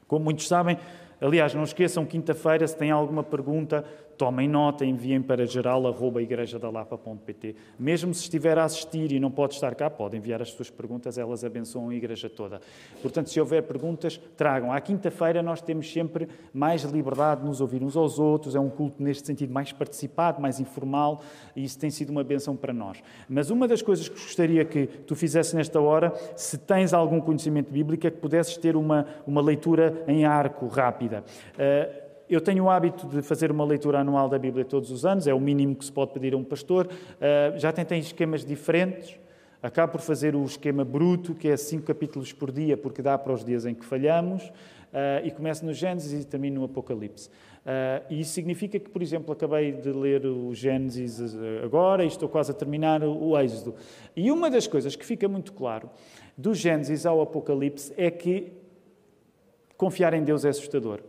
Como 0.08 0.26
muitos 0.26 0.48
sabem, 0.48 0.78
aliás, 1.20 1.54
não 1.54 1.64
esqueçam, 1.64 2.06
quinta-feira, 2.06 2.68
se 2.68 2.76
têm 2.76 2.92
alguma 2.92 3.24
pergunta, 3.24 3.84
tomem 4.18 4.48
nota, 4.48 4.86
enviem 4.86 5.22
para 5.22 5.46
geral.igrejadalapa.pt. 5.46 7.54
Mesmo 7.78 8.14
se 8.14 8.22
estiver 8.24 8.58
a 8.58 8.64
assistir 8.64 9.12
e 9.12 9.20
não 9.20 9.30
pode 9.30 9.56
estar 9.56 9.76
cá, 9.76 9.90
pode 9.90 10.16
enviar 10.18 10.42
as 10.42 10.48
suas 10.50 10.70
perguntas, 10.70 11.18
elas 11.18 11.44
abençoam 11.44 11.90
a 11.90 11.96
igreja 11.96 12.30
toda. 12.30 12.62
Portanto, 13.02 13.30
se 13.30 13.38
houver 13.40 13.64
perguntas, 13.64 14.18
tragam. 14.38 14.72
À 14.72 14.80
quinta-feira 14.80 15.44
nós 15.44 15.62
temos 15.62 15.92
sempre 15.92 16.30
mais 16.54 16.84
liberdade 16.84 17.42
de 17.42 17.48
nos 17.48 17.60
ouvir 17.62 17.82
uns 17.84 17.98
aos 17.98 18.20
outros, 18.20 18.56
é 18.56 18.60
um 18.60 18.70
culto 18.70 19.02
neste 19.02 19.26
sentido 19.28 19.54
mais 19.54 19.72
participado, 19.72 20.42
mais 20.42 20.60
informal, 20.60 21.22
e 21.56 21.64
isso 21.64 21.80
tem 21.80 21.90
sido 21.90 22.10
uma 22.10 22.24
benção 22.24 22.56
para 22.56 22.74
nós. 22.74 23.02
Mas 23.28 23.50
uma 23.50 23.68
das 23.68 23.82
coisas 23.82 24.08
que 24.08 24.16
gostaria 24.16 24.64
que 24.64 24.86
tu 24.88 25.16
fizesse 25.16 25.56
nesta 25.56 25.80
hora, 25.80 26.14
se 26.36 26.58
tens 26.58 26.94
algum 26.94 27.20
conhecimento 27.20 27.72
bíblico, 27.72 28.06
é 28.08 28.12
que 28.12 28.18
pudesses 28.18 28.58
ter 28.58 28.76
uma, 28.76 29.08
uma 29.28 29.42
leitura 29.42 30.04
em 30.08 30.26
arco 30.26 30.68
rápida. 30.68 31.15
Uh, 31.20 32.06
eu 32.30 32.42
tenho 32.42 32.64
o 32.64 32.70
hábito 32.70 33.08
de 33.08 33.22
fazer 33.22 33.52
uma 33.52 33.64
leitura 33.64 34.00
anual 34.00 34.28
da 34.28 34.40
Bíblia 34.40 34.66
todos 34.66 34.90
os 34.90 35.06
anos, 35.06 35.28
é 35.28 35.34
o 35.34 35.40
mínimo 35.40 35.76
que 35.76 35.86
se 35.86 35.92
pode 35.92 36.12
pedir 36.12 36.34
a 36.34 36.38
um 36.38 36.44
pastor. 36.44 36.88
Uh, 36.88 37.58
já 37.58 37.72
tentei 37.72 38.00
esquemas 38.00 38.44
diferentes. 38.44 39.20
Acabo 39.62 39.94
por 39.94 40.02
fazer 40.02 40.36
o 40.36 40.44
esquema 40.44 40.86
bruto, 40.86 41.34
que 41.34 41.48
é 41.48 41.58
cinco 41.58 41.86
capítulos 41.86 42.32
por 42.32 42.52
dia, 42.52 42.78
porque 42.78 43.02
dá 43.02 43.18
para 43.18 43.34
os 43.34 43.44
dias 43.44 43.66
em 43.66 43.74
que 43.74 43.84
falhamos, 43.84 44.44
uh, 44.44 45.24
e 45.24 45.32
começo 45.32 45.66
no 45.66 45.74
Gênesis 45.74 46.24
e 46.24 46.26
termino 46.26 46.60
no 46.60 46.66
Apocalipse. 46.66 47.30
Uh, 47.30 48.06
e 48.12 48.20
isso 48.20 48.34
significa 48.34 48.80
que, 48.80 48.90
por 48.90 49.02
exemplo, 49.02 49.32
acabei 49.32 49.72
de 49.72 49.92
ler 49.92 50.26
o 50.26 50.54
Gênesis 50.54 51.36
agora 51.64 52.04
e 52.04 52.08
estou 52.08 52.30
quase 52.30 52.52
a 52.52 52.54
terminar 52.54 53.04
o 53.04 53.40
Êxodo. 53.40 53.74
E 54.16 54.32
uma 54.32 54.52
das 54.52 54.68
coisas 54.68 54.96
que 54.96 55.06
fica 55.06 55.28
muito 55.28 55.52
claro 55.52 55.90
do 56.38 56.54
Gênesis 56.54 57.06
ao 57.06 57.20
Apocalipse 57.22 57.92
é 57.98 58.12
que 58.12 58.65
confiar 59.78 60.14
em 60.14 60.24
Deus 60.24 60.46
é 60.46 60.50
assustador. 60.50 61.02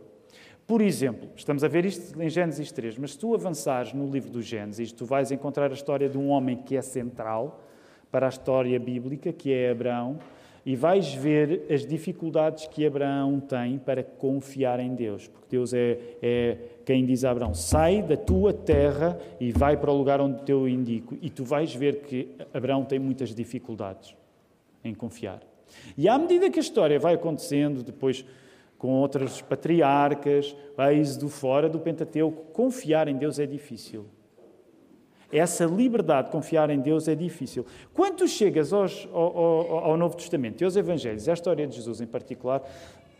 Por 0.65 0.81
exemplo, 0.81 1.29
estamos 1.35 1.63
a 1.63 1.67
ver 1.69 1.85
isto 1.85 2.21
em 2.21 2.29
Gênesis 2.29 2.71
3, 2.73 2.97
mas 2.97 3.11
se 3.11 3.19
tu 3.19 3.33
avançares 3.33 3.93
no 3.93 4.05
livro 4.09 4.29
do 4.29 4.41
Gênesis, 4.41 4.91
tu 4.91 5.05
vais 5.05 5.31
encontrar 5.31 5.71
a 5.71 5.73
história 5.73 6.09
de 6.09 6.17
um 6.17 6.27
homem 6.29 6.57
que 6.57 6.75
é 6.75 6.81
central 6.81 7.63
para 8.11 8.25
a 8.25 8.29
história 8.29 8.77
bíblica, 8.77 9.31
que 9.31 9.53
é 9.53 9.71
Abraão, 9.71 10.19
e 10.65 10.75
vais 10.75 11.13
ver 11.13 11.65
as 11.71 11.85
dificuldades 11.85 12.67
que 12.67 12.85
Abraão 12.85 13.39
tem 13.39 13.77
para 13.77 14.03
confiar 14.03 14.81
em 14.81 14.93
Deus. 14.93 15.25
Porque 15.29 15.47
Deus 15.49 15.73
é, 15.73 15.97
é 16.21 16.57
quem 16.85 17.05
diz 17.05 17.23
a 17.23 17.31
Abraão: 17.31 17.53
sai 17.53 18.01
da 18.01 18.17
tua 18.17 18.51
terra 18.51 19.17
e 19.39 19.53
vai 19.53 19.77
para 19.77 19.89
o 19.89 19.97
lugar 19.97 20.19
onde 20.19 20.51
eu 20.51 20.67
indico. 20.67 21.17
E 21.21 21.29
tu 21.29 21.45
vais 21.45 21.73
ver 21.73 22.01
que 22.01 22.35
Abraão 22.53 22.83
tem 22.83 22.99
muitas 22.99 23.33
dificuldades 23.33 24.13
em 24.83 24.93
confiar. 24.93 25.39
E 25.97 26.09
à 26.09 26.17
medida 26.17 26.49
que 26.49 26.59
a 26.59 26.61
história 26.61 26.99
vai 26.99 27.13
acontecendo, 27.13 27.81
depois 27.81 28.25
com 28.77 28.89
outras 28.89 29.41
patriarcas, 29.41 30.55
êxodo 30.93 31.29
fora 31.29 31.67
do 31.67 31.79
Pentateuco, 31.79 32.51
confiar 32.51 33.07
em 33.07 33.15
Deus 33.15 33.39
é 33.39 33.45
difícil. 33.45 34.05
Essa 35.31 35.65
liberdade 35.65 36.27
de 36.27 36.31
confiar 36.31 36.69
em 36.69 36.79
Deus 36.79 37.07
é 37.07 37.15
difícil. 37.15 37.65
Quando 37.93 38.27
chegas 38.27 38.71
aos, 38.71 39.07
ao, 39.11 39.37
ao, 39.37 39.77
ao, 39.85 39.97
Novo 39.97 40.15
Testamento 40.15 40.61
e 40.61 40.65
aos 40.65 40.77
Evangelhos, 40.77 41.27
a 41.27 41.33
história 41.33 41.67
de 41.67 41.75
Jesus 41.75 41.99
em 41.99 42.07
particular, 42.07 42.63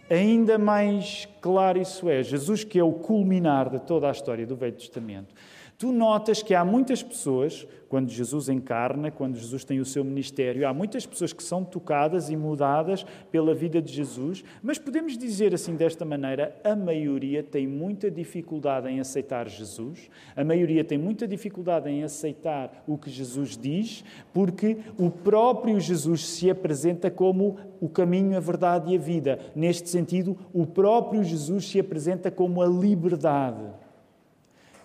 ainda 0.10 0.58
mais 0.58 1.28
claro 1.41 1.82
isso 1.82 2.10
é. 2.10 2.24
Jesus, 2.24 2.63
que 2.63 2.80
é 2.80 2.84
o 2.84 2.93
culminar 2.93 3.70
de 3.70 3.80
toda 3.80 4.08
a 4.08 4.12
história 4.12 4.46
do 4.46 4.56
Velho 4.56 4.76
Testamento, 4.76 5.34
Tu 5.78 5.92
notas 5.92 6.42
que 6.42 6.56
há 6.56 6.66
muitas 6.66 7.04
pessoas, 7.04 7.68
quando 7.88 8.10
Jesus 8.10 8.50
encarna, 8.50 9.12
quando 9.12 9.38
Jesus 9.38 9.63
tem 9.63 9.80
o 9.80 9.86
seu 9.86 10.04
ministério, 10.04 10.68
há 10.68 10.74
muitas 10.74 11.06
pessoas 11.06 11.32
que 11.32 11.44
são 11.44 11.63
tocadas 11.63 12.32
e 12.32 12.36
mudadas 12.36 13.06
pela 13.32 13.54
vida 13.54 13.80
de 13.80 13.94
Jesus, 13.94 14.44
mas 14.63 14.80
podemos 14.80 15.16
dizer 15.16 15.54
assim 15.54 15.76
desta 15.76 16.04
maneira: 16.04 16.60
a 16.63 16.76
maioria 16.76 17.44
tem 17.44 17.68
muita 17.68 18.10
dificuldade 18.10 18.90
em 18.90 19.00
aceitar 19.00 19.48
Jesus, 19.48 20.10
a 20.36 20.44
maioria 20.44 20.84
tem 20.84 20.98
muita 20.98 21.28
dificuldade 21.28 21.88
em 21.88 22.04
aceitar 22.04 22.84
o 22.88 22.98
que 22.98 23.12
Jesus 23.12 23.56
diz, 23.56 24.04
porque 24.34 24.78
o 24.98 25.12
próprio 25.12 25.80
Jesus 25.80 26.26
se 26.26 26.50
apresenta 26.50 27.12
como 27.12 27.56
o 27.80 27.88
caminho, 27.88 28.36
a 28.36 28.40
verdade 28.40 28.92
e 28.92 28.98
a 28.98 29.00
vida. 29.00 29.40
Neste 29.56 29.90
sentido, 29.90 30.36
o 30.52 30.66
próprio 30.66 31.24
Jesus 31.24 31.70
se 31.70 31.80
apresenta 31.80 32.32
como 32.32 32.63
a 32.63 32.66
liberdade. 32.66 33.87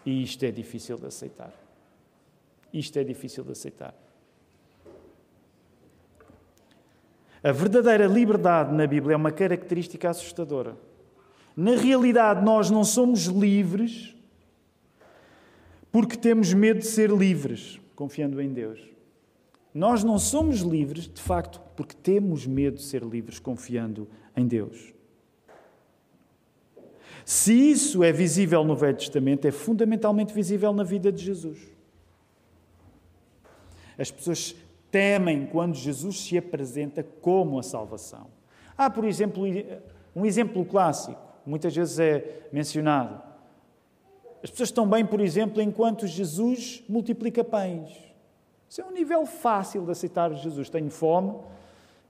E 0.05 0.23
isto 0.23 0.45
é 0.45 0.51
difícil 0.51 0.97
de 0.99 1.07
aceitar. 1.07 1.53
Isto 2.73 2.99
é 2.99 3.05
difícil 3.05 3.45
de 3.45 3.53
aceitar. 3.53 3.95
A 7.43 7.53
verdadeira 7.53 8.07
liberdade 8.07 8.73
na 8.73 8.87
Bíblia 8.87 9.15
é 9.15 9.17
uma 9.17 9.33
característica 9.33 10.09
assustadora. 10.09 10.77
Na 11.57 11.77
realidade, 11.77 12.45
nós 12.45 12.71
não 12.71 12.85
somos 12.85 13.27
livres 13.27 14.17
porque 15.91 16.17
temos 16.17 16.55
medo 16.55 16.79
de 16.81 16.87
ser 16.87 17.11
livres, 17.11 17.79
confiando 17.95 18.41
em 18.41 18.51
Deus. 18.51 18.81
Nós 19.75 20.03
não 20.03 20.19
somos 20.19 20.61
livres, 20.61 21.07
de 21.07 21.21
facto, 21.21 21.61
porque 21.77 21.95
temos 21.95 22.47
medo 22.47 22.77
de 22.77 22.83
ser 22.83 23.03
livres, 23.03 23.39
confiando 23.39 24.09
em 24.35 24.47
Deus. 24.47 24.95
Se 27.25 27.53
isso 27.53 28.03
é 28.03 28.13
visível 28.13 28.65
no 28.65 28.75
Velho 28.75 28.97
Testamento, 28.97 29.47
é 29.47 29.51
fundamentalmente 29.51 30.35
visível 30.35 30.73
na 30.73 30.83
vida 30.83 31.13
de 31.13 31.25
Jesus. 31.25 31.59
As 33.99 34.11
pessoas 34.11 34.55
temem 34.91 35.47
quando 35.47 35.75
Jesus 35.75 36.21
se 36.21 36.37
apresenta 36.37 37.03
como 37.03 37.59
a 37.59 37.63
salvação. 37.63 38.27
Há, 38.77 38.91
por 38.91 39.05
exemplo, 39.05 39.45
um 40.15 40.27
exemplo 40.27 40.65
clássico, 40.65 41.21
muitas 41.47 41.75
vezes 41.75 41.99
é 41.99 42.49
mencionado. 42.53 43.23
As 44.43 44.51
pessoas 44.51 44.71
estão 44.71 44.89
bem, 44.89 45.07
por 45.07 45.21
exemplo, 45.21 45.63
enquanto 45.63 46.07
Jesus 46.07 46.83
multiplica 46.89 47.45
pães. 47.45 47.97
Isso 48.69 48.81
é 48.81 48.85
um 48.85 48.91
nível 48.91 49.25
fácil 49.25 49.85
de 49.85 49.93
aceitar 49.93 50.33
Jesus. 50.35 50.69
Tenho 50.69 50.91
fome, 50.91 51.35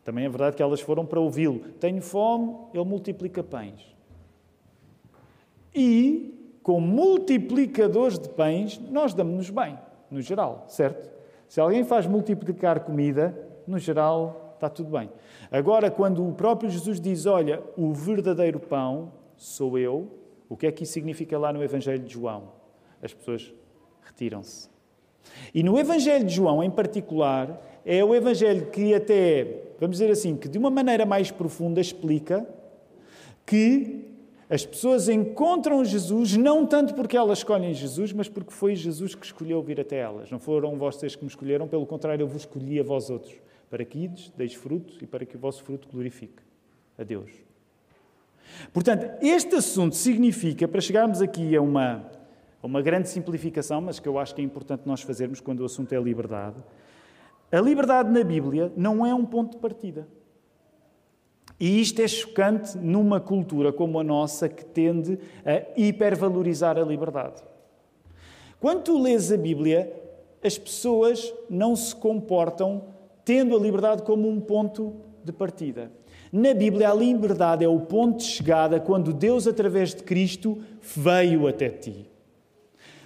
também 0.05 0.25
é 0.25 0.29
verdade 0.29 0.57
que 0.57 0.63
elas 0.63 0.81
foram 0.81 1.05
para 1.05 1.21
ouvi-lo. 1.21 1.59
Tenho 1.79 2.01
fome, 2.01 2.57
ele 2.73 2.85
multiplica 2.85 3.43
pães. 3.43 3.93
E, 5.75 6.59
com 6.63 6.81
multiplicadores 6.81 8.19
de 8.19 8.29
pães, 8.29 8.81
nós 8.91 9.15
damos-nos 9.15 9.51
bem, 9.51 9.79
no 10.11 10.21
geral, 10.21 10.65
certo? 10.69 11.11
Se 11.49 11.61
alguém 11.61 11.85
faz 11.85 12.07
multiplicar 12.07 12.81
comida, 12.81 13.37
no 13.67 13.79
geral, 13.79 14.53
está 14.55 14.69
tudo 14.69 14.91
bem. 14.91 15.11
Agora, 15.51 15.91
quando 15.91 16.27
o 16.27 16.33
próprio 16.33 16.71
Jesus 16.71 17.01
diz: 17.01 17.27
Olha, 17.27 17.63
o 17.77 17.93
verdadeiro 17.93 18.61
pão 18.61 19.13
sou 19.37 19.79
eu, 19.79 20.09
o 20.49 20.57
que 20.57 20.67
é 20.67 20.73
que 20.73 20.85
isso 20.85 20.93
significa 20.93 21.39
lá 21.39 21.53
no 21.53 21.63
Evangelho 21.63 21.99
de 21.99 22.13
João? 22.13 22.53
As 23.03 23.13
pessoas 23.13 23.53
retiram-se. 24.03 24.71
E 25.55 25.63
no 25.63 25.79
Evangelho 25.79 26.25
de 26.25 26.35
João, 26.35 26.63
em 26.63 26.71
particular, 26.71 27.61
é 27.85 28.05
o 28.05 28.15
Evangelho 28.15 28.67
que, 28.67 28.95
até, 28.95 29.63
vamos 29.81 29.99
dizer 29.99 30.11
assim, 30.11 30.37
que 30.37 30.49
de 30.49 30.59
uma 30.59 30.71
maneira 30.71 31.05
mais 31.05 31.31
profunda 31.31 31.81
explica 31.81 32.47
que 33.45 34.12
as 34.53 34.67
pessoas 34.67 35.09
encontram 35.09 35.83
Jesus 35.83 36.37
não 36.37 36.67
tanto 36.67 36.93
porque 36.93 37.17
elas 37.17 37.39
escolhem 37.39 37.73
Jesus, 37.73 38.13
mas 38.13 38.29
porque 38.29 38.53
foi 38.53 38.77
Jesus 38.77 39.15
que 39.15 39.25
escolheu 39.25 39.63
vir 39.63 39.81
até 39.81 39.97
elas. 39.97 40.31
Não 40.31 40.39
foram 40.39 40.77
vocês 40.77 41.17
que 41.17 41.25
me 41.25 41.31
escolheram, 41.31 41.67
pelo 41.67 41.87
contrário, 41.87 42.23
eu 42.23 42.29
vos 42.29 42.43
escolhi 42.43 42.79
a 42.79 42.83
vós 42.83 43.09
outros, 43.09 43.35
para 43.71 43.83
que 43.83 44.01
ides, 44.01 44.31
deis 44.37 44.53
fruto 44.53 45.03
e 45.03 45.07
para 45.07 45.25
que 45.25 45.37
o 45.37 45.39
vosso 45.39 45.65
fruto 45.65 45.89
glorifique 45.91 46.43
a 46.99 47.03
Deus. 47.03 47.31
Portanto, 48.75 49.11
este 49.23 49.55
assunto 49.55 49.97
significa, 49.97 50.69
para 50.69 50.83
chegarmos 50.83 51.23
aqui 51.23 51.57
a 51.57 51.63
uma, 51.63 52.11
a 52.63 52.67
uma 52.67 52.83
grande 52.83 53.09
simplificação, 53.09 53.81
mas 53.81 53.99
que 53.99 54.07
eu 54.07 54.19
acho 54.19 54.35
que 54.35 54.43
é 54.43 54.45
importante 54.45 54.83
nós 54.85 55.01
fazermos 55.01 55.41
quando 55.41 55.61
o 55.61 55.65
assunto 55.65 55.95
é 55.95 55.99
liberdade, 55.99 56.63
a 57.51 57.59
liberdade 57.59 58.11
na 58.11 58.23
Bíblia 58.23 58.71
não 58.77 59.07
é 59.07 59.15
um 59.15 59.25
ponto 59.25 59.53
de 59.53 59.63
partida. 59.63 60.07
E 61.63 61.81
isto 61.81 62.03
é 62.03 62.09
chocante 62.09 62.77
numa 62.77 63.21
cultura 63.21 63.73
como 63.73 64.01
a 64.01 64.03
nossa 64.03 64.49
que 64.49 64.65
tende 64.65 65.17
a 65.47 65.63
hipervalorizar 65.81 66.77
a 66.77 66.83
liberdade. 66.83 67.41
Quando 68.59 68.83
tu 68.83 69.01
lês 69.01 69.31
a 69.31 69.37
Bíblia, 69.37 69.93
as 70.43 70.59
pessoas 70.59 71.33
não 71.49 71.77
se 71.77 71.95
comportam 71.95 72.83
tendo 73.25 73.57
a 73.57 73.61
liberdade 73.61 74.03
como 74.03 74.29
um 74.29 74.41
ponto 74.41 74.93
de 75.23 75.31
partida. 75.31 75.93
Na 76.33 76.53
Bíblia, 76.53 76.91
a 76.91 76.95
liberdade 76.95 77.65
é 77.65 77.69
o 77.69 77.79
ponto 77.79 78.17
de 78.17 78.25
chegada 78.25 78.81
quando 78.81 79.13
Deus, 79.13 79.47
através 79.47 79.95
de 79.95 80.03
Cristo, 80.03 80.59
veio 80.81 81.47
até 81.47 81.69
ti. 81.69 82.11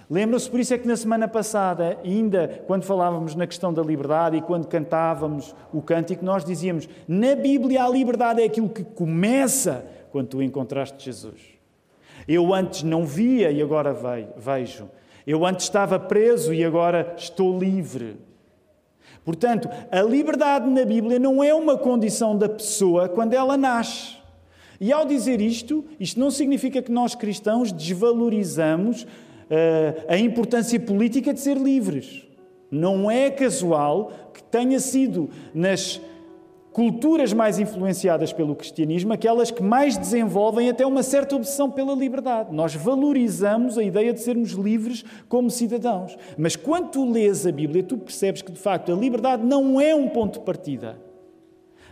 Lembram-se, 0.09 0.49
por 0.49 0.59
isso 0.59 0.73
é 0.73 0.77
que 0.77 0.87
na 0.87 0.95
semana 0.95 1.27
passada, 1.27 1.99
ainda 2.03 2.63
quando 2.65 2.83
falávamos 2.83 3.35
na 3.35 3.45
questão 3.45 3.73
da 3.73 3.81
liberdade 3.81 4.37
e 4.37 4.41
quando 4.41 4.65
cantávamos 4.65 5.53
o 5.73 5.81
cântico, 5.81 6.23
nós 6.23 6.45
dizíamos: 6.45 6.87
na 7.07 7.35
Bíblia 7.35 7.83
a 7.83 7.89
liberdade 7.89 8.41
é 8.41 8.45
aquilo 8.45 8.69
que 8.69 8.83
começa 8.83 9.85
quando 10.11 10.27
tu 10.27 10.41
encontraste 10.41 11.03
Jesus. 11.03 11.41
Eu 12.25 12.53
antes 12.53 12.83
não 12.83 13.05
via 13.05 13.51
e 13.51 13.61
agora 13.61 13.95
vejo. 14.37 14.89
Eu 15.25 15.45
antes 15.45 15.65
estava 15.65 15.99
preso 15.99 16.53
e 16.53 16.63
agora 16.63 17.13
estou 17.17 17.59
livre. 17.59 18.17
Portanto, 19.25 19.69
a 19.91 20.01
liberdade 20.01 20.69
na 20.69 20.85
Bíblia 20.85 21.19
não 21.19 21.43
é 21.43 21.53
uma 21.53 21.77
condição 21.77 22.37
da 22.37 22.47
pessoa 22.47 23.09
quando 23.09 23.33
ela 23.33 23.57
nasce. 23.57 24.15
E 24.79 24.93
ao 24.93 25.05
dizer 25.05 25.41
isto, 25.41 25.83
isto 25.99 26.17
não 26.17 26.31
significa 26.31 26.81
que 26.81 26.91
nós 26.91 27.13
cristãos 27.13 27.71
desvalorizamos 27.73 29.05
a 30.07 30.17
importância 30.17 30.79
política 30.79 31.33
de 31.33 31.39
ser 31.39 31.57
livres. 31.57 32.25
Não 32.69 33.09
é 33.09 33.29
casual 33.29 34.11
que 34.33 34.43
tenha 34.43 34.79
sido 34.79 35.29
nas 35.53 36.01
culturas 36.77 37.33
mais 37.33 37.57
influenciadas 37.57 38.31
pelo 38.31 38.55
cristianismo 38.55 39.11
aquelas 39.11 39.49
que 39.49 39.63
mais 39.63 39.97
desenvolvem 39.97 40.69
até 40.69 40.85
uma 40.85 41.01
certa 41.01 41.35
obsessão 41.35 41.71
pela 41.71 41.95
liberdade. 41.95 42.53
Nós 42.53 42.75
valorizamos 42.75 43.79
a 43.79 43.83
ideia 43.83 44.13
de 44.13 44.19
sermos 44.19 44.51
livres 44.51 45.03
como 45.27 45.49
cidadãos. 45.49 46.15
Mas 46.37 46.55
quando 46.55 46.91
tu 46.91 47.11
lês 47.11 47.47
a 47.47 47.51
Bíblia, 47.51 47.81
tu 47.81 47.97
percebes 47.97 48.43
que 48.43 48.51
de 48.51 48.59
facto 48.59 48.91
a 48.91 48.95
liberdade 48.95 49.43
não 49.43 49.81
é 49.81 49.95
um 49.95 50.07
ponto 50.07 50.37
de 50.37 50.45
partida. 50.45 51.01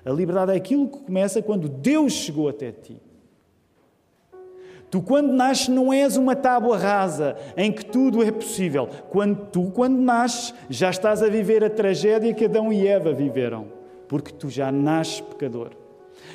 A 0.06 0.12
liberdade 0.12 0.52
é 0.52 0.56
aquilo 0.56 0.88
que 0.88 1.00
começa 1.00 1.42
quando 1.42 1.68
Deus 1.68 2.14
chegou 2.14 2.48
até 2.48 2.72
ti. 2.72 2.96
Tu, 4.90 5.02
quando 5.02 5.34
nasces, 5.34 5.68
não 5.68 5.92
és 5.92 6.16
uma 6.16 6.36
tábua 6.36 6.78
rasa 6.78 7.36
em 7.58 7.72
que 7.72 7.84
tudo 7.84 8.24
é 8.24 8.32
possível. 8.32 8.88
Quando 9.10 9.48
tu, 9.48 9.72
quando 9.72 10.00
nasces, 10.00 10.54
já 10.70 10.90
estás 10.90 11.24
a 11.24 11.28
viver 11.28 11.64
a 11.64 11.70
tragédia 11.70 12.34
que 12.34 12.46
Adão 12.46 12.72
e 12.72 12.88
Eva 12.88 13.12
viveram, 13.12 13.68
porque 14.08 14.32
tu 14.32 14.50
já 14.50 14.72
nasces 14.72 15.22
pecador. 15.22 15.72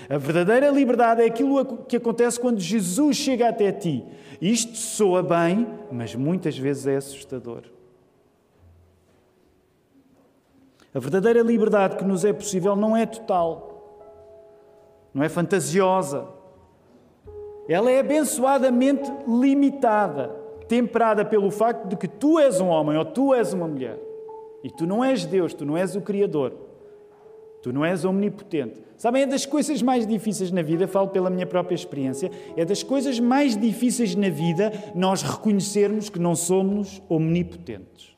A 0.08 0.18
verdadeira 0.18 0.68
liberdade 0.70 1.22
é 1.22 1.26
aquilo 1.26 1.64
que 1.88 1.96
acontece 1.96 2.38
quando 2.38 2.60
Jesus 2.60 3.16
chega 3.16 3.48
até 3.48 3.70
ti. 3.72 4.04
Isto 4.40 4.76
soa 4.76 5.22
bem, 5.22 5.66
mas 5.90 6.14
muitas 6.14 6.58
vezes 6.58 6.86
é 6.86 6.96
assustador. 6.96 7.62
A 10.92 10.98
verdadeira 10.98 11.40
liberdade 11.40 11.96
que 11.96 12.04
nos 12.04 12.24
é 12.24 12.32
possível 12.32 12.74
não 12.74 12.96
é 12.96 13.06
total, 13.06 14.18
não 15.14 15.22
é 15.22 15.28
fantasiosa 15.28 16.39
ela 17.72 17.88
é 17.88 18.00
abençoadamente 18.00 19.08
limitada, 19.28 20.28
temperada 20.66 21.24
pelo 21.24 21.52
facto 21.52 21.86
de 21.86 21.96
que 21.96 22.08
tu 22.08 22.36
és 22.36 22.60
um 22.60 22.66
homem 22.66 22.98
ou 22.98 23.04
tu 23.04 23.32
és 23.32 23.52
uma 23.52 23.68
mulher. 23.68 23.96
E 24.64 24.68
tu 24.68 24.88
não 24.88 25.04
és 25.04 25.24
Deus, 25.24 25.54
tu 25.54 25.64
não 25.64 25.76
és 25.76 25.94
o 25.94 26.00
Criador. 26.00 26.52
Tu 27.62 27.72
não 27.72 27.84
és 27.84 28.04
omnipotente. 28.04 28.82
Sabem, 28.96 29.22
é 29.22 29.26
das 29.26 29.46
coisas 29.46 29.80
mais 29.82 30.04
difíceis 30.04 30.50
na 30.50 30.62
vida, 30.62 30.88
falo 30.88 31.08
pela 31.08 31.30
minha 31.30 31.46
própria 31.46 31.74
experiência, 31.76 32.28
é 32.56 32.64
das 32.64 32.82
coisas 32.82 33.20
mais 33.20 33.56
difíceis 33.56 34.16
na 34.16 34.30
vida 34.30 34.72
nós 34.92 35.22
reconhecermos 35.22 36.08
que 36.08 36.18
não 36.18 36.34
somos 36.34 37.00
omnipotentes. 37.08 38.16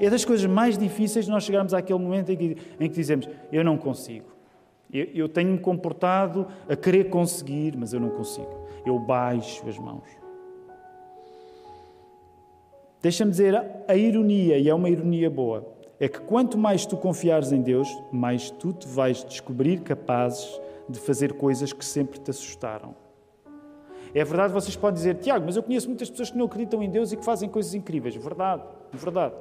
É 0.00 0.10
das 0.10 0.24
coisas 0.24 0.46
mais 0.46 0.76
difíceis 0.76 1.28
nós 1.28 1.44
chegarmos 1.44 1.72
àquele 1.72 1.98
momento 2.00 2.32
em 2.32 2.36
que, 2.36 2.56
em 2.80 2.88
que 2.88 2.96
dizemos: 2.96 3.28
Eu 3.52 3.62
não 3.62 3.78
consigo. 3.78 4.37
Eu, 4.92 5.04
eu 5.14 5.28
tenho-me 5.28 5.58
comportado 5.58 6.46
a 6.68 6.74
querer 6.74 7.10
conseguir, 7.10 7.76
mas 7.76 7.92
eu 7.92 8.00
não 8.00 8.10
consigo. 8.10 8.66
Eu 8.86 8.98
baixo 8.98 9.68
as 9.68 9.78
mãos. 9.78 10.08
Deixa-me 13.00 13.30
dizer, 13.30 13.54
a 13.86 13.94
ironia, 13.94 14.58
e 14.58 14.68
é 14.68 14.74
uma 14.74 14.90
ironia 14.90 15.30
boa, 15.30 15.64
é 16.00 16.08
que 16.08 16.20
quanto 16.20 16.58
mais 16.58 16.84
tu 16.84 16.96
confiares 16.96 17.52
em 17.52 17.60
Deus, 17.60 17.88
mais 18.10 18.50
tu 18.50 18.72
te 18.72 18.88
vais 18.88 19.24
descobrir 19.24 19.80
capazes 19.80 20.60
de 20.88 20.98
fazer 20.98 21.34
coisas 21.34 21.72
que 21.72 21.84
sempre 21.84 22.18
te 22.18 22.30
assustaram. 22.30 22.94
É 24.14 24.24
verdade, 24.24 24.52
vocês 24.52 24.74
podem 24.74 24.94
dizer, 24.94 25.16
Tiago, 25.16 25.44
mas 25.44 25.56
eu 25.56 25.62
conheço 25.62 25.86
muitas 25.86 26.08
pessoas 26.10 26.30
que 26.30 26.38
não 26.38 26.46
acreditam 26.46 26.82
em 26.82 26.90
Deus 26.90 27.12
e 27.12 27.16
que 27.16 27.24
fazem 27.24 27.48
coisas 27.48 27.74
incríveis. 27.74 28.16
Verdade, 28.16 28.62
verdade. 28.92 29.34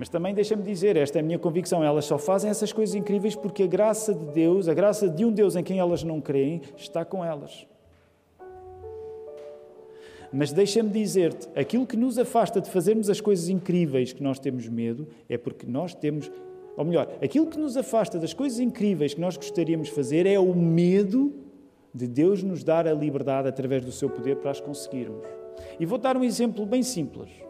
Mas 0.00 0.08
também 0.08 0.32
deixa-me 0.32 0.62
dizer, 0.62 0.96
esta 0.96 1.18
é 1.18 1.20
a 1.20 1.22
minha 1.22 1.38
convicção, 1.38 1.84
elas 1.84 2.06
só 2.06 2.16
fazem 2.16 2.50
essas 2.50 2.72
coisas 2.72 2.94
incríveis 2.94 3.36
porque 3.36 3.64
a 3.64 3.66
graça 3.66 4.14
de 4.14 4.24
Deus, 4.32 4.66
a 4.66 4.72
graça 4.72 5.06
de 5.06 5.26
um 5.26 5.30
Deus 5.30 5.56
em 5.56 5.62
quem 5.62 5.78
elas 5.78 6.02
não 6.02 6.22
creem, 6.22 6.62
está 6.74 7.04
com 7.04 7.22
elas. 7.22 7.66
Mas 10.32 10.52
deixa-me 10.54 10.88
dizer-te, 10.88 11.50
aquilo 11.54 11.86
que 11.86 11.98
nos 11.98 12.16
afasta 12.16 12.62
de 12.62 12.70
fazermos 12.70 13.10
as 13.10 13.20
coisas 13.20 13.50
incríveis 13.50 14.14
que 14.14 14.22
nós 14.22 14.38
temos 14.38 14.66
medo 14.66 15.06
é 15.28 15.36
porque 15.36 15.66
nós 15.66 15.94
temos, 15.94 16.32
ou 16.78 16.84
melhor, 16.86 17.06
aquilo 17.22 17.46
que 17.46 17.58
nos 17.58 17.76
afasta 17.76 18.18
das 18.18 18.32
coisas 18.32 18.58
incríveis 18.58 19.12
que 19.12 19.20
nós 19.20 19.36
gostaríamos 19.36 19.88
de 19.88 19.94
fazer 19.94 20.24
é 20.24 20.38
o 20.38 20.54
medo 20.54 21.30
de 21.94 22.08
Deus 22.08 22.42
nos 22.42 22.64
dar 22.64 22.88
a 22.88 22.94
liberdade 22.94 23.48
através 23.48 23.84
do 23.84 23.92
seu 23.92 24.08
poder 24.08 24.36
para 24.36 24.50
as 24.50 24.62
conseguirmos. 24.62 25.26
E 25.78 25.84
vou 25.84 25.98
dar 25.98 26.16
um 26.16 26.24
exemplo 26.24 26.64
bem 26.64 26.82
simples 26.82 27.49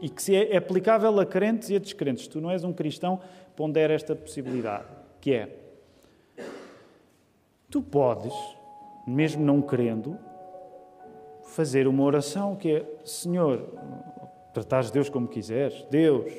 e 0.00 0.08
que 0.08 0.22
se 0.22 0.34
é 0.34 0.56
aplicável 0.56 1.18
a 1.20 1.26
crentes 1.26 1.70
e 1.70 1.76
a 1.76 1.78
descrentes. 1.78 2.26
Tu 2.26 2.40
não 2.40 2.50
és 2.50 2.64
um 2.64 2.72
cristão, 2.72 3.20
pondera 3.54 3.92
esta 3.92 4.14
possibilidade, 4.14 4.86
que 5.20 5.32
é 5.34 5.56
tu 7.70 7.80
podes, 7.80 8.34
mesmo 9.06 9.44
não 9.44 9.62
querendo, 9.62 10.18
fazer 11.44 11.86
uma 11.86 12.02
oração 12.02 12.56
que 12.56 12.76
é 12.76 12.86
Senhor, 13.04 13.68
tratares 14.52 14.90
Deus 14.90 15.08
como 15.08 15.28
quiseres, 15.28 15.84
Deus, 15.90 16.32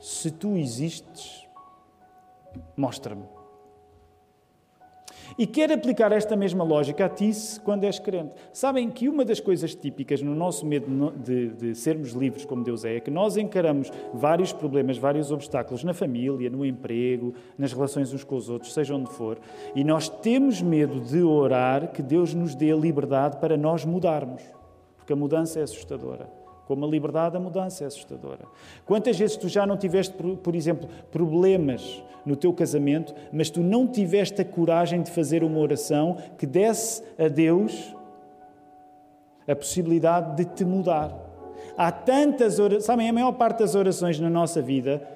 se 0.00 0.30
tu 0.30 0.56
existes, 0.56 1.46
mostra-me. 2.76 3.41
E 5.38 5.46
quer 5.46 5.72
aplicar 5.72 6.12
esta 6.12 6.36
mesma 6.36 6.64
lógica 6.64 7.06
a 7.06 7.08
ti 7.08 7.30
quando 7.64 7.84
és 7.84 7.98
crente. 7.98 8.32
Sabem 8.52 8.90
que 8.90 9.08
uma 9.08 9.24
das 9.24 9.40
coisas 9.40 9.74
típicas 9.74 10.20
no 10.20 10.34
nosso 10.34 10.66
medo 10.66 11.12
de, 11.16 11.48
de, 11.48 11.74
sermos 11.74 12.12
livres 12.12 12.44
como 12.44 12.62
Deus 12.62 12.84
é, 12.84 12.96
é 12.96 13.00
que 13.00 13.10
nós 13.10 13.36
encaramos 13.36 13.90
vários 14.12 14.52
problemas, 14.52 14.98
vários 14.98 15.30
obstáculos 15.30 15.84
na 15.84 15.94
família, 15.94 16.50
no 16.50 16.64
emprego, 16.64 17.34
nas 17.56 17.72
relações 17.72 18.12
uns 18.12 18.24
com 18.24 18.36
os 18.36 18.48
outros, 18.48 18.74
seja 18.74 18.94
onde 18.94 19.10
for, 19.10 19.38
e 19.74 19.84
nós 19.84 20.08
temos 20.08 20.60
medo 20.60 21.00
de 21.00 21.22
orar 21.22 21.92
que 21.92 22.02
Deus 22.02 22.34
nos 22.34 22.54
dê 22.54 22.72
a 22.72 22.76
liberdade 22.76 23.38
para 23.38 23.56
nós 23.56 23.84
mudarmos, 23.84 24.42
porque 24.96 25.12
a 25.12 25.16
mudança 25.16 25.60
é 25.60 25.62
assustadora. 25.62 26.41
Como 26.72 26.86
a 26.86 26.88
liberdade, 26.88 27.36
a 27.36 27.40
mudança 27.40 27.84
é 27.84 27.86
assustadora. 27.86 28.46
Quantas 28.86 29.18
vezes 29.18 29.36
tu 29.36 29.46
já 29.46 29.66
não 29.66 29.76
tiveste, 29.76 30.14
por 30.42 30.56
exemplo, 30.56 30.88
problemas 31.10 32.02
no 32.24 32.34
teu 32.34 32.50
casamento, 32.50 33.14
mas 33.30 33.50
tu 33.50 33.60
não 33.60 33.86
tiveste 33.86 34.40
a 34.40 34.44
coragem 34.44 35.02
de 35.02 35.10
fazer 35.10 35.44
uma 35.44 35.58
oração 35.58 36.16
que 36.38 36.46
desse 36.46 37.02
a 37.18 37.28
Deus 37.28 37.94
a 39.46 39.54
possibilidade 39.54 40.34
de 40.34 40.46
te 40.46 40.64
mudar? 40.64 41.14
Há 41.76 41.92
tantas 41.92 42.58
orações, 42.58 42.84
sabem, 42.86 43.10
a 43.10 43.12
maior 43.12 43.32
parte 43.32 43.58
das 43.58 43.74
orações 43.74 44.18
na 44.18 44.30
nossa 44.30 44.62
vida, 44.62 45.06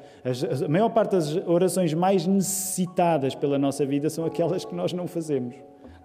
a 0.62 0.68
maior 0.68 0.90
parte 0.90 1.12
das 1.12 1.36
orações 1.46 1.94
mais 1.94 2.26
necessitadas 2.26 3.34
pela 3.34 3.58
nossa 3.58 3.86
vida 3.86 4.10
são 4.10 4.26
aquelas 4.26 4.62
que 4.62 4.74
nós 4.74 4.92
não 4.92 5.06
fazemos. 5.06 5.54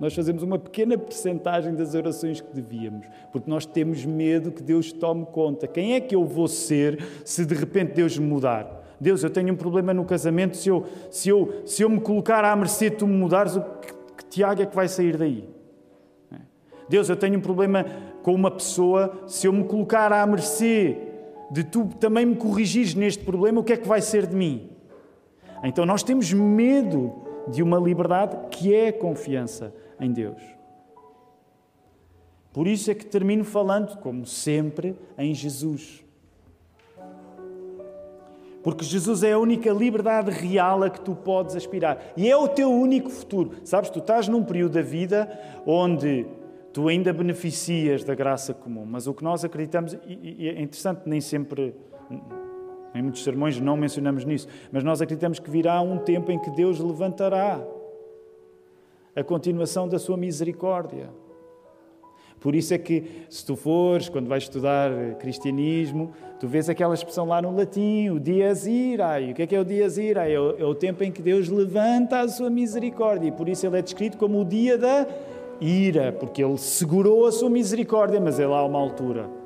Nós 0.02 0.16
fazemos 0.16 0.42
uma 0.42 0.58
pequena 0.58 0.98
percentagem 0.98 1.76
das 1.76 1.94
orações 1.94 2.42
que 2.42 2.52
devíamos, 2.52 3.06
porque 3.32 3.48
nós 3.48 3.68
temos 3.68 4.04
medo 4.04 4.52
que 4.52 4.64
Deus 4.64 4.92
tome 4.92 5.28
conta. 5.28 5.68
Quem 5.68 5.94
é 5.94 6.02
que 6.02 6.16
eu 6.16 6.26
vou 6.26 6.48
ser 6.48 7.06
se 7.24 7.46
de 7.46 7.54
repente 7.54 7.94
Deus 7.94 8.18
me 8.18 8.26
mudar? 8.26 8.84
Deus, 9.00 9.24
eu 9.24 9.30
tenho 9.30 9.54
um 9.54 9.56
problema 9.56 9.94
no 9.94 10.04
casamento, 10.04 10.58
se 10.58 10.70
eu, 10.70 10.88
se 11.12 11.30
eu, 11.30 11.62
se 11.68 11.84
eu 11.84 11.90
me 11.90 12.02
colocar 12.02 12.44
à 12.44 12.56
mercê 12.56 12.90
de 12.90 12.96
tu 12.96 13.06
me 13.06 13.16
mudares, 13.16 13.56
o 13.56 13.62
que, 13.62 13.94
que 14.18 14.26
Tiago 14.28 14.64
é 14.64 14.66
que 14.66 14.76
vai 14.76 14.88
sair 14.88 15.18
daí? 15.18 15.48
É. 16.32 16.38
Deus, 16.90 17.08
eu 17.08 17.16
tenho 17.16 17.38
um 17.38 17.42
problema 17.42 17.86
com 18.24 18.34
uma 18.34 18.50
pessoa, 18.50 19.22
se 19.28 19.46
eu 19.46 19.54
me 19.54 19.66
colocar 19.66 20.12
à 20.12 20.26
mercê 20.26 20.98
de 21.52 21.64
tu 21.64 21.86
também 22.00 22.26
me 22.26 22.36
corrigires 22.36 22.96
neste 22.96 23.24
problema, 23.24 23.62
o 23.62 23.64
que 23.64 23.74
é 23.74 23.78
que 23.78 23.88
vai 23.88 24.02
ser 24.02 24.26
de 24.26 24.36
mim? 24.36 24.68
Então 25.64 25.86
nós 25.86 26.02
temos 26.02 26.34
medo 26.34 27.14
de 27.48 27.62
uma 27.62 27.78
liberdade 27.78 28.36
que 28.50 28.74
é 28.74 28.92
confiança 28.92 29.72
em 30.02 30.12
Deus. 30.12 30.42
Por 32.52 32.68
isso 32.68 32.92
é 32.92 32.96
que 32.96 33.06
termino 33.06 33.46
falando, 33.46 33.98
como 34.00 34.26
sempre, 34.26 34.98
em 35.18 35.34
Jesus. 35.34 36.04
Porque 38.62 38.84
Jesus 38.84 39.24
é 39.24 39.32
a 39.32 39.40
única 39.40 39.72
liberdade 39.72 40.30
real 40.30 40.84
a 40.84 40.90
que 40.90 41.00
tu 41.00 41.16
podes 41.16 41.56
aspirar. 41.56 42.14
E 42.18 42.30
é 42.30 42.36
o 42.36 42.48
teu 42.48 42.70
único 42.72 43.10
futuro. 43.10 43.52
Sabes, 43.64 43.90
tu 43.90 44.00
estás 44.00 44.28
num 44.28 44.44
período 44.44 44.74
da 44.74 44.82
vida 44.82 45.30
onde 45.66 46.28
tu 46.74 46.88
ainda 46.88 47.12
beneficias 47.12 48.04
da 48.04 48.14
graça 48.14 48.54
comum. 48.54 48.86
Mas 48.86 49.08
o 49.08 49.14
que 49.14 49.24
nós 49.24 49.44
acreditamos, 49.44 49.98
e 50.06 50.48
é 50.48 50.62
interessante, 50.62 51.02
nem 51.06 51.22
sempre, 51.22 51.74
em 52.94 53.02
muitos 53.02 53.24
sermões 53.24 53.60
não 53.60 53.78
mencionamos 53.78 54.26
nisso, 54.26 54.48
mas 54.72 54.84
nós 54.84 55.02
acreditamos 55.02 55.40
que 55.40 55.50
virá 55.50 55.82
um 55.82 55.98
tempo 55.98 56.32
em 56.32 56.38
que 56.38 56.52
Deus 56.52 56.80
levantará 56.80 57.60
a 59.16 59.24
continuação 59.24 59.88
da 59.88 60.00
sua 60.00 60.18
misericórdia. 60.18 61.10
Por 62.40 62.56
isso 62.56 62.74
é 62.74 62.78
que, 62.78 63.04
se 63.30 63.46
tu 63.46 63.56
fores, 63.56 64.10
quando 64.10 64.28
vais 64.28 64.44
estudar 64.44 64.92
cristianismo, 65.20 66.12
tu 66.40 66.48
vês 66.48 66.70
aquela 66.70 66.94
expressão 66.96 67.28
lá 67.28 67.40
no 67.40 67.56
latim, 67.56 68.10
o 68.10 68.20
dias 68.20 68.66
irae. 68.66 69.32
O 69.32 69.36
que 69.36 69.44
é 69.44 69.48
que 69.48 69.56
é 69.56 69.60
o 69.60 69.66
dias 69.66 69.98
irae? 69.98 70.32
É, 70.32 70.36
é 70.36 70.66
o 70.66 70.74
tempo 70.74 71.04
em 71.04 71.12
que 71.12 71.22
Deus 71.22 71.50
levanta 71.50 72.20
a 72.20 72.28
sua 72.28 72.50
misericórdia. 72.50 73.28
E 73.28 73.32
por 73.32 73.48
isso 73.48 73.66
ele 73.68 73.78
é 73.78 73.82
descrito 73.82 74.18
como 74.18 74.42
o 74.42 74.46
dia 74.46 74.76
da 74.76 75.06
ira, 75.60 76.12
porque 76.12 76.44
ele 76.44 76.58
segurou 76.58 77.28
a 77.28 77.32
sua 77.32 77.50
misericórdia, 77.50 78.20
mas 78.20 78.40
é 78.40 78.48
lá 78.48 78.66
uma 78.66 78.80
altura 78.80 79.41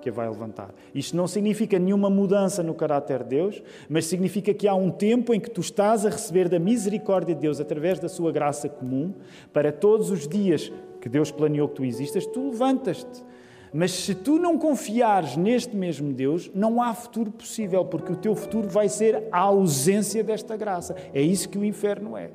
que 0.00 0.08
a 0.08 0.12
vai 0.12 0.28
levantar. 0.28 0.74
Isto 0.94 1.16
não 1.16 1.26
significa 1.26 1.78
nenhuma 1.78 2.10
mudança 2.10 2.62
no 2.62 2.74
caráter 2.74 3.22
de 3.22 3.30
Deus, 3.30 3.62
mas 3.88 4.06
significa 4.06 4.52
que 4.52 4.66
há 4.66 4.74
um 4.74 4.90
tempo 4.90 5.32
em 5.34 5.40
que 5.40 5.50
tu 5.50 5.60
estás 5.60 6.04
a 6.04 6.10
receber 6.10 6.48
da 6.48 6.58
misericórdia 6.58 7.34
de 7.34 7.40
Deus 7.40 7.60
através 7.60 7.98
da 7.98 8.08
sua 8.08 8.32
graça 8.32 8.68
comum, 8.68 9.14
para 9.52 9.70
todos 9.70 10.10
os 10.10 10.26
dias 10.26 10.72
que 11.00 11.08
Deus 11.08 11.30
planeou 11.30 11.68
que 11.68 11.76
tu 11.76 11.84
existas, 11.84 12.26
tu 12.26 12.50
levantas-te. 12.50 13.24
Mas 13.72 13.92
se 13.92 14.14
tu 14.14 14.38
não 14.38 14.58
confiares 14.58 15.36
neste 15.36 15.76
mesmo 15.76 16.12
Deus, 16.12 16.50
não 16.54 16.82
há 16.82 16.92
futuro 16.92 17.30
possível, 17.30 17.84
porque 17.84 18.12
o 18.12 18.16
teu 18.16 18.34
futuro 18.34 18.68
vai 18.68 18.88
ser 18.88 19.28
a 19.30 19.38
ausência 19.38 20.24
desta 20.24 20.56
graça. 20.56 20.96
É 21.14 21.22
isso 21.22 21.48
que 21.48 21.58
o 21.58 21.64
inferno 21.64 22.16
é. 22.16 22.30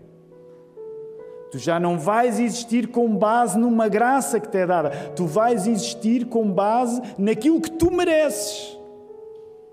Tu 1.51 1.57
já 1.59 1.79
não 1.79 1.97
vais 1.97 2.39
existir 2.39 2.87
com 2.87 3.15
base 3.15 3.57
numa 3.57 3.87
graça 3.87 4.39
que 4.39 4.47
te 4.47 4.57
é 4.57 4.65
dada. 4.65 4.89
Tu 5.15 5.25
vais 5.25 5.67
existir 5.67 6.25
com 6.25 6.51
base 6.51 7.01
naquilo 7.17 7.61
que 7.61 7.71
tu 7.71 7.91
mereces. 7.91 8.77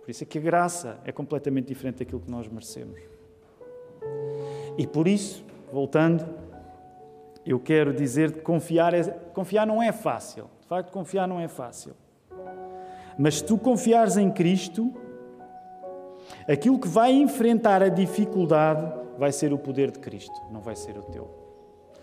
Por 0.03 0.11
isso 0.11 0.25
é 0.25 0.27
que 0.27 0.39
a 0.39 0.41
graça 0.41 0.99
é 1.05 1.12
completamente 1.12 1.66
diferente 1.66 1.99
daquilo 2.01 2.20
que 2.20 2.31
nós 2.31 2.49
merecemos. 2.49 3.01
E 4.77 4.87
por 4.87 5.07
isso, 5.07 5.45
voltando, 5.73 6.25
eu 7.45 7.59
quero 7.59 7.93
dizer 7.93 8.33
que 8.33 8.41
confiar, 8.41 8.95
é, 8.95 9.03
confiar 9.33 9.66
não 9.66 9.83
é 9.83 9.93
fácil. 9.93 10.51
De 10.61 10.66
facto, 10.66 10.91
confiar 10.91 11.27
não 11.27 11.41
é 11.41 11.49
fácil. 11.49 11.95
Mas 13.18 13.37
se 13.37 13.45
tu 13.45 13.59
confiares 13.59 14.16
em 14.16 14.31
Cristo, 14.31 14.93
aquilo 16.49 16.79
que 16.79 16.89
vai 16.89 17.12
enfrentar 17.12 17.83
a 17.83 17.89
dificuldade 17.89 18.93
vai 19.18 19.33
ser 19.33 19.53
o 19.53 19.59
poder 19.59 19.91
de 19.91 19.99
Cristo, 19.99 20.35
não 20.51 20.61
vai 20.61 20.75
ser 20.75 20.97
o 20.97 21.03
teu. 21.03 21.41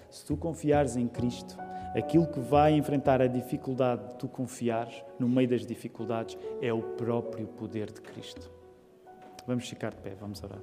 Se 0.10 0.26
tu 0.26 0.36
confiares 0.36 0.96
em 0.96 1.08
Cristo, 1.08 1.56
aquilo 1.96 2.26
que 2.28 2.40
vai 2.40 2.74
enfrentar 2.74 3.22
a 3.22 3.28
dificuldade 3.28 4.08
de 4.08 4.16
tu 4.16 4.28
confiares 4.28 5.04
no 5.20 5.30
meio 5.30 5.50
das 5.50 5.66
dificuldades 5.66 6.38
é 6.62 6.74
o 6.74 6.82
próprio 6.82 7.48
poder 7.48 7.92
de 7.92 8.02
Cristo. 8.02 8.50
Vamos 9.46 9.70
ficar 9.70 9.92
de 9.92 10.02
pé, 10.02 10.16
vamos 10.20 10.44
orar. 10.44 10.60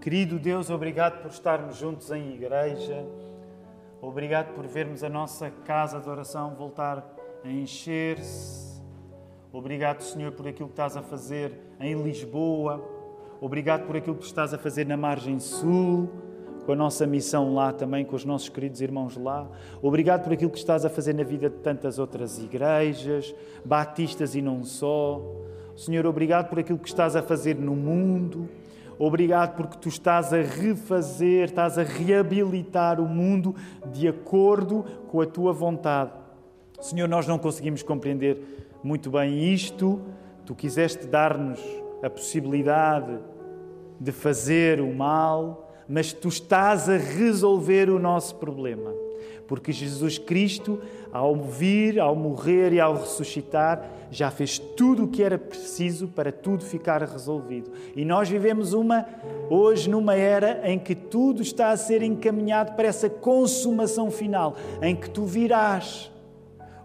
Querido 0.00 0.36
Deus, 0.36 0.68
obrigado 0.68 1.22
por 1.22 1.30
estarmos 1.30 1.76
juntos 1.76 2.10
em 2.10 2.34
igreja. 2.34 3.06
Obrigado 4.02 4.52
por 4.52 4.66
vermos 4.66 5.04
a 5.04 5.08
nossa 5.08 5.48
casa 5.64 6.00
de 6.00 6.08
oração 6.08 6.56
voltar 6.56 7.06
a 7.44 7.48
encher-se. 7.48 8.82
Obrigado, 9.52 10.00
Senhor, 10.00 10.32
por 10.32 10.48
aquilo 10.48 10.68
que 10.68 10.72
estás 10.72 10.96
a 10.96 11.02
fazer 11.02 11.56
em 11.78 12.02
Lisboa. 12.02 12.84
Obrigado 13.40 13.86
por 13.86 13.96
aquilo 13.96 14.16
que 14.16 14.24
estás 14.24 14.52
a 14.52 14.58
fazer 14.58 14.86
na 14.86 14.96
margem 14.96 15.38
sul, 15.38 16.10
com 16.66 16.72
a 16.72 16.74
nossa 16.74 17.06
missão 17.06 17.54
lá 17.54 17.72
também, 17.72 18.04
com 18.04 18.16
os 18.16 18.24
nossos 18.24 18.48
queridos 18.48 18.80
irmãos 18.80 19.16
lá. 19.16 19.48
Obrigado 19.80 20.24
por 20.24 20.32
aquilo 20.32 20.50
que 20.50 20.58
estás 20.58 20.84
a 20.84 20.90
fazer 20.90 21.14
na 21.14 21.22
vida 21.22 21.48
de 21.48 21.58
tantas 21.58 22.00
outras 22.00 22.40
igrejas, 22.40 23.32
batistas 23.64 24.34
e 24.34 24.42
não 24.42 24.64
só. 24.64 25.22
Senhor, 25.76 26.04
obrigado 26.06 26.48
por 26.48 26.58
aquilo 26.58 26.80
que 26.80 26.88
estás 26.88 27.14
a 27.14 27.22
fazer 27.22 27.54
no 27.54 27.76
mundo. 27.76 28.48
Obrigado 28.98 29.56
porque 29.56 29.78
tu 29.78 29.88
estás 29.88 30.32
a 30.32 30.42
refazer, 30.42 31.44
estás 31.44 31.78
a 31.78 31.82
reabilitar 31.82 33.00
o 33.00 33.08
mundo 33.08 33.54
de 33.92 34.08
acordo 34.08 34.84
com 35.08 35.20
a 35.20 35.26
tua 35.26 35.52
vontade. 35.52 36.12
Senhor, 36.80 37.08
nós 37.08 37.26
não 37.26 37.38
conseguimos 37.38 37.82
compreender 37.82 38.42
muito 38.82 39.10
bem 39.10 39.52
isto. 39.52 40.00
Tu 40.44 40.54
quiseste 40.54 41.06
dar-nos 41.06 41.60
a 42.02 42.10
possibilidade 42.10 43.18
de 44.00 44.10
fazer 44.10 44.80
o 44.80 44.92
mal, 44.92 45.72
mas 45.88 46.12
tu 46.12 46.28
estás 46.28 46.88
a 46.88 46.96
resolver 46.96 47.88
o 47.88 47.98
nosso 47.98 48.34
problema. 48.36 48.92
Porque 49.46 49.72
Jesus 49.72 50.18
Cristo, 50.18 50.80
ao 51.12 51.34
vir, 51.36 52.00
ao 52.00 52.14
morrer 52.14 52.72
e 52.72 52.80
ao 52.80 52.94
ressuscitar, 52.94 53.90
já 54.10 54.30
fez 54.30 54.58
tudo 54.58 55.04
o 55.04 55.08
que 55.08 55.22
era 55.22 55.38
preciso 55.38 56.08
para 56.08 56.30
tudo 56.30 56.64
ficar 56.64 57.02
resolvido. 57.02 57.70
E 57.96 58.04
nós 58.04 58.28
vivemos 58.28 58.72
uma 58.72 59.06
hoje 59.50 59.90
numa 59.90 60.14
era 60.14 60.70
em 60.70 60.78
que 60.78 60.94
tudo 60.94 61.42
está 61.42 61.70
a 61.70 61.76
ser 61.76 62.02
encaminhado 62.02 62.72
para 62.74 62.88
essa 62.88 63.08
consumação 63.10 64.10
final, 64.10 64.56
em 64.80 64.94
que 64.94 65.10
tu 65.10 65.24
virás. 65.24 66.10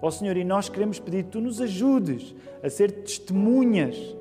Ó 0.02 0.08
oh, 0.08 0.12
Senhor, 0.12 0.38
e 0.38 0.44
nós 0.44 0.70
queremos 0.70 1.00
pedir 1.00 1.24
que 1.24 1.32
tu 1.32 1.42
nos 1.42 1.60
ajudes 1.60 2.36
a 2.64 2.70
ser 2.70 2.92
testemunhas 2.92 4.17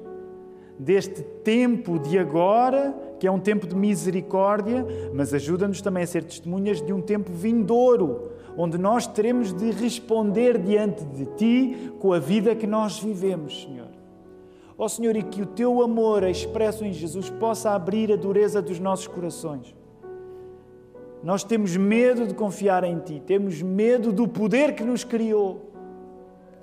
deste 0.79 1.22
tempo 1.22 1.99
de 1.99 2.18
agora, 2.18 2.95
que 3.18 3.27
é 3.27 3.31
um 3.31 3.41
tempo 3.41 3.66
de 3.66 3.74
misericórdia, 3.74 4.87
mas 5.14 5.33
ajuda-nos 5.33 5.81
também 5.81 6.03
a 6.03 6.07
ser 6.07 6.24
testemunhas 6.24 6.81
de 6.83 6.93
um 6.93 7.01
tempo 7.01 7.33
vindouro 7.33 8.37
onde 8.57 8.79
nós 8.79 9.07
teremos 9.07 9.53
de 9.53 9.70
responder 9.70 10.59
diante 10.59 11.05
de 11.05 11.27
Ti 11.37 11.93
com 11.99 12.12
a 12.12 12.18
vida 12.18 12.55
que 12.55 12.66
nós 12.66 12.99
vivemos, 12.99 13.62
Senhor. 13.62 13.89
Ó 14.79 14.85
oh, 14.85 14.89
Senhor, 14.89 15.14
e 15.16 15.22
que 15.22 15.43
o 15.43 15.47
Teu 15.47 15.83
amor 15.83 16.22
expresso 16.24 16.85
em 16.85 16.93
Jesus 16.93 17.29
possa 17.29 17.70
abrir 17.70 18.12
a 18.12 18.16
dureza 18.16 18.62
dos 18.62 18.79
nossos 18.79 19.07
corações. 19.07 19.74
Nós 21.22 21.45
temos 21.45 21.77
medo 21.77 22.27
de 22.27 22.35
confiar 22.35 22.85
em 22.85 22.99
Ti, 22.99 23.22
temos 23.27 23.61
medo 23.61 24.12
do 24.12 24.27
poder 24.27 24.74
que 24.74 24.85
nos 24.85 25.05
criou. 25.05 25.66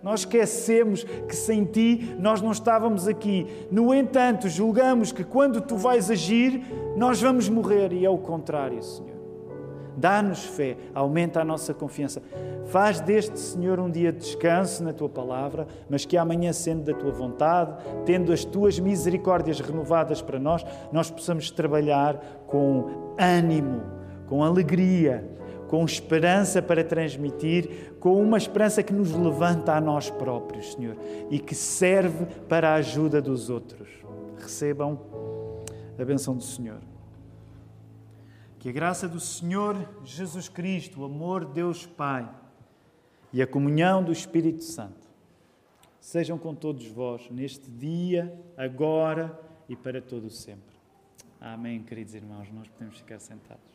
Nós 0.04 0.20
esquecemos 0.20 1.04
que 1.04 1.36
sem 1.36 1.64
Ti 1.64 2.16
nós 2.20 2.42
não 2.42 2.52
estávamos 2.52 3.08
aqui. 3.08 3.48
No 3.72 3.94
entanto, 3.94 4.50
julgamos 4.50 5.14
que 5.14 5.24
quando 5.24 5.62
Tu 5.62 5.78
vais 5.78 6.12
agir, 6.12 6.62
nós 6.98 7.22
vamos 7.22 7.48
morrer, 7.48 7.94
e 7.94 8.06
é 8.06 8.10
o 8.10 8.18
contrário, 8.18 8.84
Senhor. 8.84 9.14
Dá-nos 9.96 10.44
fé, 10.44 10.76
aumenta 10.94 11.40
a 11.40 11.46
nossa 11.46 11.74
confiança. 11.74 12.22
Faz 12.66 13.00
deste, 13.00 13.40
Senhor, 13.40 13.80
um 13.80 13.90
dia 13.90 14.12
de 14.12 14.20
descanso 14.20 14.84
na 14.84 14.92
tua 14.92 15.08
palavra, 15.08 15.68
mas 15.90 16.04
que 16.04 16.18
amanhã, 16.18 16.52
sendo 16.52 16.84
da 16.84 16.94
tua 16.94 17.12
vontade, 17.12 17.76
tendo 18.06 18.34
as 18.34 18.44
tuas 18.44 18.80
misericórdias 18.80 19.60
renovadas 19.60 20.22
para 20.22 20.40
nós, 20.40 20.66
nós 20.92 21.12
possamos 21.12 21.52
trabalhar 21.52 22.18
com 22.48 23.14
ânimo, 23.18 23.84
com 24.28 24.44
alegria, 24.44 25.30
com 25.74 25.84
esperança 25.86 26.62
para 26.62 26.84
transmitir, 26.84 27.96
com 28.00 28.22
uma 28.22 28.38
esperança 28.38 28.84
que 28.84 28.94
nos 28.94 29.12
levanta 29.12 29.74
a 29.74 29.82
nós 29.82 30.08
próprios, 30.08 30.74
Senhor, 30.74 30.96
e 31.32 31.40
que 31.40 31.56
serve 31.56 32.28
para 32.48 32.70
a 32.70 32.76
ajuda 32.76 33.20
dos 33.20 33.50
outros. 33.50 33.90
Recebam 34.38 35.02
a 35.98 36.06
benção 36.06 36.38
do 36.38 36.44
Senhor. 36.44 36.80
Que 38.60 38.70
a 38.70 38.72
graça 38.72 39.10
do 39.10 39.20
Senhor 39.20 39.76
Jesus 40.06 40.48
Cristo, 40.48 41.02
o 41.02 41.06
amor 41.06 41.44
de 41.44 41.54
Deus 41.54 41.88
Pai 41.88 42.30
e 43.34 43.42
a 43.42 43.48
comunhão 43.48 44.04
do 44.04 44.12
Espírito 44.12 44.64
Santo 44.64 45.10
sejam 46.00 46.38
com 46.38 46.54
todos 46.54 46.86
vós 46.86 47.28
neste 47.32 47.72
dia, 47.72 48.32
agora 48.56 49.36
e 49.68 49.76
para 49.76 50.00
todo 50.00 50.28
o 50.28 50.30
sempre. 50.30 50.76
Amém, 51.42 51.82
queridos 51.82 52.14
irmãos. 52.14 52.48
Nós 52.52 52.68
podemos 52.68 52.96
ficar 53.00 53.18
sentados. 53.18 53.73